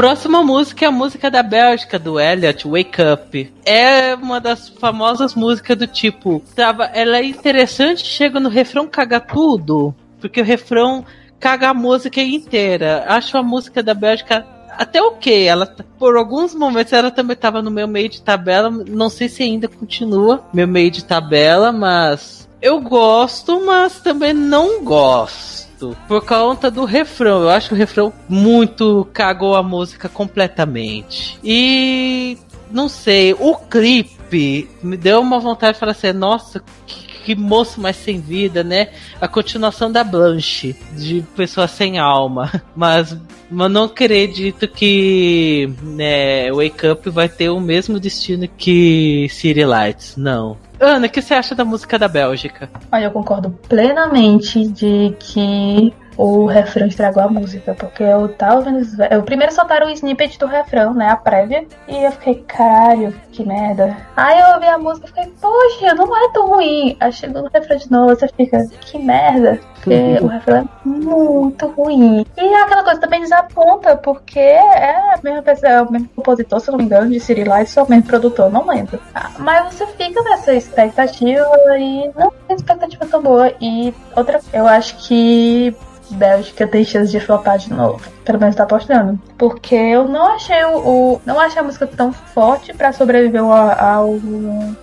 próxima 0.00 0.42
música 0.42 0.86
é 0.86 0.88
a 0.88 0.90
música 0.90 1.30
da 1.30 1.42
Bélgica, 1.42 1.98
do 1.98 2.18
Elliot, 2.18 2.66
Wake 2.66 3.02
Up. 3.02 3.52
É 3.66 4.14
uma 4.14 4.40
das 4.40 4.70
famosas 4.70 5.34
músicas 5.34 5.76
do 5.76 5.86
tipo. 5.86 6.42
Tava, 6.56 6.86
ela 6.86 7.18
é 7.18 7.24
interessante, 7.24 8.06
chega 8.06 8.40
no 8.40 8.48
refrão, 8.48 8.88
caga 8.88 9.20
tudo. 9.20 9.94
Porque 10.18 10.40
o 10.40 10.44
refrão 10.44 11.04
caga 11.38 11.68
a 11.68 11.74
música 11.74 12.22
inteira. 12.22 13.04
Acho 13.08 13.36
a 13.36 13.42
música 13.42 13.82
da 13.82 13.92
Bélgica 13.92 14.46
até 14.70 15.02
ok. 15.02 15.46
Ela, 15.46 15.66
por 15.98 16.16
alguns 16.16 16.54
momentos, 16.54 16.94
ela 16.94 17.10
também 17.10 17.34
estava 17.34 17.60
no 17.60 17.70
meu 17.70 17.86
meio 17.86 18.08
de 18.08 18.22
tabela. 18.22 18.70
Não 18.70 19.10
sei 19.10 19.28
se 19.28 19.42
ainda 19.42 19.68
continua 19.68 20.42
meu 20.50 20.66
meio 20.66 20.90
de 20.90 21.04
tabela, 21.04 21.72
mas 21.72 22.48
eu 22.62 22.80
gosto, 22.80 23.62
mas 23.66 24.00
também 24.00 24.32
não 24.32 24.82
gosto 24.82 25.69
por 26.06 26.24
conta 26.24 26.70
do 26.70 26.84
refrão. 26.84 27.42
Eu 27.42 27.50
acho 27.50 27.68
que 27.68 27.74
o 27.74 27.78
refrão 27.78 28.12
muito 28.28 29.08
cagou 29.12 29.56
a 29.56 29.62
música 29.62 30.08
completamente. 30.08 31.38
E 31.42 32.38
não 32.70 32.88
sei, 32.88 33.34
o 33.38 33.54
clipe 33.56 34.68
me 34.82 34.96
deu 34.96 35.20
uma 35.20 35.38
vontade 35.40 35.74
de 35.74 35.80
falar 35.80 35.92
assim: 35.92 36.12
nossa, 36.12 36.62
que, 36.86 37.10
que 37.24 37.34
moço 37.34 37.80
mais 37.80 37.96
sem 37.96 38.20
vida, 38.20 38.62
né? 38.62 38.88
A 39.20 39.28
continuação 39.28 39.90
da 39.90 40.04
Blanche, 40.04 40.76
de 40.96 41.24
pessoa 41.36 41.66
sem 41.66 41.98
alma. 41.98 42.50
Mas, 42.74 43.16
mas 43.50 43.70
não 43.70 43.84
acredito 43.84 44.68
que 44.68 45.68
né, 45.82 46.50
Wake 46.52 46.86
Up 46.86 47.10
vai 47.10 47.28
ter 47.28 47.50
o 47.50 47.60
mesmo 47.60 47.98
destino 47.98 48.48
que 48.48 49.26
City 49.28 49.64
Lights. 49.64 50.16
Não. 50.16 50.56
Ana, 50.80 51.06
o 51.06 51.10
que 51.10 51.20
você 51.20 51.34
acha 51.34 51.54
da 51.54 51.64
música 51.64 51.98
da 51.98 52.08
Bélgica? 52.08 52.70
Olha, 52.90 53.04
eu 53.04 53.10
concordo 53.10 53.50
plenamente 53.68 54.66
de 54.66 55.14
que 55.18 55.92
o 56.20 56.44
refrão 56.44 56.86
estragou 56.86 57.22
a 57.22 57.28
música, 57.28 57.74
porque 57.74 58.02
eu 58.02 58.28
tava 58.28 58.60
vendo. 58.60 58.80
Eu 59.10 59.22
primeiro 59.22 59.54
soltaram 59.54 59.86
o 59.86 59.90
snippet 59.90 60.38
do 60.38 60.44
refrão, 60.44 60.92
né? 60.92 61.08
A 61.08 61.16
prévia. 61.16 61.64
E 61.88 62.04
eu 62.04 62.12
fiquei, 62.12 62.34
caralho, 62.46 63.18
que 63.32 63.42
merda. 63.42 63.96
Aí 64.14 64.38
eu 64.38 64.54
ouvi 64.54 64.66
a 64.66 64.76
música 64.76 65.06
e 65.06 65.08
fiquei, 65.08 65.32
poxa, 65.40 65.94
não 65.94 66.14
é 66.14 66.30
tão 66.32 66.48
ruim. 66.48 66.94
Aí 67.00 67.10
chegou 67.10 67.42
no 67.42 67.48
refrão 67.48 67.76
de 67.78 67.90
novo, 67.90 68.14
você 68.14 68.28
fica, 68.28 68.66
que 68.82 68.98
merda. 68.98 69.58
Porque 69.76 70.18
o 70.20 70.26
refrão 70.26 70.58
é 70.58 70.88
muito 70.88 71.66
ruim. 71.68 72.26
E 72.36 72.54
aquela 72.54 72.84
coisa 72.84 73.00
também 73.00 73.22
desaponta, 73.22 73.96
porque 73.96 74.38
é 74.38 75.14
a 75.14 75.18
mesma 75.24 75.40
pessoa, 75.40 75.72
é 75.72 75.80
o 75.80 75.90
mesmo 75.90 76.08
compositor, 76.14 76.60
se 76.60 76.70
não 76.70 76.76
me 76.76 76.84
engano, 76.84 77.10
de 77.10 77.18
City 77.18 77.44
Lights, 77.44 77.74
ou 77.78 77.86
o 77.86 77.90
mesmo 77.90 78.04
produtor, 78.04 78.50
não 78.50 78.66
lembro. 78.66 79.00
Ah, 79.14 79.30
mas 79.38 79.72
você 79.72 79.86
fica 79.86 80.22
nessa 80.22 80.52
expectativa 80.52 81.48
e 81.78 82.10
não 82.14 82.30
tem 82.46 82.56
expectativa 82.56 83.06
tão 83.06 83.22
boa. 83.22 83.50
E 83.58 83.94
outra, 84.14 84.38
eu 84.52 84.66
acho 84.66 84.98
que 85.08 85.74
Bélgica 86.14 86.66
tem 86.66 86.84
chance 86.84 87.10
de 87.10 87.20
flopar 87.20 87.58
de 87.58 87.72
novo. 87.72 88.00
Pelo 88.24 88.38
menos 88.38 88.54
tá 88.54 88.64
apostando. 88.64 89.18
Porque 89.36 89.74
eu 89.74 90.06
não 90.06 90.34
achei 90.34 90.62
o. 90.64 90.76
o 90.78 91.20
não 91.24 91.40
achei 91.40 91.60
a 91.60 91.64
música 91.64 91.86
tão 91.86 92.12
forte 92.12 92.72
para 92.74 92.92
sobreviver 92.92 93.42
ao, 93.42 93.52
ao, 93.52 94.20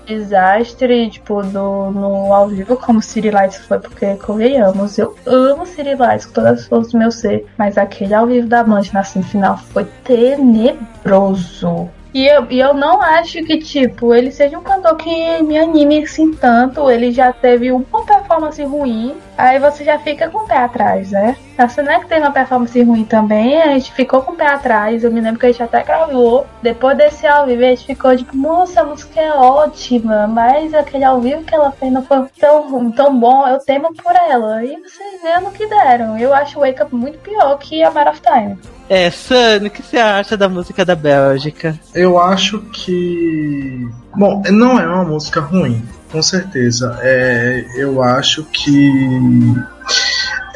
desastre, 0.05 1.09
tipo, 1.09 1.43
do, 1.43 1.91
no 1.91 2.33
ao 2.33 2.47
vivo, 2.47 2.75
como 2.77 3.01
City 3.01 3.29
Lights 3.29 3.59
foi, 3.59 3.79
porque 3.79 4.15
convenhamos, 4.15 4.97
eu 4.97 5.15
amo 5.25 5.65
City 5.65 5.95
Lights 5.95 6.25
com 6.25 6.33
todas 6.33 6.61
as 6.61 6.67
forças 6.67 6.91
do 6.91 6.97
meu 6.97 7.11
ser. 7.11 7.45
Mas 7.57 7.77
aquele 7.77 8.13
ao 8.13 8.27
vivo 8.27 8.47
da 8.47 8.63
Mancha 8.63 8.91
na 8.93 9.03
semifinal 9.03 9.57
foi 9.57 9.85
tenebroso. 10.03 11.89
E 12.17 12.27
eu, 12.27 12.47
e 12.49 12.59
eu 12.59 12.73
não 12.73 12.99
acho 12.99 13.43
que, 13.43 13.59
tipo, 13.59 14.11
ele 14.11 14.31
seja 14.31 14.57
um 14.57 14.63
cantor 14.63 14.97
que 14.97 15.43
me 15.43 15.55
anime 15.55 16.03
assim 16.03 16.33
tanto. 16.33 16.89
Ele 16.89 17.11
já 17.11 17.31
teve 17.31 17.71
uma 17.71 18.03
performance 18.07 18.63
ruim. 18.63 19.15
Aí 19.37 19.59
você 19.59 19.83
já 19.83 19.99
fica 19.99 20.27
com 20.27 20.39
o 20.39 20.47
pé 20.47 20.57
atrás, 20.57 21.11
né? 21.11 21.37
A 21.57 21.67
Soneca 21.67 22.05
teve 22.07 22.21
uma 22.21 22.31
performance 22.31 22.81
ruim 22.83 23.03
também. 23.03 23.59
A 23.61 23.73
gente 23.73 23.91
ficou 23.93 24.21
com 24.21 24.33
o 24.33 24.35
pé 24.35 24.45
atrás. 24.47 25.03
Eu 25.03 25.11
me 25.11 25.19
lembro 25.19 25.39
que 25.39 25.47
a 25.47 25.51
gente 25.51 25.63
até 25.63 25.83
gravou. 25.83 26.45
Depois 26.61 26.95
desse 26.95 27.25
ao 27.25 27.47
vivo, 27.47 27.63
a 27.63 27.69
gente 27.69 27.85
ficou 27.85 28.15
tipo, 28.15 28.37
nossa, 28.37 28.81
a 28.81 28.85
música 28.85 29.19
é 29.19 29.31
ótima. 29.31 30.27
Mas 30.27 30.73
aquele 30.73 31.03
ao 31.03 31.19
vivo 31.19 31.43
que 31.43 31.55
ela 31.55 31.71
fez 31.71 31.91
não 31.91 32.03
foi 32.03 32.25
tão, 32.39 32.91
tão 32.91 33.19
bom. 33.19 33.47
Eu 33.47 33.57
temo 33.59 33.91
por 33.95 34.15
ela. 34.15 34.63
E 34.63 34.77
vocês 34.81 35.21
viram 35.21 35.47
o 35.47 35.51
que 35.51 35.65
deram. 35.65 36.17
Eu 36.17 36.31
acho 36.33 36.59
o 36.59 36.61
Wake 36.61 36.83
Up 36.83 36.93
muito 36.93 37.17
pior 37.19 37.57
que 37.57 37.81
a 37.81 37.89
Matter 37.89 38.13
of 38.13 38.21
Time. 38.21 38.57
É, 38.89 39.09
Sunny, 39.09 39.67
o 39.67 39.71
que 39.71 39.81
você 39.81 39.97
acha 39.97 40.37
da 40.37 40.47
música 40.47 40.85
da 40.85 40.95
Bélgica? 40.95 41.77
Eu 41.93 42.19
acho 42.19 42.61
que. 42.71 43.89
Bom, 44.15 44.41
não 44.49 44.79
é 44.79 44.87
uma 44.87 45.03
música 45.03 45.41
ruim, 45.41 45.83
com 46.11 46.21
certeza. 46.21 46.97
É, 47.01 47.65
eu 47.75 48.01
acho 48.01 48.45
que 48.45 49.53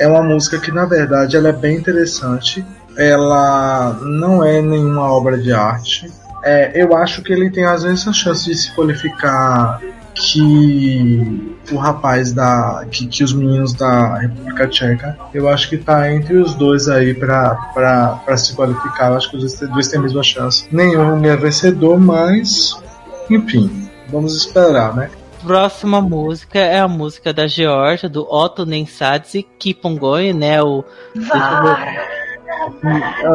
é 0.01 0.07
uma 0.07 0.23
música 0.23 0.57
que, 0.57 0.71
na 0.71 0.85
verdade, 0.85 1.37
ela 1.37 1.49
é 1.49 1.53
bem 1.53 1.77
interessante. 1.77 2.65
Ela 2.97 3.99
não 4.01 4.43
é 4.43 4.59
nenhuma 4.59 5.11
obra 5.11 5.37
de 5.37 5.53
arte. 5.53 6.11
É, 6.43 6.81
eu 6.81 6.97
acho 6.97 7.21
que 7.21 7.31
ele 7.31 7.51
tem 7.51 7.65
às 7.65 7.83
vezes 7.83 8.07
a 8.07 8.11
chance 8.11 8.45
de 8.45 8.55
se 8.55 8.73
qualificar 8.73 9.79
que 10.15 11.55
o 11.71 11.77
rapaz 11.77 12.33
da. 12.33 12.83
Que, 12.89 13.05
que 13.05 13.23
os 13.23 13.31
meninos 13.31 13.73
da 13.73 14.17
República 14.17 14.67
Tcheca, 14.67 15.17
eu 15.33 15.47
acho 15.47 15.69
que 15.69 15.77
tá 15.77 16.11
entre 16.11 16.35
os 16.37 16.55
dois 16.55 16.89
aí 16.89 17.13
pra 17.13 18.35
se 18.35 18.55
qualificar. 18.55 19.11
Eu 19.11 19.17
acho 19.17 19.29
que 19.29 19.37
os 19.37 19.53
dois 19.53 19.87
têm 19.87 19.99
a 19.99 20.03
mesma 20.03 20.23
chance. 20.23 20.65
Nenhum 20.71 21.23
é 21.23 21.37
vencedor, 21.37 21.99
mas. 21.99 22.75
Enfim, 23.29 23.87
vamos 24.09 24.35
esperar, 24.35 24.95
né? 24.95 25.11
Próxima 25.43 25.99
música 26.01 26.59
é 26.59 26.79
a 26.79 26.87
música 26.87 27.33
da 27.33 27.47
Georgia, 27.47 28.07
do 28.07 28.21
Otto 28.21 28.65
Nensadze 28.65 29.45
Kipongoy, 29.57 30.33
né? 30.33 30.61
O. 30.61 30.83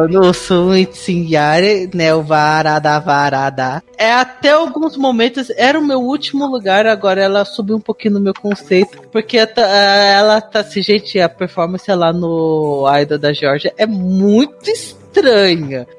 No 0.09 0.33
Suitsingare, 0.33 1.89
né? 1.93 2.13
O 2.13 2.23
Varada 2.23 2.97
Varada. 2.99 3.83
É 3.97 4.13
até 4.13 4.51
alguns 4.51 4.95
momentos, 4.95 5.49
era 5.57 5.77
o 5.77 5.85
meu 5.85 5.99
último 5.99 6.45
lugar, 6.47 6.85
agora 6.85 7.21
ela 7.21 7.43
subiu 7.43 7.75
um 7.75 7.81
pouquinho 7.81 8.13
no 8.15 8.21
meu 8.21 8.33
conceito, 8.33 9.01
porque 9.11 9.37
ela 9.37 10.39
tá 10.39 10.61
assim, 10.61 10.81
gente, 10.81 11.19
a 11.19 11.27
performance 11.27 11.91
lá 11.91 12.13
no 12.13 12.85
Idol 13.01 13.17
da 13.17 13.33
Georgia 13.33 13.73
é 13.77 13.85
muito 13.85 14.69
estranha. 14.69 15.06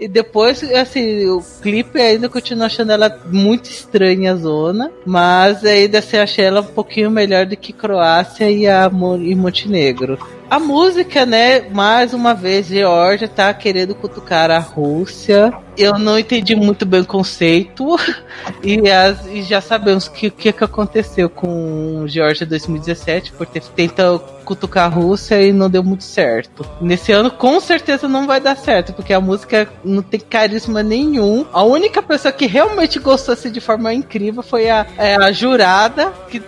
E 0.01 0.09
depois, 0.09 0.62
assim, 0.73 1.29
o 1.29 1.43
clipe 1.62 2.01
ainda 2.01 2.29
continua 2.29 2.66
achando 2.66 2.93
ela 2.93 3.21
muito 3.31 3.66
estranha 3.71 4.33
a 4.33 4.37
zona, 4.37 4.91
mas 5.05 5.64
ainda 5.64 5.99
assim 5.99 6.16
achei 6.16 6.45
ela 6.45 6.61
um 6.61 6.64
pouquinho 6.64 7.11
melhor 7.11 7.47
do 7.47 7.57
que 7.57 7.73
Croácia 7.73 8.51
e, 8.51 8.66
a, 8.66 8.91
e 9.21 9.35
Montenegro. 9.35 10.19
A 10.51 10.59
música, 10.59 11.26
né, 11.26 11.68
mais 11.68 12.14
uma 12.14 12.32
vez, 12.32 12.68
Georgia 12.68 13.28
tá 13.28 13.53
querendo 13.53 13.94
cutucar 13.94 14.51
a 14.51 14.59
Rússia. 14.59 15.53
Eu 15.76 15.99
não 15.99 16.18
entendi 16.18 16.57
muito 16.57 16.86
bem 16.86 17.01
o 17.01 17.07
conceito. 17.07 17.96
E, 18.62 18.88
as, 18.90 19.26
e 19.26 19.42
já 19.42 19.61
sabemos 19.61 20.07
o 20.07 20.12
que, 20.12 20.30
que, 20.30 20.53
que 20.53 20.64
aconteceu 20.64 21.28
com 21.28 22.05
Georgia 22.07 22.46
2017, 22.46 23.32
por 23.32 23.46
ter 23.46 23.62
tentado 23.62 24.20
cutucar 24.44 24.86
a 24.86 24.88
Rússia 24.88 25.42
e 25.42 25.53
não 25.53 25.68
deu 25.68 25.82
muito 25.82 26.05
certo. 26.05 26.64
Nesse 26.80 27.12
ano, 27.12 27.30
com 27.30 27.61
certeza, 27.61 28.09
não 28.09 28.26
vai 28.26 28.40
dar 28.40 28.57
certo, 28.57 28.92
porque 28.92 29.12
a 29.12 29.20
música 29.20 29.68
não 29.84 30.03
tem 30.03 30.20
carisma 30.20 30.82
nenhum. 30.82 31.44
A 31.53 31.62
única 31.62 32.01
pessoa 32.01 32.32
que 32.32 32.46
realmente 32.46 32.99
gostou 32.99 33.34
assim, 33.34 33.51
de 33.51 33.61
forma 33.61 33.92
incrível 33.92 34.42
foi 34.42 34.70
a, 34.70 34.86
é, 34.96 35.16
a 35.16 35.30
jurada, 35.32 36.12
que 36.30 36.40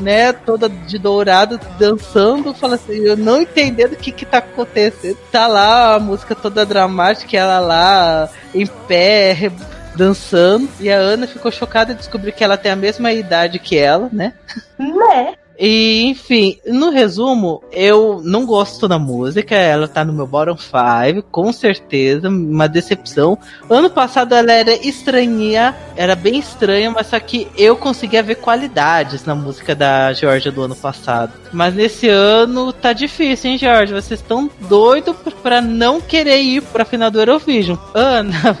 né, 0.00 0.32
toda 0.32 0.68
de 0.68 0.98
dourado, 0.98 1.60
dançando, 1.78 2.54
fala 2.54 2.76
assim, 2.76 2.96
eu 2.96 3.16
não 3.16 3.40
entendendo 3.40 3.92
o 3.92 3.96
que 3.96 4.12
que 4.12 4.26
tá 4.26 4.38
acontecendo. 4.38 5.18
Tá 5.30 5.46
lá 5.46 5.94
a 5.94 6.00
música 6.00 6.34
toda 6.34 6.66
dramática, 6.66 7.36
ela 7.36 7.60
lá 7.60 8.28
em 8.54 8.66
pé, 8.66 9.50
dançando, 9.94 10.68
e 10.80 10.90
a 10.90 10.96
Ana 10.96 11.26
ficou 11.26 11.50
chocada 11.50 11.94
de 11.94 12.00
descobrir 12.00 12.32
que 12.32 12.44
ela 12.44 12.56
tem 12.56 12.70
a 12.70 12.76
mesma 12.76 13.12
idade 13.12 13.58
que 13.58 13.76
ela, 13.76 14.08
né? 14.12 14.34
Né? 14.78 15.34
E, 15.58 16.02
enfim, 16.04 16.58
no 16.66 16.90
resumo, 16.90 17.62
eu 17.72 18.20
não 18.22 18.44
gosto 18.44 18.86
da 18.86 18.98
música, 18.98 19.54
ela 19.54 19.88
tá 19.88 20.04
no 20.04 20.12
meu 20.12 20.26
bottom 20.26 20.56
5, 20.56 21.22
com 21.30 21.52
certeza, 21.52 22.28
uma 22.28 22.68
decepção. 22.68 23.38
Ano 23.68 23.88
passado 23.88 24.34
ela 24.34 24.52
era 24.52 24.74
estranha, 24.86 25.74
era 25.96 26.14
bem 26.14 26.38
estranha, 26.38 26.90
mas 26.90 27.08
só 27.08 27.18
que 27.18 27.48
eu 27.56 27.76
conseguia 27.76 28.22
ver 28.22 28.36
qualidades 28.36 29.24
na 29.24 29.34
música 29.34 29.74
da 29.74 30.12
Georgia 30.12 30.52
do 30.52 30.62
ano 30.62 30.76
passado. 30.76 31.32
Mas 31.52 31.74
nesse 31.74 32.08
ano 32.08 32.72
tá 32.72 32.92
difícil, 32.92 33.50
hein, 33.50 33.58
Georgia? 33.58 34.00
Vocês 34.00 34.20
estão 34.20 34.50
doidos 34.68 35.16
pra 35.42 35.60
não 35.60 36.00
querer 36.00 36.40
ir 36.40 36.62
pra 36.62 36.84
final 36.84 37.10
do 37.10 37.20
Eurovision. 37.20 37.78
Ana, 37.94 38.56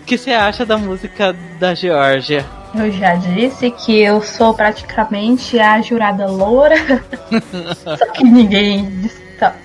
o 0.00 0.04
que 0.04 0.18
você 0.18 0.32
acha 0.32 0.66
da 0.66 0.76
música 0.76 1.34
da 1.60 1.74
Georgia? 1.74 2.44
Eu 2.74 2.90
já 2.90 3.14
disse 3.14 3.70
que 3.70 4.00
eu 4.00 4.20
sou 4.20 4.52
praticamente 4.52 5.58
a 5.60 5.80
jurada 5.80 6.26
loura. 6.26 6.76
Só 7.96 8.06
que 8.12 8.24
ninguém, 8.24 9.08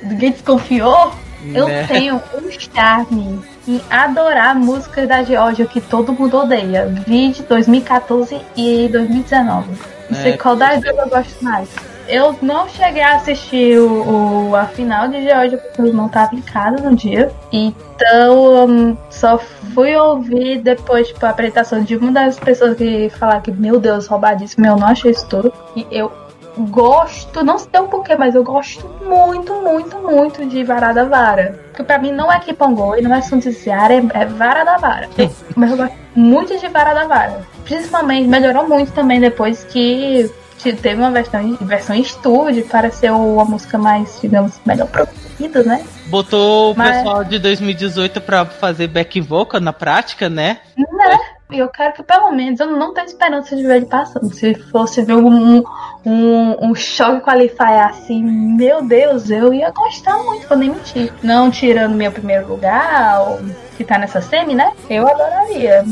ninguém 0.04 0.32
desconfiou. 0.32 1.12
Eu 1.54 1.68
né? 1.68 1.88
tenho 1.88 2.16
um 2.16 2.52
charme 2.52 3.40
em 3.68 3.82
adorar 3.90 4.56
músicas 4.56 5.08
da 5.08 5.24
Georgia 5.24 5.66
que 5.66 5.80
todo 5.80 6.14
mundo 6.14 6.38
odeia. 6.38 6.86
Vi 7.08 7.32
de 7.32 7.44
2014 7.44 8.40
e 8.56 8.88
2019. 8.92 9.70
Não 10.10 10.22
sei 10.22 10.34
é, 10.34 10.38
qual 10.38 10.56
das 10.56 10.82
duas 10.82 10.98
eu 10.98 11.10
gosto 11.10 11.44
mais. 11.44 11.70
Eu 12.10 12.36
não 12.42 12.68
cheguei 12.68 13.04
a 13.04 13.16
assistir 13.16 13.80
o, 13.80 14.50
o 14.50 14.56
a 14.56 14.66
final 14.66 15.08
de 15.08 15.24
Georgia 15.24 15.58
porque 15.60 15.82
eu 15.82 15.94
não 15.94 16.08
estava 16.08 16.36
em 16.36 16.42
casa 16.42 16.78
no 16.78 16.96
dia. 16.96 17.32
Então 17.52 18.68
um, 18.68 18.98
só 19.12 19.38
fui 19.38 19.96
ouvir 19.96 20.62
depois 20.62 21.08
tipo, 21.10 21.24
a 21.26 21.30
apresentação 21.30 21.84
de 21.84 21.96
uma 21.96 22.12
das 22.12 22.40
pessoas 22.40 22.76
que 22.76 23.10
falaram 23.12 23.42
que, 23.42 23.52
meu 23.52 23.80
Deus, 23.80 24.08
roubadíssimo, 24.08 24.66
eu 24.66 24.76
não 24.76 24.88
achei 24.88 25.12
isso 25.12 25.28
tudo. 25.30 25.54
E 25.76 25.86
eu 25.92 26.12
gosto, 26.58 27.44
não 27.44 27.58
sei 27.58 27.80
o 27.80 27.88
porquê, 27.88 28.16
mas 28.16 28.36
eu 28.36 28.44
gosto 28.44 28.90
muito, 29.06 29.54
muito, 29.62 29.98
muito 29.98 30.46
de 30.46 30.64
Vara 30.64 30.92
da 30.92 31.06
Vara. 31.06 31.60
Porque 31.68 31.84
pra 31.84 32.00
mim 32.00 32.12
não 32.12 32.32
é 32.32 32.40
Kipongoi, 32.40 33.02
não 33.02 33.14
é 33.14 33.22
Suntiziara, 33.22 33.94
é, 33.94 34.04
é 34.14 34.26
Vara 34.26 34.64
da 34.64 34.78
Vara. 34.78 35.10
mas 35.56 35.72
eu 35.72 35.78
gosto 35.78 35.96
muito 36.16 36.58
de 36.58 36.68
Vara 36.68 36.94
da 36.94 37.06
Vara. 37.06 37.42
Principalmente, 37.64 38.28
melhorou 38.28 38.68
muito 38.68 38.92
também 38.92 39.20
depois 39.20 39.64
que 39.64 40.30
teve 40.60 40.96
uma 40.96 41.12
versão, 41.12 41.58
versão 41.62 41.96
estúdio 41.96 42.66
para 42.66 42.92
ser 42.92 43.12
uma 43.12 43.46
música 43.46 43.78
mais, 43.78 44.20
digamos, 44.22 44.60
melhor 44.66 44.88
produzida, 44.88 45.64
né? 45.64 45.84
Botou 46.08 46.74
Mas... 46.76 46.90
o 46.90 46.98
pessoal 46.98 47.24
de 47.24 47.40
2018 47.40 48.22
pra 48.22 48.46
fazer 48.46 48.88
back 48.88 49.20
vocal 49.22 49.62
na 49.62 49.72
prática, 49.72 50.30
né? 50.30 50.60
Né? 50.78 51.18
Eu 51.52 51.68
quero 51.70 51.94
que 51.94 52.04
pelo 52.04 52.32
menos, 52.32 52.60
eu 52.60 52.68
não 52.68 52.94
tenho 52.94 53.08
esperança 53.08 53.56
de 53.56 53.64
ver 53.64 53.78
ele 53.78 53.86
passando. 53.88 54.32
Se 54.32 54.54
fosse 54.54 55.02
ver 55.02 55.16
um, 55.16 55.64
um, 56.06 56.70
um 56.70 56.76
choque 56.76 57.22
qualifier 57.22 57.86
assim, 57.86 58.24
meu 58.24 58.84
Deus, 58.84 59.32
eu 59.32 59.52
ia 59.52 59.72
gostar 59.72 60.18
muito, 60.20 60.48
vou 60.48 60.58
nem 60.58 60.70
mentir. 60.70 61.12
Não 61.24 61.50
tirando 61.50 61.96
meu 61.96 62.12
primeiro 62.12 62.48
lugar, 62.48 63.40
que 63.76 63.84
tá 63.84 63.98
nessa 63.98 64.22
semi, 64.22 64.54
né? 64.54 64.72
Eu 64.88 65.08
adoraria. 65.08 65.84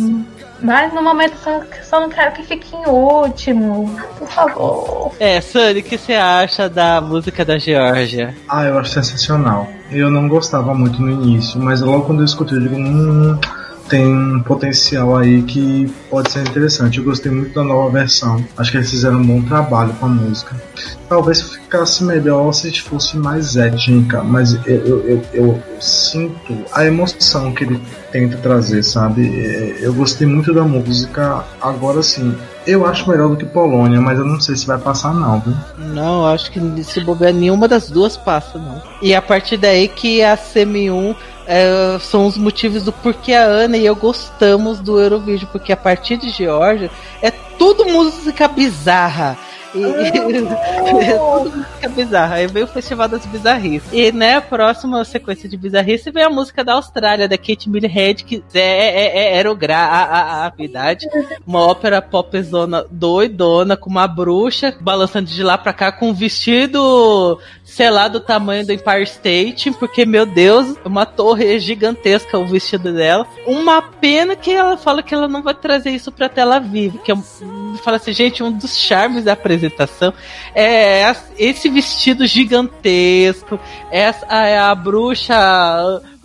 Mas 0.59 0.93
no 0.93 1.01
momento 1.03 1.35
só, 1.37 1.61
só 1.83 1.99
não 1.99 2.09
quero 2.09 2.33
que 2.33 2.43
fique 2.43 2.75
em 2.75 2.89
último. 2.89 3.95
Por 4.17 4.27
favor. 4.27 5.11
É, 5.19 5.39
Sunny, 5.39 5.79
o 5.79 5.83
que 5.83 5.97
você 5.97 6.13
acha 6.13 6.67
da 6.67 6.99
música 6.99 7.45
da 7.45 7.57
Georgia? 7.57 8.35
Ah, 8.49 8.63
eu 8.65 8.77
acho 8.79 8.91
sensacional. 8.91 9.67
Eu 9.91 10.09
não 10.09 10.27
gostava 10.27 10.73
muito 10.73 11.01
no 11.01 11.09
início, 11.09 11.59
mas 11.59 11.81
logo 11.81 12.05
quando 12.05 12.19
eu 12.21 12.25
escutei, 12.25 12.57
eu 12.57 12.61
digo, 12.61 12.75
hum, 12.75 13.39
tem 13.89 14.05
um 14.05 14.41
potencial 14.41 15.15
aí 15.15 15.41
que 15.43 15.91
pode 16.09 16.31
ser 16.31 16.41
interessante. 16.41 16.97
Eu 16.97 17.03
gostei 17.03 17.31
muito 17.31 17.53
da 17.53 17.63
nova 17.63 17.89
versão. 17.89 18.43
Acho 18.57 18.71
que 18.71 18.77
eles 18.77 18.89
fizeram 18.89 19.19
um 19.19 19.25
bom 19.25 19.41
trabalho 19.41 19.93
com 19.93 20.05
a 20.05 20.09
música. 20.09 20.55
Talvez 21.07 21.41
ficasse 21.41 22.03
melhor 22.03 22.51
se 22.53 22.81
fosse 22.81 23.17
mais 23.17 23.55
étnica, 23.55 24.23
mas 24.23 24.53
eu, 24.65 24.75
eu, 24.75 25.03
eu, 25.05 25.23
eu 25.33 25.63
sinto 25.79 26.65
a 26.73 26.85
emoção 26.85 27.53
que 27.53 27.63
ele 27.63 27.81
tenta 28.11 28.37
trazer, 28.37 28.83
sabe? 28.83 29.27
É, 29.27 29.77
eu 29.81 29.93
gostei 29.93 30.27
muito 30.27 30.53
da 30.53 30.63
música. 30.63 31.43
Agora 31.61 32.03
sim, 32.03 32.35
eu 32.67 32.85
acho 32.85 33.09
melhor 33.09 33.29
do 33.29 33.37
que 33.37 33.45
Polônia, 33.45 34.01
mas 34.01 34.19
eu 34.19 34.25
não 34.25 34.39
sei 34.39 34.55
se 34.55 34.67
vai 34.67 34.77
passar 34.77 35.13
não, 35.13 35.39
viu? 35.39 35.53
Não, 35.77 36.25
acho 36.25 36.51
que 36.51 36.59
se 36.83 36.99
bobear 36.99 37.33
nenhuma 37.33 37.67
das 37.67 37.89
duas 37.89 38.17
passa, 38.17 38.59
não. 38.59 38.81
E 39.01 39.15
a 39.15 39.21
partir 39.21 39.57
daí 39.57 39.87
que 39.87 40.21
a 40.21 40.37
CM1 40.37 41.15
é, 41.47 41.97
são 42.01 42.27
os 42.27 42.37
motivos 42.37 42.83
do 42.83 42.91
porquê 42.91 43.33
a 43.33 43.43
Ana 43.43 43.77
e 43.77 43.85
eu 43.85 43.95
gostamos 43.95 44.79
do 44.79 44.99
Eurovision, 44.99 45.49
porque 45.49 45.71
a 45.71 45.77
partir 45.77 46.17
de 46.17 46.29
Georgia 46.29 46.91
é 47.21 47.31
tudo 47.31 47.85
música 47.85 48.47
bizarra. 48.47 49.37
E, 49.77 51.03
é 51.11 51.19
música 51.19 51.89
bizarra. 51.89 52.35
Aí 52.35 52.47
veio 52.47 52.65
o 52.65 52.69
Festival 52.69 53.07
das 53.07 53.25
Bizarrices. 53.25 53.89
E, 53.91 54.11
né, 54.11 54.35
a 54.35 54.41
próxima 54.41 55.03
sequência 55.05 55.47
de 55.47 55.57
bizarrice 55.57 56.11
veio 56.11 56.27
a 56.27 56.29
música 56.29 56.63
da 56.63 56.73
Austrália, 56.73 57.27
da 57.27 57.37
Kate 57.37 57.69
Millhead, 57.69 58.23
que 58.23 58.43
é, 58.53 58.59
é, 58.59 59.17
é 59.17 59.35
Aerogra, 59.35 59.77
a, 59.77 60.03
a, 60.03 60.45
a 60.45 60.49
verdade. 60.49 61.07
Uma 61.45 61.65
ópera 61.65 62.01
popzona 62.01 62.85
doidona, 62.89 63.77
com 63.77 63.89
uma 63.89 64.07
bruxa 64.07 64.75
balançando 64.79 65.29
de 65.29 65.43
lá 65.43 65.57
pra 65.57 65.73
cá 65.73 65.91
com 65.91 66.09
um 66.09 66.13
vestido 66.13 67.39
sei 67.67 67.89
lá, 67.89 68.07
do 68.07 68.21
tamanho 68.21 68.65
do 68.65 68.71
Empire 68.71 69.03
State, 69.03 69.71
porque, 69.71 70.05
meu 70.05 70.25
Deus, 70.25 70.75
uma 70.85 71.05
torre 71.05 71.59
gigantesca 71.59 72.39
o 72.39 72.45
vestido 72.45 72.93
dela. 72.93 73.27
Uma 73.45 73.81
pena 73.81 74.37
que 74.37 74.51
ela 74.51 74.77
fala 74.77 75.03
que 75.03 75.13
ela 75.13 75.27
não 75.27 75.43
vai 75.43 75.53
trazer 75.53 75.91
isso 75.91 76.09
pra 76.09 76.29
tela 76.29 76.59
viva, 76.59 76.97
que 76.97 77.11
é 77.11 77.15
fala 77.83 77.97
assim, 77.97 78.13
gente, 78.13 78.41
um 78.41 78.51
dos 78.51 78.77
charmes 78.77 79.25
da 79.25 79.33
apresentação 79.33 79.66
é 80.53 81.13
esse 81.37 81.69
vestido 81.69 82.25
gigantesco, 82.25 83.59
essa 83.91 84.25
é 84.45 84.57
a 84.57 84.73
bruxa 84.73 85.35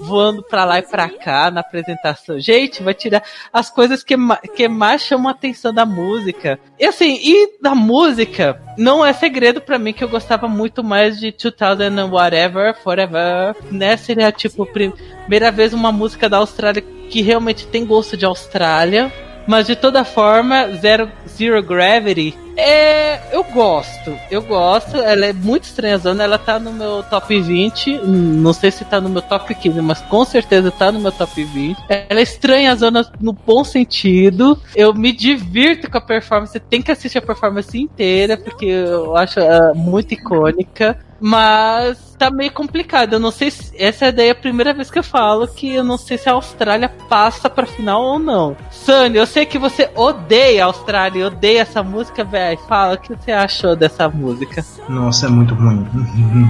voando 0.03 0.43
pra 0.43 0.65
lá 0.65 0.81
e 0.81 0.83
pra 0.83 1.09
cá 1.09 1.51
na 1.51 1.61
apresentação. 1.61 2.39
Gente, 2.39 2.83
vai 2.83 2.93
tirar 2.93 3.23
as 3.53 3.71
coisas 3.71 4.03
que, 4.03 4.15
que 4.55 4.69
mais 4.69 5.03
chamam 5.03 5.29
a 5.29 5.31
atenção 5.31 5.73
da 5.73 5.87
música. 5.87 6.59
E 6.79 6.85
assim, 6.85 7.19
e 7.23 7.63
da 7.63 7.75
música, 7.75 8.61
não 8.77 9.05
é 9.05 9.13
segredo 9.13 9.61
para 9.61 9.79
mim 9.79 9.93
que 9.93 10.03
eu 10.03 10.09
gostava 10.09 10.49
muito 10.49 10.83
mais 10.83 11.19
de 11.19 11.31
2000 11.31 12.01
and 12.01 12.07
whatever, 12.07 12.77
forever, 12.83 13.55
né? 13.71 13.97
Seria 13.97 14.33
tipo 14.33 14.67
primeira 14.67 15.51
vez 15.51 15.73
uma 15.73 15.93
música 15.93 16.29
da 16.29 16.39
Austrália 16.39 16.83
que 17.09 17.23
realmente 17.23 17.67
tem 17.67 17.87
gosto 17.87 18.17
de 18.17 18.25
Austrália. 18.25 19.13
Mas 19.47 19.67
de 19.67 19.75
toda 19.75 20.05
forma, 20.05 20.69
Zero, 20.75 21.11
Zero 21.29 21.61
Gravity 21.63 22.37
é, 22.57 23.21
eu 23.33 23.45
gosto, 23.45 24.17
eu 24.31 24.43
gosto. 24.43 24.97
Ela 24.97 25.27
é 25.27 25.33
muito 25.33 25.65
estranha 25.65 25.99
zona, 25.99 26.25
ela 26.25 26.39
tá 26.39 26.59
no 26.59 26.73
meu 26.73 27.03
top 27.05 27.41
20. 27.41 27.99
Não 28.05 28.53
sei 28.53 28.71
se 28.71 28.85
tá 28.85 29.01
no 29.01 29.09
meu 29.09 29.23
top 29.23 29.55
15, 29.55 29.81
mas 29.81 30.01
com 30.03 30.25
certeza 30.25 30.71
tá 30.71 30.93
no 30.93 31.01
meu 31.01 31.13
top 31.13 31.43
20. 31.43 31.79
Ela 31.89 32.21
é 32.21 32.23
estranha 32.23 32.75
zona 32.77 33.11
no 33.21 33.33
bom 33.33 33.65
sentido. 33.65 34.59
Eu 34.75 34.95
me 34.95 35.13
divirto 35.13 35.91
com 35.91 35.99
a 35.99 36.01
performance, 36.01 36.59
tem 36.61 36.83
que 36.83 36.93
assistir 36.93 37.19
a 37.19 37.23
performance 37.23 37.79
inteira, 37.79 38.37
porque 38.37 38.67
eu 38.67 39.17
acho 39.17 39.41
ela 39.41 39.75
muito 39.75 40.13
icônica. 40.13 40.99
Mas 41.25 42.17
tá 42.19 42.33
meio 42.33 42.51
complicado. 42.51 43.13
Eu 43.13 43.21
não 43.21 43.31
sei 43.31 43.49
se. 43.49 43.73
Essa 43.79 44.07
é 44.07 44.31
a 44.31 44.35
primeira 44.35 44.75
vez 44.75 44.91
que 44.91 44.99
eu 44.99 45.05
falo 45.05 45.47
que 45.47 45.73
eu 45.73 45.85
não 45.85 45.97
sei 45.97 46.19
se 46.19 46.29
a 46.29 46.33
Austrália 46.33 46.89
passa 47.09 47.49
pra 47.49 47.65
final 47.65 48.03
ou 48.03 48.19
não. 48.19 48.57
Sunny, 48.73 49.19
eu 49.19 49.27
sei 49.27 49.47
que 49.47 49.57
você 49.57 49.89
odeia 49.95 50.65
a 50.65 50.67
Austrália, 50.67 51.29
odeia 51.29 51.61
essa 51.61 51.81
música, 51.81 52.25
velho. 52.25 52.42
Fala 52.69 52.95
o 52.95 52.99
que 52.99 53.15
você 53.15 53.33
achou 53.33 53.77
dessa 53.77 54.09
música. 54.09 54.65
Nossa, 54.89 55.27
é 55.27 55.29
muito 55.29 55.55
ruim. 55.55 55.87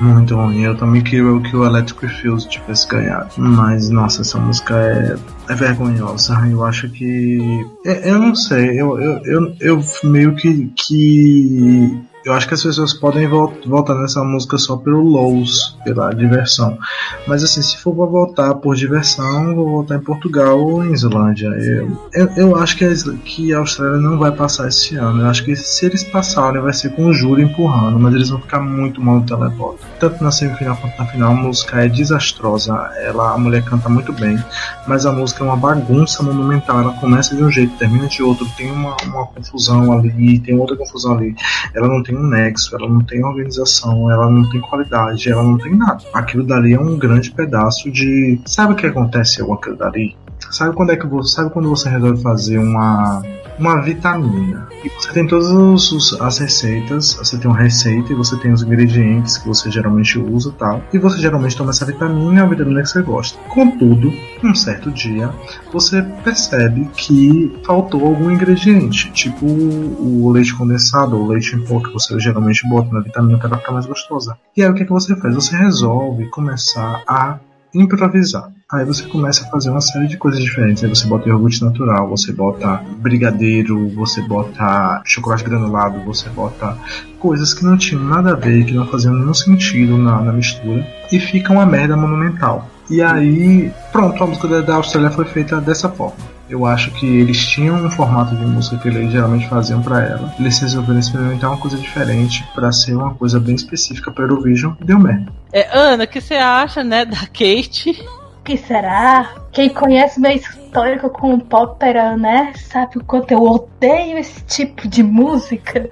muito 0.03 0.35
ruim. 0.35 0.63
Eu 0.63 0.77
também 0.77 1.03
queria 1.03 1.41
que 1.41 1.57
o 1.57 1.65
Electric 1.65 2.09
Fields 2.09 2.45
tivesse 2.45 2.89
ganhado. 2.89 3.31
Mas, 3.37 3.91
nossa, 3.91 4.23
essa 4.23 4.39
música 4.39 4.75
é, 4.77 5.17
é 5.53 5.55
vergonhosa. 5.55 6.35
Eu 6.51 6.65
acho 6.65 6.89
que. 6.89 7.39
Eu, 7.85 7.95
eu 7.95 8.19
não 8.19 8.35
sei. 8.35 8.81
Eu, 8.81 9.01
eu, 9.01 9.23
eu, 9.25 9.57
eu 9.61 9.85
meio 10.05 10.35
que. 10.35 10.73
que 10.77 12.12
eu 12.25 12.33
acho 12.33 12.47
que 12.47 12.55
as 12.55 12.63
pessoas 12.63 12.93
podem 12.95 13.29
voltar 13.29 13.95
nessa 13.95 14.23
música 14.23 14.57
só 14.59 14.77
pelo 14.77 15.03
lows, 15.03 15.77
pela 15.85 16.13
diversão. 16.13 16.79
Mas 17.27 17.43
assim, 17.43 17.63
se 17.63 17.77
for 17.79 17.95
pra 17.95 18.07
voltar 18.07 18.55
por 18.55 18.77
diversão, 18.77 19.55
vou 19.55 19.69
voltar 19.69 19.97
em 19.97 20.01
Portugal 20.01 20.61
ou 20.61 20.85
em 20.85 20.93
Islândia. 20.93 21.49
Eu, 21.49 21.99
eu, 22.13 22.29
eu 22.37 22.57
acho 22.57 22.77
que 22.77 22.85
a, 22.85 22.95
que 23.25 23.53
a 23.53 23.59
Austrália 23.59 23.99
não 23.99 24.19
vai 24.19 24.31
passar 24.31 24.69
esse 24.69 24.97
ano. 24.97 25.23
Eu 25.23 25.27
acho 25.29 25.45
que 25.45 25.57
se 25.57 25.87
eles 25.87 26.05
passarem, 26.05 26.63
vai 26.63 26.73
ser 26.73 26.91
com 26.91 27.07
o 27.07 27.13
júri 27.13 27.43
empurrando, 27.43 27.99
mas 27.99 28.15
eles 28.15 28.29
vão 28.31 28.41
ficar 28.41 28.61
muito 28.61 29.01
mal 29.03 29.17
no 29.17 29.27
televoto. 29.27 29.81
Tanto 29.99 30.23
na 30.23 30.31
semifinal 30.31 30.77
quanto 30.77 30.99
na 30.99 31.07
final, 31.07 31.33
a 31.33 31.35
música 31.35 31.85
é 31.85 31.89
desastrosa. 31.89 32.73
Ela, 32.99 33.35
a 33.35 33.39
mulher 33.39 33.65
canta 33.65 33.89
muito 33.89 34.13
bem, 34.13 34.43
mas 34.87 35.07
a 35.07 35.13
música 35.13 35.43
é 35.43 35.47
uma 35.47 35.57
bagunça 35.57 36.23
monumental. 36.23 36.81
Ela 36.81 36.93
começa 36.95 37.35
de 37.35 37.43
um 37.43 37.51
jeito, 37.51 37.77
termina 37.79 38.07
de 38.07 38.23
outro, 38.23 38.47
tem 38.57 38.71
uma, 38.71 38.97
uma 39.05 39.27
confusão 39.27 39.93
ali, 39.93 40.39
tem 40.39 40.57
outra 40.57 40.77
confusão 40.77 41.17
ali. 41.17 41.35
Ela 41.75 41.89
não 41.89 42.03
tem 42.03 42.12
tem 42.13 42.17
um 42.17 42.27
nexo, 42.27 42.77
ela 42.77 42.89
não 42.89 43.03
tem 43.03 43.25
organização, 43.25 44.11
ela 44.11 44.31
não 44.31 44.49
tem 44.51 44.61
qualidade, 44.61 45.31
ela 45.31 45.43
não 45.43 45.57
tem 45.57 45.75
nada. 45.75 46.03
Aquilo 46.13 46.45
dali 46.45 46.75
é 46.75 46.81
um 46.81 46.99
grande 46.99 47.31
pedaço 47.31 47.91
de. 47.91 48.41
Sabe 48.45 48.75
o 48.75 48.77
que 48.77 48.87
acontece 48.87 49.43
com 49.43 49.55
aquilo 49.55 49.77
dali? 49.77 50.15
Sabe 50.51 50.75
quando 50.75 50.91
é 50.91 50.97
que 50.97 51.07
você. 51.07 51.33
Sabe 51.33 51.51
quando 51.51 51.71
você 51.71 51.89
resolve 51.89 52.23
fazer 52.23 52.59
uma 52.59 53.23
uma 53.63 53.81
vitamina. 53.81 54.69
E 54.85 54.89
você 54.89 55.13
tem 55.13 55.27
todas 55.27 55.49
os, 55.93 56.21
as 56.21 56.39
receitas, 56.39 57.15
você 57.15 57.39
tem 57.39 57.49
uma 57.49 57.59
receita 57.59 58.13
e 58.13 58.17
você 58.17 58.37
tem 58.37 58.53
os 58.53 58.63
ingredientes 58.63 59.39
que 59.39 59.47
você 59.47 59.71
geralmente 59.71 60.19
usa 60.19 60.53
tal. 60.59 60.83
E 60.93 60.99
você 60.99 61.21
geralmente 61.21 61.57
toma 61.57 61.71
essa 61.71 61.87
vitamina, 61.87 62.41
é 62.41 62.43
a 62.43 62.47
vitamina 62.47 62.83
que 62.83 62.89
você 62.89 63.03
gosta. 63.03 63.39
Contudo, 63.49 64.13
um 64.43 64.55
certo 64.55 64.91
dia, 64.91 65.31
você 65.73 66.03
percebe 66.03 66.91
que 66.97 67.57
faltou 67.65 68.05
algum 68.05 68.33
ingrediente, 68.33 69.13
tipo 69.13 69.47
o 69.47 70.31
leite 70.33 70.55
condensado 70.55 71.17
ou 71.17 71.29
leite 71.29 71.55
em 71.55 71.65
pó 71.65 71.79
que 71.79 71.93
você 71.93 72.19
geralmente 72.19 72.69
bota 72.69 72.93
na 72.93 73.01
vitamina 73.01 73.39
para 73.39 73.59
ficar 73.59 73.73
mais 73.73 73.87
gostosa. 73.87 74.37
E 74.57 74.63
aí 74.63 74.69
o 74.69 74.75
que, 74.75 74.83
é 74.83 74.85
que 74.85 74.93
você 74.93 75.15
faz? 75.17 75.35
Você 75.37 75.57
resolve 75.57 76.29
começar 76.31 77.03
a 77.07 77.39
improvisar. 77.73 78.51
Aí 78.73 78.87
você 78.87 79.03
começa 79.03 79.45
a 79.45 79.51
fazer 79.51 79.69
uma 79.69 79.83
série 79.83 80.09
de 80.09 80.17
coisas 80.17 80.43
diferentes. 80.43 80.83
Aí 80.83 80.89
você 80.89 81.07
bota 81.07 81.29
iogurte 81.29 81.63
natural, 81.63 82.09
você 82.09 82.33
bota 82.33 82.83
brigadeiro, 83.01 83.91
você 83.91 84.23
bota 84.23 85.03
chocolate 85.05 85.45
granulado, 85.45 86.01
você 86.01 86.31
bota 86.31 86.79
coisas 87.19 87.53
que 87.53 87.67
não 87.67 87.77
tinham 87.77 88.03
nada 88.03 88.33
a 88.33 88.35
ver, 88.35 88.65
que 88.65 88.73
não 88.73 88.87
faziam 88.87 89.13
nenhum 89.13 89.35
sentido 89.35 89.99
na, 89.99 90.23
na 90.23 90.33
mistura. 90.33 90.87
E 91.13 91.21
fica 91.21 91.53
uma 91.53 91.67
merda 91.67 91.99
monumental. 91.99 92.67
E 92.89 93.03
aí, 93.03 93.71
pronto, 93.93 94.25
a 94.25 94.27
música 94.27 94.63
da 94.63 94.77
Austrália 94.77 95.11
foi 95.11 95.27
feita 95.27 95.61
dessa 95.61 95.91
forma. 95.91 96.33
Eu 96.49 96.65
acho 96.65 96.91
que 96.93 97.07
eles 97.07 97.45
tinham 97.47 97.77
um 97.77 97.91
formato 97.91 98.35
de 98.35 98.45
música 98.45 98.79
que 98.79 98.89
eles 98.89 99.13
geralmente 99.13 99.49
faziam 99.51 99.83
para 99.83 100.03
ela. 100.03 100.35
Eles 100.39 100.59
resolveram 100.59 100.99
experimentar 100.99 101.51
uma 101.51 101.59
coisa 101.59 101.77
diferente 101.77 102.43
para 102.55 102.73
ser 102.73 102.95
uma 102.95 103.15
coisa 103.15 103.39
bem 103.39 103.55
específica 103.55 104.11
para 104.11 104.25
Eurovision 104.25 104.73
deu 104.83 104.99
merda. 104.99 105.31
É, 105.53 105.69
Ana, 105.77 106.05
o 106.05 106.07
que 106.07 106.23
você 106.23 106.35
acha, 106.35 106.83
né, 106.83 107.05
da 107.05 107.27
Kate? 107.27 108.03
Que 108.45 108.57
será? 108.57 109.35
Quem 109.53 109.69
conhece 109.69 110.21
meu 110.21 110.33
histórico 110.33 111.11
com 111.11 111.35
o 111.35 111.43
ópera, 111.53 112.17
né? 112.17 112.53
Sabe 112.57 112.99
o 112.99 113.05
quanto 113.05 113.33
eu 113.33 113.43
odeio 113.43 114.19
esse 114.19 114.43
tipo 114.45 114.89
de 114.89 115.03
música. 115.03 115.89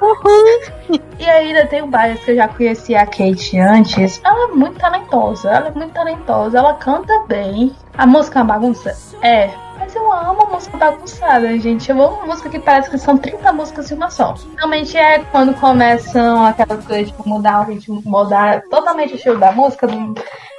Uhum. 0.00 0.98
e 1.18 1.28
ainda 1.28 1.66
tem 1.66 1.82
o 1.82 1.86
bias 1.86 2.20
que 2.20 2.30
eu 2.30 2.36
já 2.36 2.48
conheci 2.48 2.94
a 2.94 3.04
Kate 3.04 3.58
antes. 3.58 4.20
Ela 4.24 4.50
é 4.50 4.54
muito 4.54 4.78
talentosa, 4.78 5.50
ela 5.50 5.68
é 5.68 5.70
muito 5.72 5.92
talentosa, 5.92 6.58
ela 6.58 6.74
canta 6.74 7.12
bem. 7.26 7.74
A 7.98 8.06
música 8.06 8.38
é 8.38 8.42
uma 8.42 8.54
bagunça? 8.54 8.96
É, 9.22 9.50
mas 9.78 9.94
eu 9.94 10.12
amo 10.12 10.46
música 10.52 10.76
bagunçada, 10.76 11.58
gente. 11.58 11.90
Eu 11.90 12.00
amo 12.02 12.26
música 12.26 12.48
que 12.48 12.58
parece 12.58 12.90
que 12.90 12.98
são 12.98 13.18
30 13.18 13.52
músicas 13.52 13.90
em 13.90 13.94
uma 13.94 14.10
só. 14.10 14.34
Realmente 14.56 14.96
é 14.96 15.18
quando 15.24 15.54
começam 15.58 16.46
aquelas 16.46 16.84
coisas, 16.86 17.08
tipo, 17.08 17.28
mudar 17.28 17.62
o 17.62 17.64
ritmo, 17.64 18.02
mudar 18.04 18.62
totalmente 18.70 19.14
o 19.14 19.16
estilo 19.16 19.38
da 19.38 19.52
música 19.52 19.86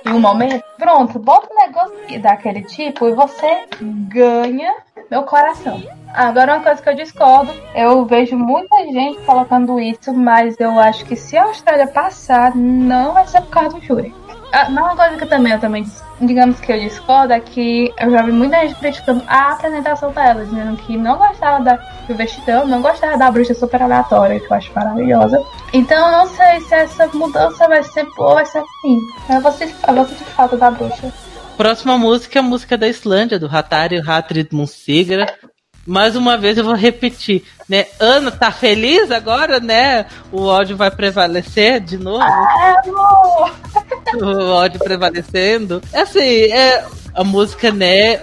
em 0.06 0.12
um 0.12 0.20
momento. 0.20 0.64
Pronto, 0.78 1.20
bota 1.20 1.48
um 1.52 1.58
negócio 1.58 2.22
daquele 2.22 2.62
tipo 2.64 3.08
e 3.08 3.14
você 3.14 3.66
ganha 3.82 4.74
meu 5.10 5.24
coração. 5.24 5.82
Agora, 6.14 6.56
uma 6.56 6.64
coisa 6.64 6.82
que 6.82 6.90
eu 6.90 6.96
discordo, 6.96 7.54
eu 7.76 8.06
vejo 8.06 8.38
muita 8.38 8.78
gente 8.86 9.20
colocando 9.26 9.80
isso, 9.80 10.14
mas 10.14 10.60
eu 10.60 10.80
acho 10.80 11.06
que 11.06 11.16
se 11.16 11.38
a 11.38 11.44
Austrália 11.44 11.88
passar, 11.88 12.56
não 12.56 13.14
vai 13.14 13.28
ser 13.28 13.42
por 13.42 13.50
causa 13.50 13.78
do 13.78 13.82
júri. 13.82 14.14
Ah, 14.52 14.68
uma 14.70 14.96
coisa 14.96 15.18
que 15.18 15.26
também 15.26 15.54
eu 15.54 15.60
também, 15.60 15.86
digamos 16.20 16.60
que 16.60 16.72
eu 16.72 16.80
discordo, 16.80 17.32
é 17.32 17.40
que 17.40 17.94
eu 17.98 18.12
já 18.12 18.22
vi 18.22 18.32
muita 18.34 18.60
gente 18.60 18.76
criticando 18.76 19.24
a 19.26 19.54
apresentação 19.54 20.12
dela, 20.12 20.46
dizendo 20.46 20.76
que 20.78 20.98
não 20.98 21.18
gostava 21.18 21.64
da, 21.64 21.76
do 22.08 22.16
vestidão, 22.16 22.68
não 22.68 22.82
gostava 22.82 23.18
da 23.18 23.32
bruxa 23.32 23.54
super 23.54 23.82
aleatória, 23.82 24.40
que 24.40 24.52
eu 24.52 24.58
acho 24.58 24.72
maravilhosa. 24.76 25.42
Então 25.72 26.12
não 26.12 26.28
sei 26.28 26.60
se 26.62 26.76
essa 26.76 27.08
mudança 27.14 27.68
vai 27.68 27.82
ser 27.84 28.06
boa 28.16 28.30
ou 28.30 28.36
vai 28.36 28.46
ser 28.46 28.62
ruim. 28.84 29.00
Eu 29.30 29.42
vou 29.42 29.52
sentir, 29.54 29.76
eu 29.88 30.06
falta 30.06 30.58
da 30.58 30.70
bruxa. 30.70 31.14
Próxima 31.56 31.98
música 31.98 32.40
é 32.40 32.42
a 32.42 32.44
música 32.44 32.78
da 32.78 32.88
Islândia, 32.88 33.40
do 33.40 33.48
Hatari 33.48 34.02
Hatrid 34.06 34.50
Munsigra. 34.52 35.28
Mais 35.92 36.16
uma 36.16 36.38
vez 36.38 36.58
eu 36.58 36.64
vou 36.64 36.74
repetir, 36.74 37.44
né? 37.68 37.86
Ana, 38.00 38.32
tá 38.32 38.50
feliz 38.50 39.12
agora, 39.12 39.60
né? 39.60 40.06
O 40.32 40.44
ódio 40.44 40.78
vai 40.78 40.90
prevalecer 40.90 41.82
de 41.82 41.98
novo. 41.98 42.24
Ah, 42.24 42.82
amor! 42.86 43.52
o 44.16 44.52
ódio 44.52 44.80
prevalecendo. 44.80 45.82
É 45.92 46.00
assim, 46.00 46.46
é 46.50 46.86
a 47.14 47.26
música, 47.26 47.74
né? 47.74 48.22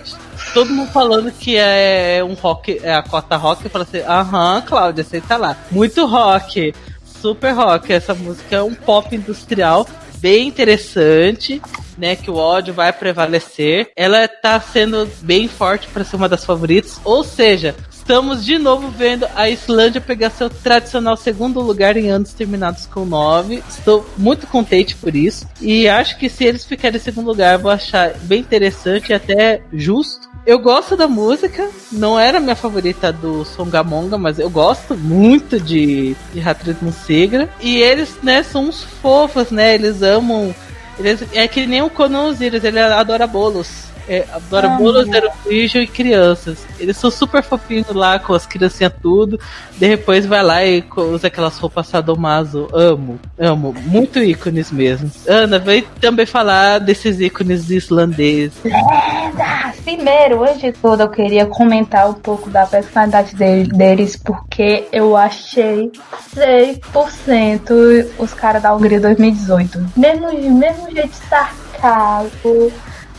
Todo 0.54 0.72
mundo 0.72 0.90
falando 0.92 1.30
que 1.30 1.58
é 1.58 2.24
um 2.24 2.32
rock, 2.32 2.80
é 2.82 2.94
a 2.94 3.02
cota 3.02 3.36
rock, 3.36 3.62
eu 3.62 3.70
falo 3.70 3.84
assim, 3.84 4.00
aham, 4.00 4.62
Cláudia, 4.62 5.04
você 5.04 5.20
tá 5.20 5.36
lá. 5.36 5.54
Muito 5.70 6.06
rock, 6.06 6.74
super 7.04 7.52
rock. 7.52 7.92
Essa 7.92 8.14
música 8.14 8.56
é 8.56 8.62
um 8.62 8.74
pop 8.74 9.14
industrial 9.14 9.86
bem 10.20 10.48
interessante, 10.48 11.60
né? 11.96 12.16
Que 12.16 12.30
o 12.30 12.36
ódio 12.36 12.74
vai 12.74 12.92
prevalecer. 12.92 13.90
Ela 13.96 14.28
tá 14.28 14.60
sendo 14.60 15.08
bem 15.22 15.48
forte 15.48 15.88
para 15.88 16.04
ser 16.04 16.16
uma 16.16 16.28
das 16.28 16.44
favoritas. 16.44 17.00
Ou 17.04 17.24
seja, 17.24 17.74
estamos 18.08 18.42
de 18.42 18.56
novo 18.56 18.88
vendo 18.88 19.26
a 19.36 19.50
Islândia 19.50 20.00
pegar 20.00 20.30
seu 20.30 20.48
tradicional 20.48 21.14
segundo 21.14 21.60
lugar 21.60 21.94
em 21.94 22.08
anos 22.08 22.32
terminados 22.32 22.86
com 22.86 23.04
9. 23.04 23.62
Estou 23.68 24.08
muito 24.16 24.46
contente 24.46 24.96
por 24.96 25.14
isso. 25.14 25.46
E 25.60 25.86
acho 25.86 26.16
que 26.16 26.30
se 26.30 26.42
eles 26.42 26.64
ficarem 26.64 26.96
em 26.96 27.02
segundo 27.02 27.26
lugar, 27.26 27.58
vou 27.58 27.70
achar 27.70 28.14
bem 28.22 28.40
interessante 28.40 29.10
e 29.10 29.12
até 29.12 29.60
justo. 29.74 30.26
Eu 30.46 30.58
gosto 30.58 30.96
da 30.96 31.06
música, 31.06 31.68
não 31.92 32.18
era 32.18 32.40
minha 32.40 32.56
favorita 32.56 33.12
do 33.12 33.44
Songamonga, 33.44 34.16
mas 34.16 34.38
eu 34.38 34.48
gosto 34.48 34.96
muito 34.96 35.60
de, 35.60 36.16
de 36.32 36.40
Hatred 36.40 36.78
Segra. 37.04 37.46
E 37.60 37.76
eles, 37.76 38.16
né, 38.22 38.42
são 38.42 38.68
uns 38.68 38.84
fofos, 38.84 39.50
né? 39.50 39.74
Eles 39.74 40.00
amam. 40.00 40.54
Eles, 40.98 41.22
é 41.34 41.46
que 41.46 41.66
nem 41.66 41.82
o 41.82 41.90
Conan 41.90 42.28
Osiris, 42.28 42.64
ele 42.64 42.80
adora 42.80 43.26
bolos. 43.26 43.88
É, 44.08 44.24
adora 44.32 44.68
ah, 44.68 44.76
bolos, 44.78 45.06
Eurovision 45.06 45.82
e 45.82 45.86
crianças. 45.86 46.66
Eles 46.80 46.96
são 46.96 47.10
super 47.10 47.42
fofinhos 47.42 47.92
lá, 47.92 48.18
com 48.18 48.32
as 48.32 48.46
criancinhas 48.46 48.94
tudo. 49.02 49.38
Depois 49.76 50.24
vai 50.24 50.42
lá 50.42 50.64
e 50.64 50.82
usa 50.96 51.26
aquelas 51.26 51.58
roupas 51.58 51.88
sadomaso. 51.88 52.68
Amo, 52.72 53.20
amo. 53.38 53.74
Muito 53.84 54.18
ícones 54.18 54.72
mesmo. 54.72 55.10
Ana, 55.26 55.58
vem 55.58 55.84
também 56.00 56.24
falar 56.24 56.78
desses 56.78 57.20
ícones 57.20 57.68
islandeses. 57.68 58.56
Lendas! 58.64 59.76
Primeiro, 59.84 60.42
antes 60.42 60.60
de 60.60 60.72
tudo, 60.72 61.02
eu 61.02 61.10
queria 61.10 61.46
comentar 61.46 62.08
um 62.08 62.14
pouco 62.14 62.48
da 62.50 62.66
personalidade 62.66 63.34
deles, 63.36 64.16
porque 64.16 64.86
eu 64.92 65.16
achei 65.16 65.90
100% 66.34 68.06
os 68.18 68.34
caras 68.34 68.62
da 68.62 68.74
Hungria 68.74 69.00
2018. 69.00 69.92
Mesmo, 69.96 70.32
mesmo 70.32 70.90
jeito 70.90 71.14
sarcasmo 71.28 72.72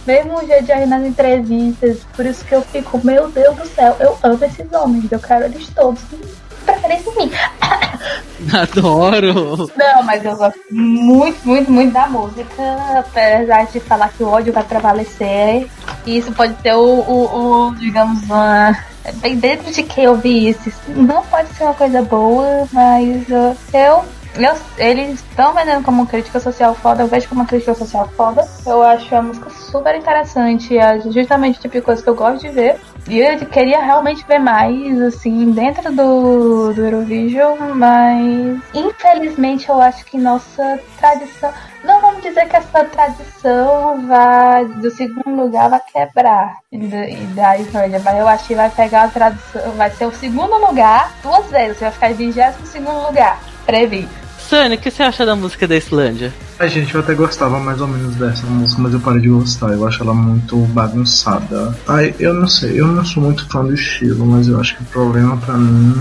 mesmo 0.10 0.44
jeito 0.48 0.66
de 0.66 0.86
nas 0.88 1.06
entrevistas. 1.06 2.00
Por 2.16 2.26
isso 2.26 2.44
que 2.44 2.56
eu 2.56 2.64
fico, 2.64 3.00
meu 3.04 3.30
Deus 3.30 3.56
do 3.56 3.68
céu, 3.68 3.96
eu 4.00 4.18
amo 4.24 4.44
esses 4.44 4.74
homens, 4.74 5.12
eu 5.12 5.20
quero 5.20 5.46
eles 5.46 5.70
todos. 5.70 6.02
Preferência 6.66 7.12
em 7.12 7.16
mim. 7.16 7.32
Adoro! 8.54 9.72
Não, 9.76 10.04
mas 10.04 10.26
eu 10.26 10.36
gosto 10.36 10.60
muito, 10.72 11.48
muito, 11.48 11.72
muito 11.72 11.94
da 11.94 12.08
música. 12.08 12.64
Apesar 12.98 13.66
de 13.68 13.80
falar 13.80 14.10
que 14.10 14.24
o 14.24 14.30
ódio 14.30 14.52
vai 14.52 14.64
prevalecer. 14.64 15.68
E 16.06 16.18
isso 16.18 16.32
pode 16.32 16.60
ser 16.62 16.74
o, 16.74 16.80
o, 16.80 17.68
o 17.68 17.76
digamos, 17.76 18.24
uma, 18.24 18.76
bem 19.16 19.38
dentro 19.38 19.72
de 19.72 19.84
quem 19.84 20.06
eu 20.06 20.16
vi 20.16 20.50
isso. 20.50 20.72
Não 20.88 21.22
pode 21.24 21.50
ser 21.54 21.64
uma 21.64 21.74
coisa 21.74 22.02
boa, 22.02 22.68
mas 22.72 23.30
eu 23.30 24.04
eu, 24.36 24.56
eles 24.78 25.16
estão 25.16 25.54
vendendo 25.54 25.84
como 25.84 26.06
crítica 26.06 26.40
social 26.40 26.76
foda, 26.76 27.04
eu 27.04 27.08
vejo 27.08 27.28
como 27.28 27.42
uma 27.42 27.48
crítica 27.48 27.74
social 27.74 28.08
foda. 28.16 28.48
Eu 28.66 28.82
acho 28.84 29.14
a 29.16 29.22
música 29.22 29.50
super 29.50 29.96
interessante, 29.96 30.78
é 30.78 31.00
justamente 31.00 31.58
o 31.58 31.62
tipo 31.62 31.74
de 31.76 31.82
coisa 31.82 32.02
que 32.02 32.10
eu 32.10 32.16
gosto 32.16 32.42
de 32.42 32.50
ver. 32.50 32.80
E 33.08 33.20
eu 33.20 33.38
queria 33.48 33.82
realmente 33.82 34.26
ver 34.28 34.40
mais, 34.40 35.02
assim, 35.02 35.52
dentro 35.52 35.92
do, 35.92 36.74
do 36.74 36.86
Eurovision, 36.86 37.58
mas 37.74 38.60
infelizmente 38.74 39.68
eu 39.68 39.82
acho 39.82 40.06
que 40.06 40.18
nossa 40.18 40.80
tradição. 41.00 41.52
Não 41.84 42.00
vamos 42.02 42.22
dizer 42.22 42.48
que 42.48 42.56
essa 42.56 42.84
tradição 42.86 44.06
vai 44.06 44.66
do 44.66 44.92
segundo 44.92 45.44
lugar 45.44 45.70
vai 45.70 45.82
quebrar 45.92 46.58
e 46.72 46.78
da 47.34 47.58
Islândia, 47.58 48.02
mas 48.04 48.18
eu 48.18 48.28
acho 48.28 48.48
que 48.48 48.56
vai 48.56 48.70
pegar 48.70 49.04
a 49.04 49.08
tradição, 49.08 49.72
vai 49.72 49.90
ser 49.90 50.06
o 50.06 50.14
segundo 50.14 50.56
lugar 50.58 51.12
duas 51.24 51.48
vezes, 51.48 51.80
vai 51.80 51.92
ficar 51.92 52.12
em 52.12 52.16
22 52.16 52.56
segundo 52.66 53.08
lugar 53.08 53.40
previsto. 53.70 54.30
Sani, 54.50 54.76
o 54.76 54.78
que 54.80 54.90
você 54.90 55.04
acha 55.04 55.24
da 55.28 55.36
música 55.36 55.68
da 55.68 55.78
Islândia? 55.78 56.34
A 56.58 56.66
gente, 56.66 56.96
eu 56.96 57.02
até 57.02 57.14
gostava 57.14 57.60
mais 57.60 57.80
ou 57.80 57.88
menos 57.88 58.16
dessa 58.16 58.48
música, 58.48 58.82
mas 58.82 58.94
eu 58.94 59.00
parei 59.00 59.22
de 59.22 59.30
gostar. 59.30 59.74
Eu 59.74 59.88
acho 59.88 60.02
ela 60.02 60.14
muito 60.14 60.58
bagunçada. 60.74 61.78
Ai, 61.88 62.16
eu 62.20 62.34
não 62.34 62.48
sei, 62.48 62.82
eu 62.82 62.88
não 62.88 63.06
sou 63.06 63.22
muito 63.22 63.48
fã 63.48 63.64
do 63.64 63.76
estilo, 63.76 64.26
mas 64.26 64.48
eu 64.48 64.60
acho 64.60 64.76
que 64.76 64.82
o 64.82 64.86
problema 64.86 65.38
para 65.38 65.56
mim. 65.56 65.96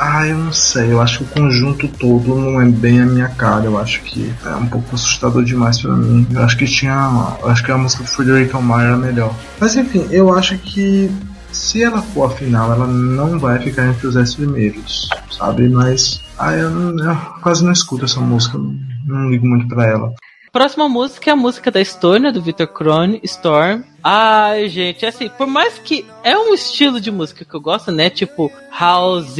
Ai, 0.00 0.32
eu 0.32 0.38
não 0.38 0.52
sei, 0.52 0.90
eu 0.92 1.00
acho 1.00 1.18
que 1.18 1.24
o 1.24 1.26
conjunto 1.28 1.86
todo 1.86 2.34
não 2.34 2.60
é 2.60 2.64
bem 2.64 3.00
a 3.00 3.06
minha 3.06 3.28
cara. 3.28 3.66
Eu 3.66 3.78
acho 3.78 4.02
que 4.02 4.34
é 4.44 4.56
um 4.56 4.66
pouco 4.66 4.96
assustador 4.96 5.44
demais 5.44 5.80
para 5.80 5.92
mim. 5.92 6.26
Eu 6.32 6.42
acho 6.42 6.56
que 6.56 6.64
tinha. 6.64 7.36
Eu 7.40 7.48
acho 7.48 7.62
que 7.62 7.70
a 7.70 7.78
música 7.78 8.02
do 8.02 8.08
Frederick 8.08 8.52
Meyer 8.56 8.80
era 8.80 8.96
melhor. 8.96 9.32
Mas 9.60 9.76
enfim, 9.76 10.08
eu 10.10 10.34
acho 10.34 10.58
que 10.58 11.08
se 11.52 11.82
ela 11.82 12.02
for 12.02 12.30
a 12.30 12.30
final, 12.30 12.72
ela 12.72 12.86
não 12.86 13.38
vai 13.38 13.58
ficar 13.60 13.86
entre 13.86 14.06
os 14.06 14.14
10 14.14 14.34
primeiros, 14.34 15.08
sabe? 15.30 15.68
Mas 15.68 16.20
ah, 16.38 16.54
eu, 16.54 16.70
eu, 16.98 17.16
quase 17.42 17.64
não 17.64 17.72
escuto 17.72 18.04
essa 18.04 18.20
música, 18.20 18.58
não 19.06 19.30
ligo 19.30 19.46
muito 19.46 19.68
pra 19.68 19.86
ela. 19.86 20.14
Próxima 20.52 20.86
música 20.86 21.30
é 21.30 21.32
a 21.32 21.36
música 21.36 21.70
da 21.70 21.80
Estônia, 21.80 22.30
do 22.30 22.42
Victor 22.42 22.66
Krone, 22.66 23.20
Storm. 23.24 23.84
Ai, 24.04 24.68
gente, 24.68 25.06
assim, 25.06 25.30
por 25.30 25.46
mais 25.46 25.78
que 25.78 26.04
é 26.22 26.36
um 26.36 26.52
estilo 26.52 27.00
de 27.00 27.10
música 27.10 27.42
que 27.42 27.54
eu 27.54 27.60
gosto, 27.60 27.90
né? 27.90 28.10
Tipo 28.10 28.52
house 28.78 29.36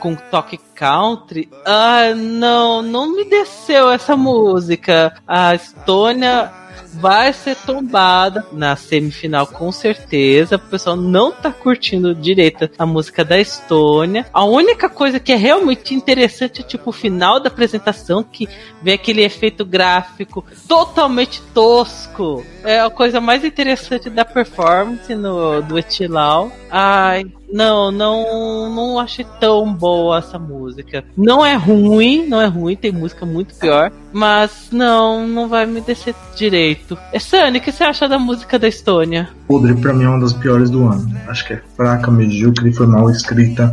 com 0.00 0.16
toque 0.16 0.58
country. 0.74 1.48
Ah, 1.64 2.12
não, 2.12 2.82
não 2.82 3.14
me 3.14 3.24
desceu 3.24 3.88
essa 3.88 4.16
música. 4.16 5.14
A 5.28 5.54
Estônia 5.54 6.50
vai 6.94 7.32
ser 7.32 7.56
tombada 7.56 8.46
na 8.52 8.76
semifinal 8.76 9.46
com 9.46 9.70
certeza. 9.70 10.56
O 10.56 10.58
pessoal 10.58 10.96
não 10.96 11.32
tá 11.32 11.52
curtindo 11.52 12.14
direito 12.14 12.70
a 12.78 12.86
música 12.86 13.24
da 13.24 13.38
Estônia. 13.38 14.26
A 14.32 14.44
única 14.44 14.88
coisa 14.88 15.20
que 15.20 15.32
é 15.32 15.36
realmente 15.36 15.94
interessante 15.94 16.60
é 16.60 16.64
tipo 16.64 16.90
o 16.90 16.92
final 16.92 17.40
da 17.40 17.48
apresentação 17.48 18.22
que 18.22 18.48
vê 18.82 18.92
aquele 18.92 19.22
efeito 19.22 19.64
gráfico 19.64 20.44
totalmente 20.66 21.42
tosco. 21.54 22.44
É 22.64 22.80
a 22.80 22.90
coisa 22.90 23.20
mais 23.20 23.44
interessante 23.44 24.10
da 24.10 24.24
performance 24.24 25.14
no, 25.14 25.62
do 25.62 25.78
Etilau. 25.78 26.52
Ai, 26.70 27.24
não, 27.52 27.90
não, 27.90 28.74
não 28.74 28.98
achei 28.98 29.26
tão 29.40 29.72
boa 29.72 30.18
essa 30.18 30.38
música. 30.38 31.04
Não 31.16 31.44
é 31.44 31.54
ruim, 31.54 32.26
não 32.26 32.40
é 32.40 32.46
ruim, 32.46 32.76
tem 32.76 32.92
música 32.92 33.24
muito 33.24 33.54
pior, 33.54 33.90
mas 34.12 34.68
não, 34.72 35.26
não 35.26 35.48
vai 35.48 35.66
me 35.66 35.80
descer 35.80 36.14
direito. 36.36 36.96
É 37.12 37.18
Sunny, 37.18 37.58
o 37.58 37.60
que 37.60 37.72
você 37.72 37.84
acha 37.84 38.08
da 38.08 38.18
música 38.18 38.58
da 38.58 38.68
Estônia? 38.68 39.28
Podre 39.46 39.74
pra 39.74 39.92
mim 39.92 40.04
é 40.04 40.08
uma 40.08 40.20
das 40.20 40.32
piores 40.32 40.70
do 40.70 40.86
ano. 40.86 41.10
Acho 41.26 41.46
que 41.46 41.54
é 41.54 41.62
fraca, 41.76 42.10
medíocre, 42.10 42.72
foi 42.72 42.86
mal 42.86 43.08
escrita. 43.10 43.72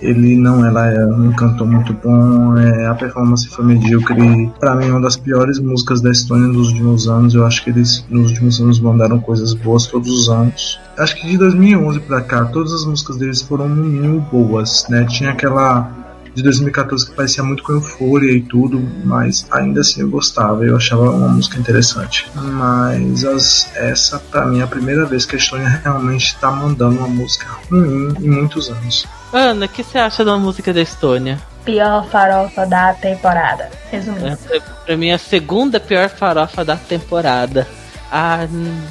Ele 0.00 0.36
não, 0.36 0.64
ela 0.64 0.88
é 0.88 1.06
um 1.06 1.32
cantor 1.32 1.66
muito 1.66 1.92
bom, 1.92 2.56
é, 2.58 2.86
a 2.86 2.94
performance 2.94 3.48
foi 3.48 3.64
medíocre. 3.64 4.50
Pra 4.60 4.74
mim 4.76 4.86
é 4.86 4.90
uma 4.90 5.00
das 5.00 5.16
piores 5.16 5.58
músicas 5.58 6.00
da 6.00 6.10
Estônia 6.10 6.52
dos 6.52 6.68
últimos 6.68 7.08
anos. 7.08 7.34
Eu 7.34 7.44
acho 7.44 7.64
que 7.64 7.70
eles 7.70 8.04
nos 8.08 8.30
últimos 8.30 8.60
anos 8.60 8.78
mandaram 8.78 9.18
coisas 9.18 9.52
boas 9.52 9.86
todos 9.86 10.08
os 10.08 10.28
anos. 10.28 10.78
Acho 10.98 11.16
que 11.16 11.26
de 11.26 11.36
2011 11.36 12.00
pra 12.00 12.22
cá, 12.22 12.44
todas 12.44 12.72
as 12.72 12.84
músicas 12.84 13.16
deles 13.16 13.42
foram 13.42 13.68
no 13.68 13.84
mínimo 13.84 14.20
boas, 14.20 14.86
né? 14.88 15.04
Tinha 15.04 15.30
aquela 15.30 15.90
de 16.36 16.42
2014 16.42 17.06
que 17.06 17.16
parecia 17.16 17.42
muito 17.42 17.62
com 17.62 17.72
euforia 17.72 18.30
e 18.32 18.42
tudo, 18.42 18.78
mas 19.04 19.46
ainda 19.50 19.80
assim 19.80 20.02
eu 20.02 20.10
gostava, 20.10 20.64
eu 20.64 20.76
achava 20.76 21.10
uma 21.10 21.28
música 21.28 21.58
interessante. 21.58 22.30
Mas 22.34 23.24
as, 23.24 23.74
essa, 23.74 24.18
pra 24.18 24.44
mim, 24.44 24.60
é 24.60 24.62
a 24.62 24.66
primeira 24.66 25.06
vez 25.06 25.24
que 25.24 25.34
a 25.34 25.38
Estônia 25.38 25.80
realmente 25.82 26.26
está 26.26 26.50
mandando 26.50 26.98
uma 26.98 27.08
música 27.08 27.46
ruim 27.70 28.14
em 28.20 28.28
muitos 28.28 28.70
anos. 28.70 29.06
Ana, 29.32 29.64
o 29.64 29.68
que 29.68 29.82
você 29.82 29.96
acha 29.98 30.22
da 30.24 30.36
música 30.36 30.74
da 30.74 30.82
Estônia? 30.82 31.40
Pior 31.64 32.06
farofa 32.08 32.66
da 32.66 32.92
temporada. 32.92 33.70
Resumindo. 33.90 34.26
É, 34.26 34.36
pra, 34.36 34.60
pra 34.60 34.96
mim, 34.96 35.10
a 35.10 35.18
segunda 35.18 35.80
pior 35.80 36.10
farofa 36.10 36.62
da 36.62 36.76
temporada. 36.76 37.66
Ah, 38.10 38.46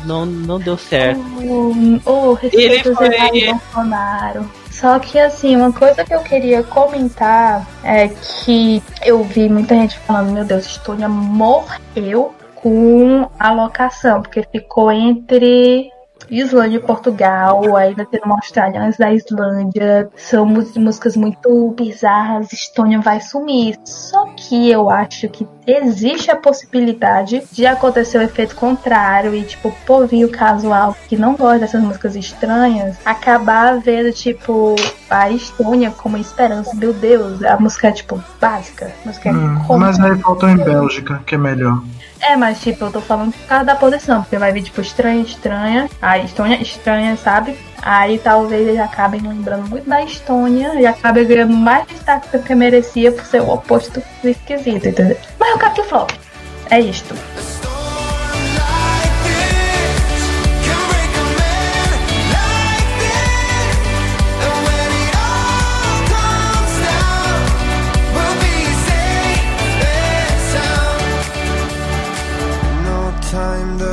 não, 0.05 0.25
não 0.25 0.59
deu 0.59 0.77
certo. 0.77 1.19
O, 1.19 2.01
o 2.05 2.33
respeito 2.33 2.89
Ele 2.89 2.95
foi... 2.95 3.53
Bolsonaro. 3.53 4.49
Só 4.71 4.99
que 4.99 5.17
assim, 5.17 5.55
uma 5.55 5.71
coisa 5.71 6.03
que 6.03 6.13
eu 6.13 6.21
queria 6.21 6.61
comentar 6.61 7.65
é 7.81 8.09
que 8.09 8.83
eu 9.05 9.23
vi 9.23 9.47
muita 9.47 9.73
gente 9.73 9.97
falando, 9.99 10.33
meu 10.33 10.43
Deus, 10.43 10.65
Estônia 10.65 11.07
morreu 11.07 12.35
com 12.55 13.29
a 13.39 13.53
locação, 13.53 14.21
porque 14.21 14.45
ficou 14.51 14.91
entre 14.91 15.89
Islândia 16.29 16.77
e 16.77 16.81
Portugal, 16.81 17.75
ainda 17.75 18.05
tendo 18.05 18.25
uma 18.25 18.35
australiana 18.35 18.91
da 18.97 19.13
Islândia. 19.13 20.09
São 20.15 20.45
músicas 20.45 21.15
muito 21.15 21.73
bizarras. 21.77 22.51
Estônia 22.53 22.99
vai 22.99 23.19
sumir. 23.19 23.77
Só 23.83 24.25
que 24.35 24.69
eu 24.69 24.89
acho 24.89 25.27
que 25.29 25.47
existe 25.65 26.29
a 26.29 26.35
possibilidade 26.35 27.43
de 27.51 27.65
acontecer 27.65 28.17
o 28.17 28.21
efeito 28.21 28.55
contrário 28.55 29.33
e, 29.33 29.43
tipo, 29.43 29.69
o 29.69 29.75
povinho 29.85 30.29
casual 30.29 30.95
que 31.07 31.17
não 31.17 31.35
gosta 31.35 31.59
dessas 31.59 31.81
músicas 31.81 32.15
estranhas 32.15 32.97
acabar 33.05 33.79
vendo, 33.79 34.11
tipo, 34.11 34.75
a 35.09 35.29
Estônia 35.29 35.91
como 35.91 36.17
esperança. 36.17 36.75
Meu 36.75 36.93
Deus, 36.93 37.43
a 37.43 37.57
música 37.57 37.87
é, 37.87 37.91
tipo, 37.91 38.21
básica. 38.39 38.91
Música 39.05 39.31
hum, 39.31 39.57
é 39.69 39.77
mas 39.77 39.99
aí 39.99 40.17
faltou 40.19 40.49
em 40.49 40.57
Bélgica, 40.57 41.21
que 41.25 41.35
é 41.35 41.37
melhor. 41.37 41.81
É, 42.21 42.35
mas 42.35 42.61
tipo, 42.61 42.85
eu 42.85 42.91
tô 42.91 43.01
falando 43.01 43.33
por 43.33 43.47
causa 43.47 43.65
da 43.65 43.75
posição, 43.75 44.21
porque 44.21 44.37
vai 44.37 44.51
vir 44.51 44.63
tipo 44.63 44.81
estranha, 44.81 45.21
estranha, 45.21 45.89
a 46.01 46.17
Estônia 46.17 46.61
estranha, 46.61 47.15
sabe? 47.17 47.57
Aí 47.81 48.17
talvez 48.17 48.67
eles 48.67 48.79
acabem 48.79 49.21
lembrando 49.21 49.69
muito 49.69 49.87
da 49.87 50.01
Estônia 50.03 50.73
e 50.79 50.85
acabem 50.85 51.25
ganhando 51.25 51.53
mais 51.53 51.85
destaque 51.87 52.35
do 52.35 52.43
que 52.43 52.55
merecia 52.55 53.11
por 53.11 53.25
ser 53.25 53.41
o 53.41 53.49
oposto 53.49 54.01
do 54.23 54.29
esquisito, 54.29 54.87
entendeu? 54.87 55.17
Mas 55.39 55.55
o 55.55 55.73
que 55.73 55.83
flop. 55.83 56.11
É 56.69 56.79
isto. 56.79 57.13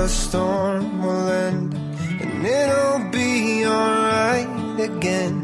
the 0.03 0.09
storm 0.09 1.01
will 1.01 1.29
end 1.29 1.75
and 2.23 2.45
it'll 2.45 3.09
be 3.13 3.65
alright 3.65 4.51
again. 4.81 5.37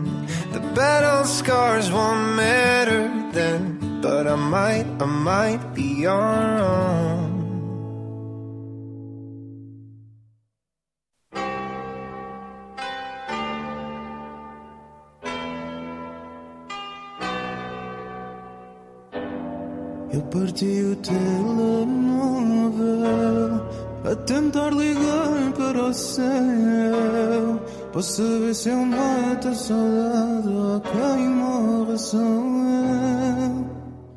The 0.50 0.58
battle 0.74 1.24
scars 1.24 1.92
won't 1.92 2.34
matter 2.34 3.06
then, 3.30 4.00
but 4.02 4.26
I 4.26 4.34
might, 4.34 4.86
I 5.00 5.06
might 5.06 5.62
be 5.76 6.00
your 6.06 6.58
own. 6.58 7.28
Eu 20.10 20.22
o 23.54 23.57
a 24.10 24.16
tentar 24.16 24.70
ligar 24.70 25.52
para 25.54 25.82
o 25.84 25.92
céu 25.92 27.60
para 27.92 28.02
saber 28.02 28.54
se 28.54 28.70
eu 28.70 28.78
mato 28.78 29.48
a 29.48 29.54
saudade 29.54 30.48
ou 30.48 30.80
quem 30.80 31.28
morre 31.28 31.98
eu. 31.98 32.47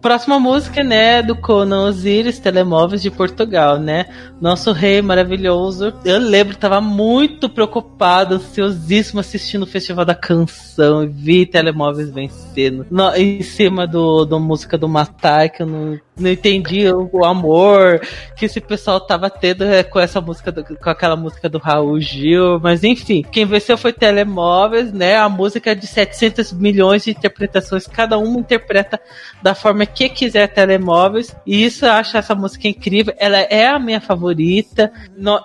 Próxima 0.02 0.40
música, 0.40 0.84
né, 0.84 1.22
do 1.22 1.36
Conan 1.36 1.84
Osiris, 1.84 2.40
Telemóveis 2.40 3.04
de 3.04 3.12
Portugal, 3.12 3.78
né? 3.78 4.08
Nosso 4.42 4.72
rei 4.72 5.00
maravilhoso. 5.00 5.94
Eu 6.04 6.18
lembro, 6.18 6.58
tava 6.58 6.82
muito 6.82 7.48
preocupado, 7.48 8.36
ansiosíssimo 8.36 9.20
assistindo 9.20 9.62
o 9.62 9.68
Festival 9.68 10.04
da 10.04 10.16
Canção 10.16 11.04
e 11.04 11.08
vi 11.08 11.46
Telemóveis 11.46 12.10
vencendo. 12.10 12.88
No, 12.90 13.16
em 13.16 13.44
cima 13.44 13.86
do, 13.86 14.26
do 14.26 14.40
música 14.40 14.76
do 14.76 14.90
Matai, 14.90 15.50
que 15.50 15.62
eu 15.62 15.68
não 15.68 16.00
não 16.22 16.30
entendi 16.30 16.88
o, 16.90 17.10
o, 17.12 17.26
amor 17.26 18.00
que 18.38 18.46
esse 18.46 18.62
pessoal 18.62 19.00
tava 19.02 19.30
tendo 19.30 19.64
é, 19.64 19.84
com 19.84 20.00
essa 20.00 20.22
música, 20.22 20.52
do, 20.52 20.64
com 20.64 20.90
aquela 20.90 21.16
música 21.16 21.50
do 21.50 21.58
Raul 21.58 22.00
Gil, 22.00 22.60
mas 22.60 22.84
enfim, 22.84 23.26
quem 23.30 23.46
venceu 23.46 23.78
foi 23.78 23.92
Telemóveis, 23.92 24.94
né? 24.94 25.18
A 25.18 25.28
música 25.28 25.72
é 25.72 25.76
de 25.76 25.88
700 25.88 26.54
milhões 26.54 27.04
de 27.04 27.12
interpretações, 27.12 27.88
cada 27.88 28.18
uma 28.18 28.40
interpreta 28.40 29.00
da 29.42 29.56
forma 29.56 29.86
que 29.94 30.10
quiser 30.10 30.48
Telemóveis, 30.48 31.36
e 31.46 31.64
isso 31.64 31.86
eu 31.86 31.92
acho 31.92 32.18
essa 32.18 32.36
música 32.36 32.68
incrível, 32.68 33.14
ela 33.18 33.38
é 33.38 33.68
a 33.68 33.80
minha 33.80 34.02
favorita, 34.02 34.92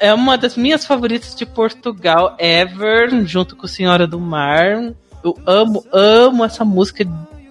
é 0.01 0.13
uma 0.13 0.39
das 0.39 0.57
minhas 0.57 0.87
favoritas 0.87 1.35
de 1.35 1.45
Portugal 1.45 2.37
ever, 2.39 3.25
junto 3.25 3.57
com 3.57 3.67
Senhora 3.67 4.07
do 4.07 4.21
Mar. 4.21 4.93
Eu 5.25 5.37
amo, 5.47 5.85
amo 5.93 6.45
essa 6.45 6.65
música 6.65 7.05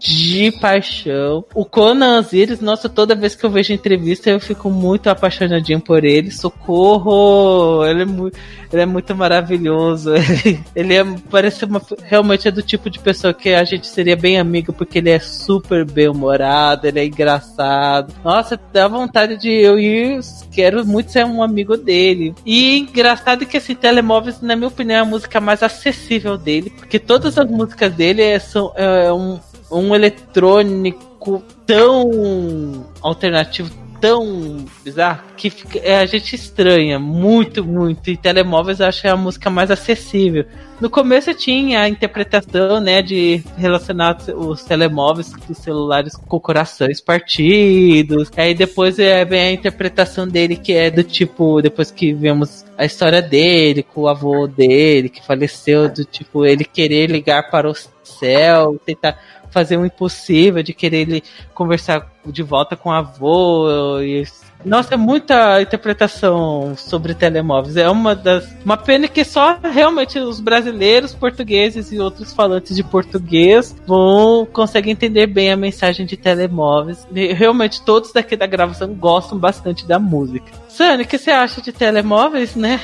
de 0.05 0.51
paixão. 0.51 1.43
O 1.53 1.65
Conan 1.65 2.19
Osiris, 2.19 2.59
nossa, 2.59 2.87
toda 2.87 3.15
vez 3.15 3.35
que 3.35 3.43
eu 3.45 3.49
vejo 3.49 3.73
entrevista 3.73 4.29
eu 4.29 4.39
fico 4.39 4.69
muito 4.69 5.09
apaixonadinho 5.09 5.81
por 5.81 6.03
ele. 6.03 6.31
Socorro! 6.31 7.83
Ele 7.85 8.03
é 8.03 8.05
muito, 8.05 8.37
ele 8.71 8.81
é 8.81 8.85
muito 8.85 9.15
maravilhoso. 9.15 10.13
Ele, 10.15 10.59
ele 10.75 10.93
é, 10.93 11.03
parece 11.29 11.65
uma, 11.65 11.81
realmente 12.03 12.47
é 12.47 12.51
do 12.51 12.61
tipo 12.61 12.89
de 12.89 12.99
pessoa 12.99 13.33
que 13.33 13.49
a 13.49 13.63
gente 13.63 13.87
seria 13.87 14.15
bem 14.15 14.37
amigo 14.37 14.71
porque 14.71 14.99
ele 14.99 15.09
é 15.09 15.19
super 15.19 15.83
bem 15.85 16.07
humorado, 16.07 16.87
ele 16.87 16.99
é 16.99 17.05
engraçado. 17.05 18.13
Nossa, 18.23 18.59
dá 18.71 18.87
vontade 18.87 19.37
de 19.37 19.49
eu 19.49 19.79
ir, 19.79 20.19
quero 20.51 20.85
muito 20.85 21.11
ser 21.11 21.25
um 21.25 21.41
amigo 21.41 21.75
dele. 21.77 22.35
E 22.45 22.79
engraçado 22.79 23.45
que 23.45 23.57
assim, 23.57 23.73
Telemóveis, 23.73 24.41
na 24.41 24.55
minha 24.55 24.67
opinião, 24.67 24.97
é 24.97 24.99
a 24.99 25.05
música 25.05 25.41
mais 25.41 25.63
acessível 25.63 26.37
dele, 26.37 26.69
porque 26.69 26.99
todas 26.99 27.37
as 27.37 27.49
músicas 27.49 27.93
dele 27.93 28.39
são 28.39 28.71
é, 28.75 29.11
um 29.11 29.39
um 29.71 29.95
eletrônico 29.95 31.43
tão 31.65 32.85
alternativo, 33.01 33.69
tão 33.99 34.65
bizarro, 34.83 35.23
que 35.35 35.49
fica, 35.49 35.79
é, 35.79 35.99
a 35.99 36.05
gente 36.05 36.35
estranha 36.35 36.99
muito, 36.99 37.63
muito. 37.63 38.09
E 38.09 38.17
telemóveis 38.17 38.79
eu 38.79 38.87
acho 38.87 39.07
é 39.07 39.09
a 39.09 39.17
música 39.17 39.49
mais 39.49 39.71
acessível. 39.71 40.45
No 40.79 40.89
começo 40.89 41.33
tinha 41.33 41.81
a 41.81 41.89
interpretação, 41.89 42.81
né, 42.81 43.01
de 43.01 43.41
relacionar 43.57 44.17
os 44.35 44.63
telemóveis 44.63 45.31
os 45.49 45.57
celulares 45.57 46.15
com 46.15 46.39
corações 46.39 46.99
partidos. 46.99 48.29
Aí 48.35 48.53
depois 48.53 48.99
é, 48.99 49.23
vem 49.23 49.41
a 49.41 49.51
interpretação 49.53 50.27
dele 50.27 50.55
que 50.55 50.73
é 50.73 50.91
do 50.91 51.03
tipo, 51.03 51.61
depois 51.61 51.91
que 51.91 52.13
vemos 52.13 52.65
a 52.77 52.85
história 52.85 53.21
dele, 53.21 53.83
com 53.83 54.01
o 54.01 54.07
avô 54.07 54.47
dele 54.47 55.09
que 55.09 55.25
faleceu, 55.25 55.89
do 55.89 56.03
tipo 56.03 56.45
ele 56.45 56.65
querer 56.65 57.09
ligar 57.09 57.49
para 57.49 57.69
o 57.69 57.75
céu, 58.03 58.79
tentar 58.85 59.17
fazer 59.49 59.77
o 59.77 59.85
impossível 59.85 60.61
de 60.61 60.73
querer 60.73 61.01
ele 61.01 61.23
conversar 61.53 62.11
de 62.25 62.43
volta 62.43 62.75
com 62.75 62.89
o 62.89 62.93
avô. 62.93 64.01
E... 64.01 64.23
Nossa, 64.65 64.95
é 64.95 64.97
muita 64.97 65.61
interpretação 65.61 66.73
sobre 66.75 67.13
telemóveis. 67.13 67.77
É 67.77 67.89
uma 67.89 68.15
das. 68.15 68.45
Uma 68.65 68.75
pena 68.75 69.07
que 69.07 69.23
só 69.23 69.59
realmente 69.61 70.17
os 70.17 70.39
brasileiros, 70.39 71.13
portugueses 71.13 71.91
e 71.91 71.99
outros 71.99 72.33
falantes 72.33 72.75
de 72.75 72.83
português 72.83 73.75
vão 73.85 74.45
conseguem 74.51 74.91
entender 74.91 75.27
bem 75.27 75.51
a 75.51 75.55
mensagem 75.55 76.05
de 76.05 76.17
telemóveis. 76.17 77.07
E, 77.13 77.31
realmente 77.33 77.81
todos 77.83 78.11
daqui 78.11 78.35
da 78.35 78.47
gravação 78.47 78.93
gostam 78.93 79.37
bastante 79.37 79.85
da 79.87 79.99
música. 79.99 80.51
Sani, 80.67 81.03
o 81.03 81.07
que 81.07 81.17
você 81.17 81.31
acha 81.31 81.61
de 81.61 81.71
telemóveis, 81.71 82.55
né? 82.55 82.81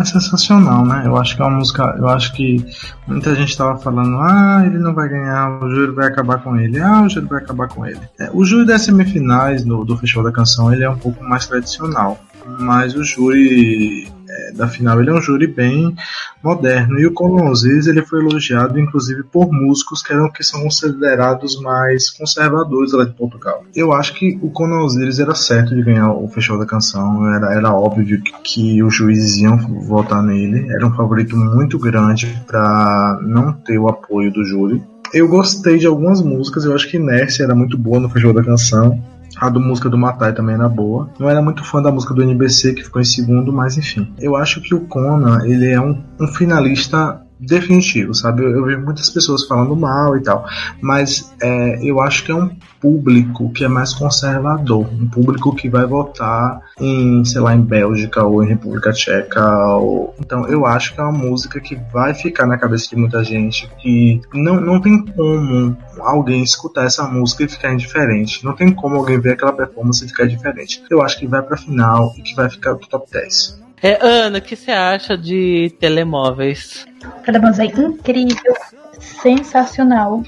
É 0.00 0.04
sensacional, 0.04 0.84
né? 0.84 1.02
Eu 1.06 1.16
acho 1.16 1.34
que 1.34 1.42
é 1.42 1.44
uma 1.44 1.58
música. 1.58 1.94
Eu 1.98 2.08
acho 2.08 2.32
que 2.34 2.64
muita 3.06 3.34
gente 3.34 3.50
estava 3.50 3.78
falando, 3.78 4.18
ah, 4.20 4.62
ele 4.66 4.78
não 4.78 4.94
vai 4.94 5.08
ganhar, 5.08 5.62
o 5.62 5.70
júri 5.70 5.92
vai 5.92 6.08
acabar 6.08 6.42
com 6.42 6.56
ele, 6.56 6.78
ah, 6.78 7.02
o 7.02 7.08
júri 7.08 7.26
vai 7.26 7.42
acabar 7.42 7.68
com 7.68 7.86
ele. 7.86 8.00
É, 8.18 8.30
o 8.32 8.44
júri 8.44 8.66
das 8.66 8.82
semifinais 8.82 9.64
do, 9.64 9.84
do 9.84 9.96
Festival 9.96 10.24
da 10.24 10.32
Canção 10.32 10.72
ele 10.72 10.84
é 10.84 10.90
um 10.90 10.98
pouco 10.98 11.24
mais 11.24 11.46
tradicional 11.46 12.18
mas 12.58 12.94
o 12.94 13.04
júri 13.04 14.08
é, 14.30 14.52
da 14.52 14.68
final 14.68 15.00
ele 15.00 15.10
é 15.10 15.12
um 15.12 15.20
júri 15.20 15.46
bem 15.46 15.94
moderno 16.42 16.98
e 16.98 17.06
o 17.06 17.14
Osiris 17.50 17.86
ele 17.86 18.02
foi 18.02 18.20
elogiado 18.20 18.78
inclusive 18.78 19.22
por 19.24 19.50
músicos 19.52 20.02
que 20.02 20.12
eram 20.12 20.30
que 20.30 20.44
são 20.44 20.62
considerados 20.62 21.60
mais 21.60 22.10
conservadores 22.10 22.92
lá 22.92 23.04
de 23.04 23.12
Portugal. 23.12 23.64
Eu 23.74 23.92
acho 23.92 24.14
que 24.14 24.38
o 24.40 24.50
Osiris 24.84 25.18
era 25.18 25.34
certo 25.34 25.74
de 25.74 25.82
ganhar 25.82 26.12
o 26.12 26.28
Festival 26.28 26.60
da 26.60 26.66
Canção, 26.66 27.26
era, 27.34 27.54
era 27.54 27.74
óbvio 27.74 28.22
que, 28.22 28.32
que 28.42 28.82
os 28.82 28.94
juízes 28.94 29.38
iam 29.38 29.58
votar 29.58 30.22
nele, 30.22 30.70
era 30.70 30.86
um 30.86 30.94
favorito 30.94 31.36
muito 31.36 31.78
grande 31.78 32.26
para 32.46 33.20
não 33.22 33.52
ter 33.52 33.78
o 33.78 33.88
apoio 33.88 34.32
do 34.32 34.44
júri. 34.44 34.82
Eu 35.12 35.26
gostei 35.26 35.78
de 35.78 35.86
algumas 35.86 36.22
músicas, 36.22 36.64
eu 36.64 36.74
acho 36.74 36.88
que 36.88 36.96
Inércia 36.96 37.42
era 37.42 37.54
muito 37.54 37.76
boa 37.76 37.98
no 37.98 38.08
Festival 38.08 38.34
da 38.34 38.44
Canção. 38.44 39.02
A 39.40 39.48
do 39.48 39.58
música 39.58 39.88
do 39.88 39.96
Matai 39.96 40.34
também 40.34 40.54
era 40.54 40.68
boa. 40.68 41.08
Não 41.18 41.28
era 41.28 41.40
muito 41.40 41.64
fã 41.64 41.80
da 41.80 41.90
música 41.90 42.12
do 42.12 42.22
NBC, 42.22 42.74
que 42.74 42.84
ficou 42.84 43.00
em 43.00 43.04
segundo, 43.06 43.50
mas 43.50 43.78
enfim. 43.78 44.12
Eu 44.18 44.36
acho 44.36 44.60
que 44.60 44.74
o 44.74 44.80
Conan, 44.80 45.46
ele 45.46 45.70
é 45.70 45.80
um, 45.80 45.98
um 46.20 46.28
finalista 46.28 47.22
definitivo, 47.40 48.14
sabe? 48.14 48.42
Eu, 48.42 48.50
eu 48.50 48.64
vejo 48.64 48.80
muitas 48.80 49.08
pessoas 49.08 49.46
falando 49.46 49.74
mal 49.74 50.16
e 50.16 50.22
tal, 50.22 50.46
mas 50.80 51.34
é, 51.40 51.82
eu 51.82 52.00
acho 52.00 52.24
que 52.24 52.30
é 52.30 52.34
um 52.34 52.50
público 52.80 53.50
que 53.52 53.64
é 53.64 53.68
mais 53.68 53.92
conservador, 53.94 54.86
um 54.92 55.08
público 55.08 55.54
que 55.54 55.68
vai 55.68 55.86
votar 55.86 56.60
em, 56.78 57.24
sei 57.24 57.40
lá, 57.40 57.54
em 57.54 57.60
Bélgica 57.60 58.24
ou 58.24 58.42
em 58.42 58.48
República 58.48 58.92
Tcheca. 58.92 59.76
Ou... 59.76 60.14
Então 60.18 60.46
eu 60.48 60.66
acho 60.66 60.94
que 60.94 61.00
é 61.00 61.02
uma 61.02 61.12
música 61.12 61.60
que 61.60 61.76
vai 61.92 62.14
ficar 62.14 62.46
na 62.46 62.58
cabeça 62.58 62.88
de 62.88 62.96
muita 62.96 63.22
gente, 63.24 63.70
que 63.78 64.20
não, 64.32 64.60
não 64.60 64.80
tem 64.80 65.04
como 65.04 65.76
alguém 65.98 66.42
escutar 66.42 66.84
essa 66.84 67.06
música 67.06 67.44
e 67.44 67.48
ficar 67.48 67.72
indiferente. 67.72 68.44
Não 68.44 68.54
tem 68.54 68.72
como 68.72 68.96
alguém 68.96 69.20
ver 69.20 69.32
aquela 69.32 69.52
performance 69.52 70.04
e 70.04 70.08
ficar 70.08 70.26
diferente. 70.26 70.82
Eu 70.90 71.02
acho 71.02 71.18
que 71.18 71.26
vai 71.26 71.42
pra 71.42 71.56
final 71.56 72.12
e 72.16 72.22
que 72.22 72.34
vai 72.34 72.48
ficar 72.48 72.72
no 72.72 72.80
top 72.80 73.10
10. 73.10 73.69
É, 73.82 73.98
Ana, 74.00 74.38
o 74.38 74.42
que 74.42 74.54
você 74.54 74.70
acha 74.70 75.16
de 75.16 75.74
telemóveis? 75.80 76.86
Telemóveis 77.24 77.58
é 77.58 77.64
incrível, 77.64 78.54
sensacional. 78.98 80.22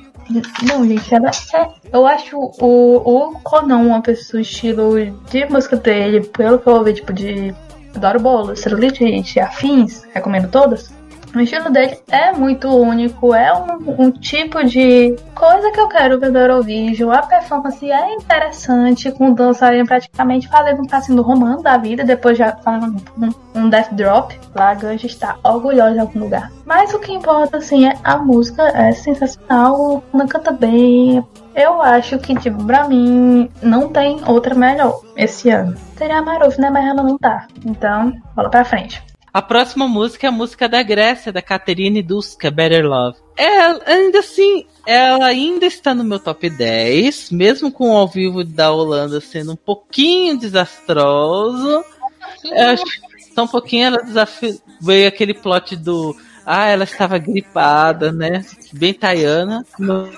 Não, 0.63 0.87
gente, 0.87 1.15
ela 1.15 1.31
é. 1.31 1.69
Eu 1.93 2.07
acho 2.07 2.39
o, 2.39 2.97
o 2.97 3.41
Conan 3.41 3.79
uma 3.79 4.01
pessoa, 4.01 4.41
estilo 4.41 4.95
de 5.31 5.45
música 5.47 5.77
dele, 5.77 6.23
pelo 6.27 6.59
que 6.59 6.67
eu 6.67 6.75
ouvi, 6.75 6.95
tipo, 6.95 7.13
de 7.13 7.55
Adoro 7.95 8.21
Bolo, 8.21 8.57
Celulite, 8.57 9.01
gente, 9.01 9.39
afins, 9.39 10.05
recomendo 10.15 10.49
todas. 10.49 10.91
O 11.35 11.41
estilo 11.41 11.71
dele 11.71 11.99
é 12.11 12.31
muito 12.33 12.69
único, 12.69 13.35
é 13.35 13.53
um, 13.55 14.05
um, 14.05 14.11
tipo 14.11 14.63
de 14.65 15.17
coisa 15.35 15.71
que 15.71 15.81
eu 15.81 15.89
quero 15.89 16.21
ver 16.21 16.31
do 16.31 16.39
Eurovision. 16.39 17.11
A 17.11 17.23
performance 17.23 17.91
é 17.91 18.15
interessante, 18.15 19.11
com 19.11 19.31
o 19.31 19.35
dançarino 19.35 19.87
praticamente 19.87 20.47
fazendo 20.47 20.83
um 20.83 20.87
passinho 20.87 21.17
do 21.17 21.23
romano 21.23 21.63
da 21.63 21.79
vida, 21.79 22.05
depois 22.05 22.37
já 22.37 22.55
falando 22.57 23.03
um, 23.17 23.63
um 23.63 23.71
death 23.71 23.93
drop. 23.93 24.39
Lá 24.55 24.71
a 24.71 24.75
Ganja 24.75 25.07
está 25.07 25.37
orgulhosa 25.43 25.97
em 25.97 26.01
algum 26.01 26.21
lugar. 26.21 26.53
Mas 26.67 26.93
o 26.93 26.99
que 26.99 27.13
importa, 27.13 27.57
assim, 27.57 27.87
é 27.87 27.97
a 28.05 28.19
música 28.19 28.65
é 28.69 28.93
sensacional, 28.93 30.05
não 30.13 30.29
canta 30.29 30.53
bem. 30.53 31.25
Eu 31.55 31.81
acho 31.81 32.19
que, 32.19 32.35
tipo, 32.35 32.63
pra 32.65 32.87
mim, 32.87 33.51
não 33.63 33.89
tem 33.89 34.21
outra 34.27 34.55
melhor 34.55 35.01
esse 35.17 35.49
ano. 35.49 35.75
Teria 35.97 36.19
a 36.19 36.23
Maruf, 36.23 36.61
né? 36.61 36.69
Mas 36.69 36.87
ela 36.87 37.03
não 37.03 37.17
tá. 37.17 37.47
Então, 37.65 38.13
bola 38.35 38.51
pra 38.51 38.65
frente. 38.65 39.03
A 39.33 39.41
próxima 39.41 39.89
música 39.89 40.27
é 40.27 40.29
a 40.29 40.33
música 40.33 40.69
da 40.69 40.83
Grécia, 40.83 41.33
da 41.33 41.41
Caterine 41.41 42.03
Duska, 42.03 42.51
Better 42.51 42.85
Love. 42.85 43.17
Ela, 43.37 43.81
ainda 43.87 44.19
assim, 44.19 44.67
ela 44.87 45.25
ainda 45.25 45.65
está 45.65 45.95
no 45.95 46.05
meu 46.05 46.21
top 46.21 46.51
10, 46.51 47.31
mesmo 47.31 47.73
com 47.73 47.91
o 47.91 47.97
ao 47.97 48.07
vivo 48.07 48.45
da 48.45 48.71
Holanda 48.71 49.21
sendo 49.21 49.53
um 49.53 49.57
pouquinho 49.57 50.37
desastroso. 50.37 51.83
Eu 52.45 52.69
acho 52.69 52.85
só 53.35 53.45
um 53.45 53.49
pouquinho 53.49 53.87
ela 53.87 54.03
desafiou. 54.03 54.61
Veio 54.81 55.09
aquele 55.09 55.35
plot 55.35 55.77
do. 55.77 56.15
Ah, 56.45 56.67
ela 56.67 56.85
estava 56.85 57.17
gripada, 57.19 58.13
né? 58.13 58.45
Bem 58.73 58.93
taiana. 58.93 59.65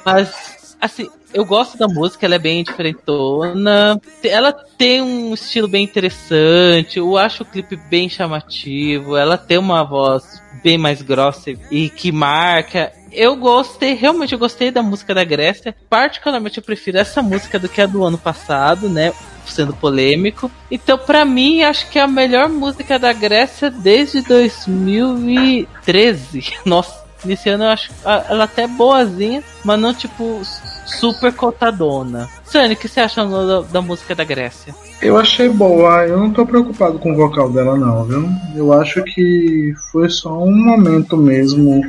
Mas, 0.04 0.76
assim, 0.80 1.08
eu 1.34 1.44
gosto 1.44 1.76
da 1.76 1.88
música, 1.88 2.24
ela 2.24 2.36
é 2.36 2.38
bem 2.38 2.62
diferentona. 2.62 4.00
Ela 4.22 4.52
tem 4.52 5.02
um 5.02 5.34
estilo 5.34 5.66
bem 5.66 5.82
interessante. 5.82 6.98
Eu 6.98 7.18
acho 7.18 7.42
o 7.42 7.46
clipe 7.46 7.76
bem 7.76 8.08
chamativo. 8.08 9.16
Ela 9.16 9.36
tem 9.36 9.58
uma 9.58 9.82
voz 9.82 10.40
bem 10.62 10.78
mais 10.78 11.02
grossa 11.02 11.50
e 11.72 11.90
que 11.90 12.12
marca. 12.12 12.92
Eu 13.10 13.34
gostei, 13.36 13.94
realmente 13.94 14.32
eu 14.32 14.38
gostei 14.38 14.70
da 14.70 14.80
música 14.80 15.12
da 15.12 15.24
Grécia. 15.24 15.74
Particularmente 15.90 16.58
eu 16.58 16.64
prefiro 16.64 16.98
essa 16.98 17.20
música 17.20 17.58
do 17.58 17.68
que 17.68 17.80
a 17.80 17.86
do 17.86 18.04
ano 18.04 18.16
passado, 18.16 18.88
né? 18.88 19.12
Sendo 19.44 19.74
polêmico. 19.74 20.48
Então, 20.70 20.96
para 20.96 21.24
mim, 21.24 21.64
acho 21.64 21.90
que 21.90 21.98
é 21.98 22.02
a 22.02 22.08
melhor 22.08 22.48
música 22.48 22.96
da 22.96 23.12
Grécia 23.12 23.70
desde 23.70 24.22
2013. 24.22 26.54
Nossa, 26.64 27.03
nesse 27.24 27.48
ano 27.48 27.64
eu 27.64 27.70
acho 27.70 27.90
ela 28.04 28.44
até 28.44 28.66
boazinha, 28.66 29.42
mas 29.64 29.80
não 29.80 29.94
tipo 29.94 30.42
super 30.86 31.32
cotadona. 31.32 32.28
Sani, 32.44 32.74
o 32.74 32.76
que 32.76 32.88
você 32.88 33.00
acha 33.00 33.24
da, 33.24 33.62
da 33.62 33.82
música 33.82 34.14
da 34.14 34.24
Grécia? 34.24 34.74
Eu 35.02 35.18
achei 35.18 35.48
boa, 35.48 36.06
eu 36.06 36.18
não 36.18 36.30
tô 36.30 36.46
preocupado 36.46 36.98
com 36.98 37.12
o 37.12 37.16
vocal 37.16 37.50
dela 37.50 37.76
não, 37.76 38.04
viu? 38.04 38.28
Eu 38.54 38.72
acho 38.72 39.02
que 39.02 39.74
foi 39.90 40.08
só 40.08 40.42
um 40.42 40.56
momento 40.56 41.16
mesmo, 41.16 41.82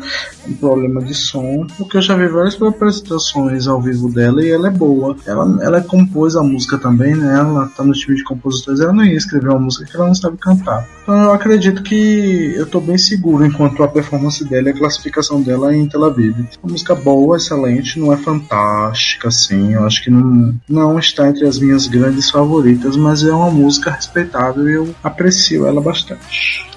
um 0.47 0.53
problema 0.55 1.01
de 1.01 1.13
som, 1.13 1.65
porque 1.77 1.97
eu 1.97 2.01
já 2.01 2.15
vi 2.15 2.27
várias 2.27 2.61
apresentações 2.61 3.67
ao 3.67 3.81
vivo 3.81 4.11
dela 4.11 4.43
e 4.43 4.49
ela 4.49 4.67
é 4.67 4.71
boa. 4.71 5.15
Ela, 5.25 5.63
ela 5.63 5.81
compôs 5.81 6.35
a 6.35 6.43
música 6.43 6.77
também, 6.77 7.15
né? 7.15 7.39
Ela 7.39 7.67
tá 7.77 7.83
no 7.83 7.93
time 7.93 8.17
de 8.17 8.23
compositores, 8.23 8.81
ela 8.81 8.91
não 8.91 9.05
ia 9.05 9.15
escrever 9.15 9.49
uma 9.49 9.59
música 9.59 9.85
que 9.85 9.95
ela 9.95 10.07
não 10.07 10.15
sabe 10.15 10.37
cantar. 10.37 10.85
Então 11.05 11.21
eu 11.21 11.33
acredito 11.33 11.83
que 11.83 12.55
eu 12.57 12.65
tô 12.65 12.79
bem 12.79 12.97
seguro 12.97 13.45
enquanto 13.45 13.83
a 13.83 13.87
performance 13.87 14.43
dela 14.43 14.69
e 14.69 14.71
a 14.71 14.77
classificação 14.77 15.39
dela 15.39 15.73
em 15.73 15.87
Tel 15.87 16.03
Aviv. 16.03 16.35
Uma 16.63 16.71
música 16.71 16.95
boa, 16.95 17.37
excelente, 17.37 17.99
não 17.99 18.11
é 18.11 18.17
fantástica 18.17 19.27
assim, 19.27 19.75
eu 19.75 19.85
acho 19.85 20.03
que 20.03 20.09
não, 20.09 20.55
não 20.67 20.97
está 20.97 21.27
entre 21.29 21.47
as 21.47 21.59
minhas 21.59 21.85
grandes 21.85 22.31
favoritas, 22.31 22.97
mas 22.97 23.23
é 23.23 23.31
uma 23.31 23.51
música 23.51 23.91
respeitável 23.91 24.67
e 24.67 24.73
eu 24.73 24.95
aprecio 25.03 25.67
ela 25.67 25.79
bastante. 25.79 26.67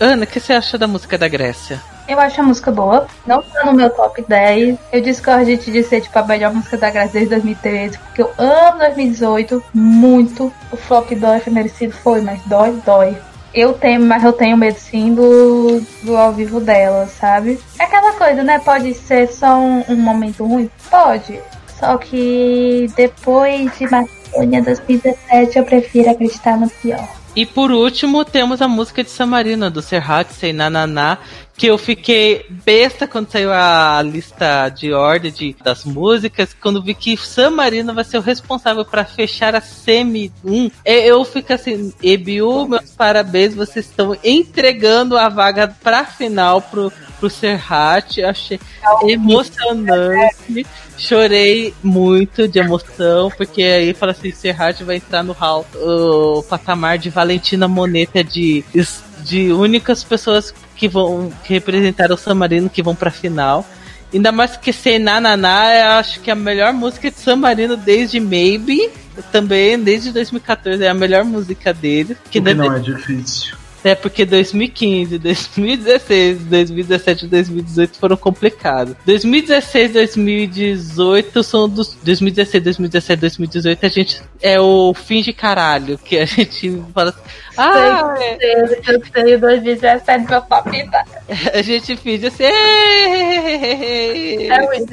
Ana, 0.00 0.24
o 0.24 0.26
que 0.26 0.40
você 0.40 0.54
acha 0.54 0.78
da 0.78 0.88
música 0.88 1.18
da 1.18 1.28
Grécia? 1.28 1.78
Eu 2.08 2.18
acho 2.18 2.40
a 2.40 2.44
música 2.44 2.72
boa, 2.72 3.06
não 3.26 3.42
tá 3.42 3.66
no 3.66 3.74
meu 3.74 3.90
top 3.90 4.24
10. 4.26 4.78
Eu 4.92 5.02
discordo 5.02 5.44
de 5.44 5.58
te 5.58 5.82
ser 5.82 6.00
tipo 6.00 6.18
a 6.18 6.22
melhor 6.22 6.54
música 6.54 6.78
da 6.78 6.88
Grécia 6.88 7.20
desde 7.20 7.30
2013, 7.30 7.98
porque 7.98 8.22
eu 8.22 8.32
amo 8.38 8.78
2018 8.78 9.62
muito. 9.74 10.50
O 10.72 10.76
flop 10.76 11.10
dói 11.12 11.40
foi 11.40 11.52
merecido, 11.52 11.92
foi, 11.92 12.22
mas 12.22 12.40
dói, 12.46 12.80
dói. 12.84 13.16
Eu 13.54 13.72
tenho, 13.72 14.00
mas 14.00 14.24
eu 14.24 14.32
tenho 14.32 14.56
medo 14.56 14.78
sim 14.78 15.14
do, 15.14 15.80
do 16.02 16.16
ao 16.16 16.32
vivo 16.32 16.60
dela, 16.60 17.06
sabe? 17.06 17.60
É 17.78 17.84
aquela 17.84 18.12
coisa, 18.14 18.42
né? 18.42 18.58
Pode 18.58 18.92
ser 18.94 19.28
só 19.28 19.56
um, 19.58 19.84
um 19.88 19.96
momento 19.96 20.44
ruim? 20.44 20.68
Pode. 20.90 21.38
Só 21.78 21.96
que 21.96 22.90
depois 22.96 23.78
de 23.78 23.88
Macedônia 23.88 24.62
2017 24.62 25.58
eu 25.58 25.64
prefiro 25.64 26.10
acreditar 26.10 26.58
no 26.58 26.68
pior. 26.68 27.08
E 27.36 27.44
por 27.44 27.70
último, 27.70 28.24
temos 28.24 28.62
a 28.62 28.68
música 28.68 29.02
de 29.02 29.10
Samarina, 29.10 29.68
do 29.68 29.82
Serhat, 29.82 30.32
Sei 30.32 30.52
Nananá, 30.52 31.18
que 31.56 31.66
eu 31.66 31.78
fiquei 31.78 32.46
besta 32.64 33.06
quando 33.06 33.30
saiu 33.30 33.52
a 33.52 34.02
lista 34.02 34.68
de 34.68 34.92
ordem 34.92 35.30
de, 35.30 35.56
das 35.62 35.84
músicas, 35.84 36.54
quando 36.60 36.82
vi 36.82 36.94
que 36.94 37.16
San 37.16 37.50
Marino 37.50 37.94
vai 37.94 38.02
ser 38.02 38.18
o 38.18 38.22
responsável 38.22 38.84
para 38.84 39.04
fechar 39.04 39.54
a 39.54 39.60
Semi 39.60 40.32
1. 40.44 40.70
Eu 40.84 41.24
fico 41.24 41.52
assim, 41.52 41.92
EBU, 42.02 42.68
meus 42.68 42.90
parabéns, 42.90 43.54
vocês 43.54 43.86
estão 43.86 44.16
entregando 44.24 45.16
a 45.16 45.28
vaga 45.28 45.68
pra 45.68 46.04
final 46.04 46.60
pro, 46.60 46.92
pro 47.20 47.30
Serhat. 47.30 48.22
Achei 48.22 48.58
emocionante. 49.02 50.66
Chorei 50.96 51.74
muito 51.82 52.46
de 52.48 52.58
emoção, 52.58 53.30
porque 53.36 53.62
aí 53.62 53.94
fala 53.94 54.12
assim, 54.12 54.30
Serrat 54.30 54.82
vai 54.82 54.96
entrar 54.96 55.22
no 55.22 55.32
hall, 55.32 55.66
o 55.74 56.42
patamar 56.44 56.98
de 56.98 57.10
Valentina 57.10 57.66
Moneta 57.66 58.22
de, 58.22 58.64
de 59.24 59.50
únicas 59.52 60.04
pessoas 60.04 60.54
que 60.76 60.86
vão 60.86 61.32
que 61.44 61.54
representaram 61.54 62.14
o 62.14 62.18
San 62.18 62.34
Marino 62.34 62.68
que 62.68 62.82
vão 62.82 62.94
pra 62.94 63.10
final. 63.10 63.66
Ainda 64.12 64.30
mais 64.30 64.56
que 64.56 64.72
ser 64.72 65.00
Nananá, 65.00 65.74
eu 65.74 65.90
acho 65.98 66.20
que 66.20 66.30
é 66.30 66.34
a 66.34 66.36
melhor 66.36 66.72
música 66.72 67.10
de 67.10 67.18
San 67.18 67.36
Marino 67.36 67.76
desde 67.76 68.20
Maybe, 68.20 68.88
também 69.32 69.76
desde 69.76 70.12
2014 70.12 70.84
é 70.84 70.88
a 70.88 70.94
melhor 70.94 71.24
música 71.24 71.74
dele. 71.74 72.16
Que, 72.30 72.40
que 72.40 72.54
não 72.54 72.72
é 72.72 72.78
difícil. 72.78 73.56
É 73.84 73.94
porque 73.94 74.24
2015, 74.24 75.18
2016, 75.18 76.38
2017 76.46 77.26
e 77.26 77.28
2018 77.28 77.98
foram 77.98 78.16
complicados. 78.16 78.96
2016, 79.04 79.92
2018 79.92 81.42
são 81.42 81.68
dos 81.68 81.94
2016, 82.02 82.64
2017, 82.64 83.20
2018 83.20 83.84
a 83.84 83.88
gente 83.88 84.22
é 84.40 84.58
o 84.58 84.94
fim 84.94 85.20
de 85.20 85.34
caralho 85.34 85.98
que 85.98 86.16
a 86.16 86.24
gente 86.24 86.82
fala 86.94 87.10
assim, 87.10 87.20
ah, 87.58 88.14
eu 88.40 89.02
tenho 89.12 89.38
2017 89.38 90.30
meu 90.30 90.40
papita. 90.40 91.04
A 91.52 91.60
gente 91.60 91.94
finge 91.96 92.26
assim, 92.26 92.44
é 92.44 92.50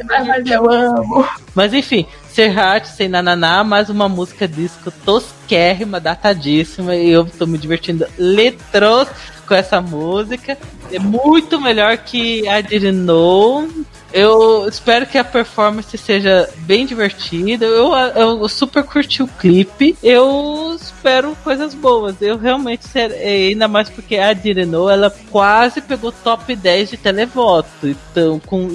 mas 0.05 0.49
eu 0.49 0.69
amo. 0.69 1.25
Mas 1.55 1.73
enfim, 1.73 2.05
Serhat 2.33 2.87
sem 2.87 3.09
nananá, 3.09 3.61
mais 3.61 3.89
uma 3.89 4.07
música 4.07 4.47
disco 4.47 4.89
tosquérrima, 5.03 5.99
datadíssima, 5.99 6.95
e 6.95 7.09
eu 7.09 7.25
tô 7.25 7.45
me 7.45 7.57
divertindo 7.57 8.07
letros 8.17 9.09
com 9.45 9.53
essa 9.53 9.81
música. 9.81 10.57
É 10.89 10.97
muito 10.97 11.59
melhor 11.59 11.97
que 11.97 12.47
I 12.47 12.63
Didn't 12.63 12.99
Know. 12.99 13.67
Eu 14.13 14.67
espero 14.67 15.05
que 15.05 15.17
a 15.17 15.23
performance 15.23 15.97
seja 15.97 16.49
bem 16.59 16.85
divertida. 16.85 17.65
Eu, 17.65 17.93
eu 17.93 18.47
super 18.49 18.83
curti 18.83 19.23
o 19.23 19.27
clipe. 19.27 19.97
Eu 20.03 20.77
espero 20.79 21.35
coisas 21.43 21.73
boas. 21.73 22.21
Eu 22.21 22.37
realmente, 22.37 22.85
ainda 22.97 23.67
mais 23.67 23.89
porque 23.89 24.17
a 24.17 24.33
Direno, 24.33 24.89
ela 24.89 25.13
quase 25.29 25.81
pegou 25.81 26.11
top 26.11 26.55
10 26.55 26.91
de 26.91 26.97
televoto. 26.97 27.69
Então, 27.83 28.39
com 28.39 28.69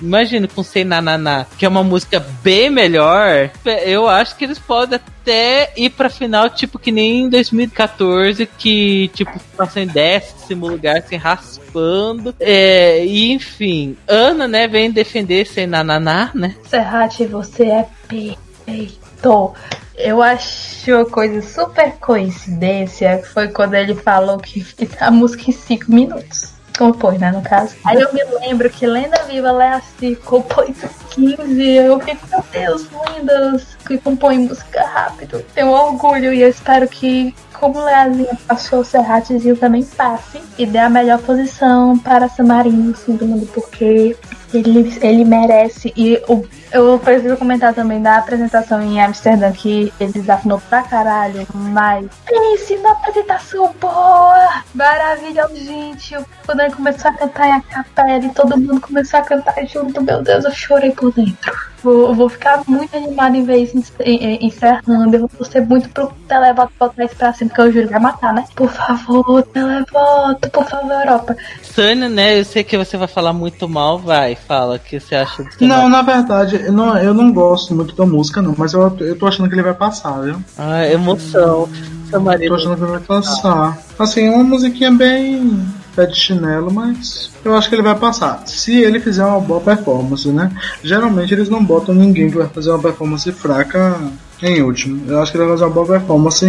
imagina 0.00 0.48
com 0.48 0.62
Sei 0.62 0.84
Nananá, 0.84 1.46
que 1.58 1.64
é 1.64 1.68
uma 1.68 1.82
música 1.82 2.24
bem 2.42 2.70
melhor. 2.70 3.50
Eu 3.84 4.08
acho 4.08 4.36
que 4.36 4.44
eles 4.44 4.58
podem 4.58 4.98
até 5.24 5.72
ir 5.74 5.90
pra 5.90 6.10
final, 6.10 6.50
tipo, 6.50 6.78
que 6.78 6.92
nem 6.92 7.22
em 7.22 7.28
2014, 7.30 8.46
que, 8.46 9.08
tipo, 9.14 9.40
passou 9.56 9.82
em 9.82 9.86
décimo 9.86 10.68
lugar, 10.68 10.98
assim, 10.98 11.16
raspando. 11.16 12.34
É, 12.38 13.04
e, 13.04 13.32
enfim, 13.32 13.96
Ana, 14.06 14.46
né, 14.46 14.68
vem 14.68 14.90
defender 14.90 15.46
sem 15.46 15.66
nananá, 15.66 16.30
né? 16.34 16.54
Serrate, 16.68 17.24
você 17.24 17.64
é 17.64 17.88
perfeito. 18.06 19.54
Eu 19.96 20.20
acho 20.20 20.90
uma 20.90 21.06
coisa 21.06 21.40
super 21.40 21.92
coincidência 21.98 23.22
foi 23.32 23.48
quando 23.48 23.74
ele 23.74 23.94
falou 23.94 24.38
que 24.38 24.64
a 25.00 25.10
música 25.10 25.50
em 25.50 25.52
5 25.52 25.90
minutos. 25.90 26.53
Compôs, 26.76 27.18
né, 27.20 27.30
no 27.30 27.40
caso. 27.40 27.74
Aí 27.84 28.00
eu 28.00 28.12
me 28.12 28.24
lembro 28.40 28.68
que 28.68 28.86
Lenda 28.86 29.22
Viva 29.24 29.52
assim, 29.76 30.14
compôs 30.16 30.76
15. 31.10 31.62
Eu 31.62 32.00
fico, 32.00 32.26
meu 32.28 32.44
Deus, 32.50 32.88
lindas, 33.14 33.76
que 33.86 33.96
compõe 33.98 34.38
música 34.38 34.82
rápido. 34.82 35.44
Tenho 35.54 35.70
orgulho 35.70 36.34
e 36.34 36.42
eu 36.42 36.48
espero 36.48 36.88
que, 36.88 37.34
como 37.52 37.84
Leazinha 37.84 38.36
passou, 38.48 38.80
o 38.80 38.84
Serratezinho 38.84 39.56
também 39.56 39.84
passe 39.84 40.40
e 40.58 40.66
dê 40.66 40.78
a 40.78 40.90
melhor 40.90 41.20
posição 41.20 41.96
para 41.98 42.28
Samarino, 42.28 42.90
assim, 42.92 43.14
do 43.14 43.46
porque 43.46 44.16
ele, 44.58 44.96
ele 45.00 45.24
merece. 45.24 45.92
E 45.96 46.20
o, 46.28 46.44
eu 46.72 46.98
preciso 46.98 47.36
comentar 47.36 47.72
também 47.72 48.02
da 48.02 48.18
apresentação 48.18 48.82
em 48.82 49.00
Amsterdã, 49.00 49.52
que 49.52 49.92
ele 50.00 50.12
desafinou 50.12 50.60
pra 50.68 50.82
caralho, 50.82 51.46
mas 51.54 52.06
pense 52.26 52.76
na 52.78 52.92
apresentação 52.92 53.72
boa! 53.80 54.62
Maravilhoso, 54.74 55.56
gente! 55.56 56.16
Quando 56.44 56.60
ele 56.60 56.74
começou 56.74 57.10
a 57.10 57.14
cantar 57.14 57.48
em 57.48 57.52
a 57.52 57.60
capela 57.60 58.24
e 58.24 58.30
todo 58.30 58.58
mundo 58.58 58.80
começou 58.80 59.20
a 59.20 59.22
cantar 59.22 59.54
junto, 59.66 60.02
meu 60.02 60.22
Deus, 60.22 60.44
eu 60.44 60.52
chorei 60.52 60.90
por 60.90 61.12
dentro. 61.12 61.52
Vou, 61.84 62.14
vou 62.14 62.30
ficar 62.30 62.62
muito 62.66 62.96
animada 62.96 63.36
em 63.36 63.62
isso 63.62 63.92
encerrando. 64.40 65.16
Eu 65.16 65.28
vou 65.28 65.44
ser 65.44 65.60
muito 65.60 65.86
pro 65.90 66.10
televoto 66.26 66.72
botar 66.80 67.04
isso 67.04 67.14
pra 67.14 67.32
cima, 67.34 67.50
porque 67.50 67.60
eu 67.60 67.72
juro 67.72 67.86
que 67.86 67.92
vai 67.92 68.00
matar, 68.00 68.32
né? 68.32 68.42
Por 68.56 68.70
favor, 68.70 69.42
televoto, 69.42 70.50
por 70.50 70.64
favor, 70.64 70.92
Europa. 70.92 71.36
Sônia, 71.62 72.08
né? 72.08 72.40
Eu 72.40 72.44
sei 72.46 72.64
que 72.64 72.78
você 72.78 72.96
vai 72.96 73.06
falar 73.06 73.34
muito 73.34 73.68
mal, 73.68 73.98
vai, 73.98 74.34
fala. 74.46 74.76
O 74.76 74.78
que 74.78 74.98
você 75.00 75.14
acha 75.14 75.42
do 75.42 75.50
Não, 75.60 75.88
na 75.88 76.02
verdade, 76.02 76.62
eu 76.64 76.72
não, 76.72 76.96
eu 76.98 77.14
não 77.14 77.32
gosto 77.32 77.74
muito 77.74 77.94
da 77.94 78.06
música, 78.06 78.40
não, 78.40 78.54
mas 78.56 78.72
eu, 78.72 78.96
eu 79.00 79.16
tô 79.16 79.26
achando 79.26 79.48
que 79.48 79.54
ele 79.54 79.62
vai 79.62 79.74
passar, 79.74 80.20
viu? 80.20 80.36
Ah, 80.58 80.86
emoção. 80.86 81.68
Eu 82.12 82.22
tô 82.22 82.54
achando 82.54 82.76
que 82.76 82.82
ele 82.82 82.92
vai 82.92 83.00
passar. 83.00 83.78
Assim, 83.98 84.26
é 84.26 84.30
uma 84.30 84.44
musiquinha 84.44 84.90
bem 84.90 85.66
pé 85.94 86.06
de 86.06 86.16
chinelo, 86.16 86.72
mas 86.72 87.30
eu 87.44 87.56
acho 87.56 87.68
que 87.68 87.74
ele 87.74 87.82
vai 87.82 87.94
passar. 87.94 88.42
Se 88.46 88.76
ele 88.76 89.00
fizer 89.00 89.24
uma 89.24 89.40
boa 89.40 89.60
performance, 89.60 90.28
né? 90.28 90.50
Geralmente 90.82 91.32
eles 91.32 91.48
não 91.48 91.64
botam 91.64 91.94
ninguém 91.94 92.30
que 92.30 92.36
vai 92.36 92.48
fazer 92.48 92.70
uma 92.70 92.80
performance 92.80 93.30
fraca 93.32 93.96
em 94.42 94.62
último. 94.62 95.10
Eu 95.10 95.20
acho 95.22 95.30
que 95.30 95.38
ele 95.38 95.44
vai 95.44 95.54
fazer 95.54 95.64
uma 95.64 95.74
boa 95.74 95.86
performance 95.86 96.46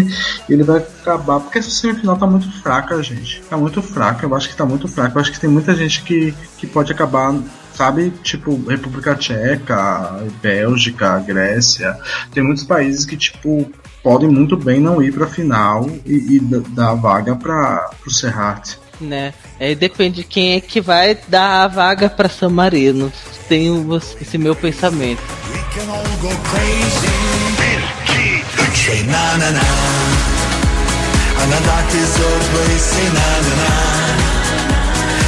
e 0.49 0.53
ele 0.53 0.63
vai 0.63 0.77
acabar. 0.77 1.39
Porque 1.39 1.59
essa 1.59 1.69
semifinal 1.69 2.17
tá 2.17 2.27
muito 2.27 2.51
fraca, 2.61 3.01
gente. 3.01 3.41
Tá 3.49 3.57
muito 3.57 3.81
fraca. 3.81 4.25
Eu 4.25 4.35
acho 4.35 4.49
que 4.49 4.55
tá 4.55 4.65
muito 4.65 4.87
fraca. 4.87 5.17
Eu 5.17 5.21
acho 5.21 5.31
que 5.31 5.39
tem 5.39 5.49
muita 5.49 5.73
gente 5.75 6.01
que, 6.01 6.33
que 6.57 6.67
pode 6.67 6.91
acabar 6.91 7.33
sabe? 7.75 8.11
Tipo, 8.23 8.55
República 8.67 9.15
Tcheca, 9.15 10.23
Bélgica, 10.41 11.19
Grécia. 11.19 11.97
Tem 12.33 12.43
muitos 12.43 12.63
países 12.63 13.05
que, 13.05 13.17
tipo, 13.17 13.71
podem 14.03 14.29
muito 14.29 14.55
bem 14.55 14.79
não 14.79 15.01
ir 15.01 15.13
pra 15.13 15.27
final 15.27 15.89
e, 16.05 16.37
e 16.37 16.39
dar 16.69 16.93
vaga 16.95 17.35
para 17.35 17.89
o 18.05 18.09
Serrat 18.09 18.77
né? 18.99 19.33
Aí 19.59 19.75
depende 19.75 20.17
de 20.17 20.23
quem 20.23 20.55
é 20.55 20.61
que 20.61 20.81
vai 20.81 21.17
dar 21.27 21.63
a 21.63 21.67
vaga 21.67 22.09
para 22.09 22.29
San 22.29 22.49
Marino. 22.49 23.11
Tenho 23.47 24.01
esse 24.21 24.37
meu 24.37 24.55
pensamento. 24.55 25.21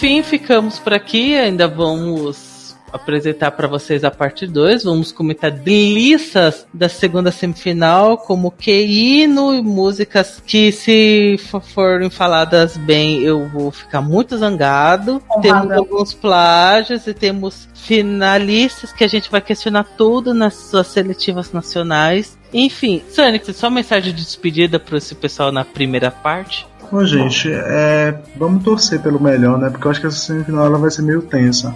Enfim, 0.00 0.22
ficamos 0.22 0.78
por 0.78 0.94
aqui. 0.94 1.36
Ainda 1.36 1.68
vamos 1.68 2.74
apresentar 2.90 3.50
para 3.50 3.68
vocês 3.68 4.02
a 4.02 4.10
parte 4.10 4.46
2. 4.46 4.84
Vamos 4.84 5.12
comentar 5.12 5.50
delícias 5.50 6.66
da 6.72 6.88
segunda 6.88 7.30
semifinal, 7.30 8.16
como 8.16 8.50
que 8.50 8.72
hino 8.82 9.52
e 9.52 9.60
músicas 9.60 10.42
que, 10.46 10.72
se 10.72 11.36
forem 11.74 12.08
faladas 12.08 12.78
bem, 12.78 13.20
eu 13.20 13.46
vou 13.50 13.70
ficar 13.70 14.00
muito 14.00 14.38
zangado. 14.38 15.22
Honrada. 15.30 15.42
Temos 15.42 15.70
alguns 15.70 16.14
plágios 16.14 17.06
e 17.06 17.12
temos 17.12 17.68
finalistas 17.74 18.94
que 18.94 19.04
a 19.04 19.08
gente 19.08 19.30
vai 19.30 19.42
questionar 19.42 19.84
tudo 19.98 20.32
nas 20.32 20.54
suas 20.54 20.86
seletivas 20.86 21.52
nacionais. 21.52 22.38
Enfim, 22.54 23.02
Sonic, 23.10 23.52
só 23.52 23.68
mensagem 23.68 24.14
de 24.14 24.24
despedida 24.24 24.80
para 24.80 24.96
esse 24.96 25.14
pessoal 25.14 25.52
na 25.52 25.62
primeira 25.62 26.10
parte. 26.10 26.69
Bom, 26.90 27.04
gente, 27.04 27.50
é, 27.52 28.18
vamos 28.36 28.64
torcer 28.64 29.00
pelo 29.00 29.22
melhor, 29.22 29.58
né? 29.58 29.70
Porque 29.70 29.86
eu 29.86 29.90
acho 29.90 30.00
que 30.00 30.06
essa 30.06 30.16
semifinal 30.16 30.66
ela 30.66 30.78
vai 30.78 30.90
ser 30.90 31.02
meio 31.02 31.22
tensa. 31.22 31.74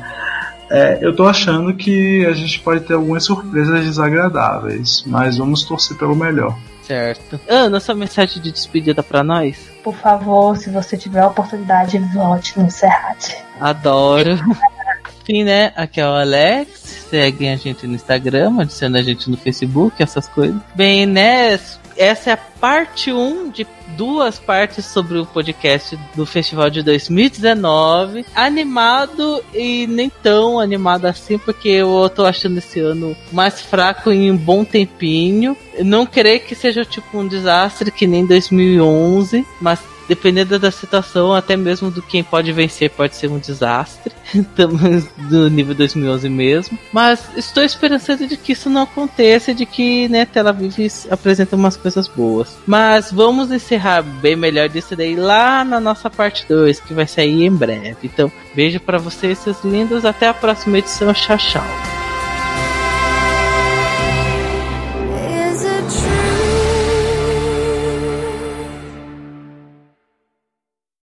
É, 0.70 0.98
eu 1.00 1.14
tô 1.14 1.26
achando 1.26 1.74
que 1.74 2.26
a 2.26 2.32
gente 2.32 2.58
pode 2.60 2.80
ter 2.80 2.94
algumas 2.94 3.24
surpresas 3.24 3.84
desagradáveis, 3.84 5.04
mas 5.06 5.36
vamos 5.36 5.62
torcer 5.64 5.96
pelo 5.96 6.16
melhor. 6.16 6.56
Certo. 6.82 7.40
Ana, 7.48 7.80
sua 7.80 7.94
mensagem 7.94 8.42
de 8.42 8.50
despedida 8.50 9.02
para 9.02 9.22
nós? 9.22 9.56
Por 9.82 9.94
favor, 9.94 10.56
se 10.56 10.68
você 10.68 10.96
tiver 10.96 11.20
a 11.20 11.28
oportunidade, 11.28 11.98
volte 12.12 12.58
no 12.58 12.70
Serrat. 12.70 13.36
Adoro. 13.60 14.38
Enfim, 15.22 15.44
né? 15.44 15.72
Aqui 15.76 16.00
é 16.00 16.06
o 16.06 16.12
Alex. 16.12 17.06
Seguem 17.08 17.52
a 17.52 17.56
gente 17.56 17.86
no 17.86 17.94
Instagram, 17.94 18.60
adiciona 18.60 18.98
a 18.98 19.02
gente 19.02 19.30
no 19.30 19.36
Facebook, 19.36 20.02
essas 20.02 20.28
coisas. 20.28 20.60
Bem, 20.74 21.06
né? 21.06 21.58
Essa 21.96 22.30
é 22.30 22.32
a 22.32 22.36
parte 22.36 23.12
1 23.12 23.50
de 23.50 23.66
duas 23.96 24.38
partes 24.38 24.84
sobre 24.86 25.18
o 25.18 25.26
podcast 25.26 25.98
do 26.14 26.26
festival 26.26 26.70
de 26.70 26.82
2019. 26.82 28.24
Animado 28.34 29.42
e 29.52 29.86
nem 29.86 30.10
tão 30.10 30.58
animado 30.58 31.06
assim, 31.06 31.38
porque 31.38 31.68
eu 31.68 32.10
tô 32.14 32.24
achando 32.24 32.58
esse 32.58 32.80
ano 32.80 33.16
mais 33.32 33.60
fraco 33.60 34.10
em 34.10 34.30
um 34.30 34.36
bom 34.36 34.64
tempinho. 34.64 35.56
Não 35.80 36.06
creio 36.06 36.40
que 36.40 36.54
seja 36.54 36.84
tipo 36.84 37.18
um 37.18 37.26
desastre 37.26 37.90
que 37.90 38.06
nem 38.06 38.26
2011, 38.26 39.46
mas 39.60 39.80
dependendo 40.08 40.58
da 40.58 40.70
situação, 40.70 41.32
até 41.32 41.56
mesmo 41.56 41.90
do 41.90 42.02
quem 42.02 42.22
pode 42.22 42.52
vencer, 42.52 42.90
pode 42.90 43.16
ser 43.16 43.28
um 43.28 43.38
desastre. 43.38 44.12
do 45.28 45.50
nível 45.50 45.74
2011 45.74 46.28
mesmo. 46.28 46.78
Mas 46.92 47.28
estou 47.36 47.62
esperançando 47.62 48.26
de 48.26 48.36
que 48.36 48.52
isso 48.52 48.70
não 48.70 48.82
aconteça, 48.82 49.54
de 49.54 49.66
que 49.66 50.08
né, 50.08 50.24
Tel 50.24 50.48
Aviv 50.48 50.74
apresenta 51.10 51.56
umas 51.56 51.76
coisas 51.76 52.08
boas. 52.08 52.56
Mas 52.66 53.12
vamos 53.12 53.50
encerrar 53.50 54.02
bem 54.02 54.36
melhor 54.36 54.68
disso 54.68 54.96
daí 54.96 55.16
lá 55.16 55.64
na 55.64 55.80
nossa 55.80 56.10
parte 56.10 56.46
2, 56.48 56.80
que 56.80 56.94
vai 56.94 57.06
sair 57.06 57.44
em 57.44 57.50
breve. 57.50 57.96
Então, 58.04 58.30
beijo 58.54 58.80
para 58.80 58.98
vocês, 58.98 59.38
seus 59.38 59.62
lindos. 59.64 60.04
Até 60.04 60.28
a 60.28 60.34
próxima 60.34 60.78
edição. 60.78 61.12
Tchau, 61.12 61.38
tchau. 61.38 62.03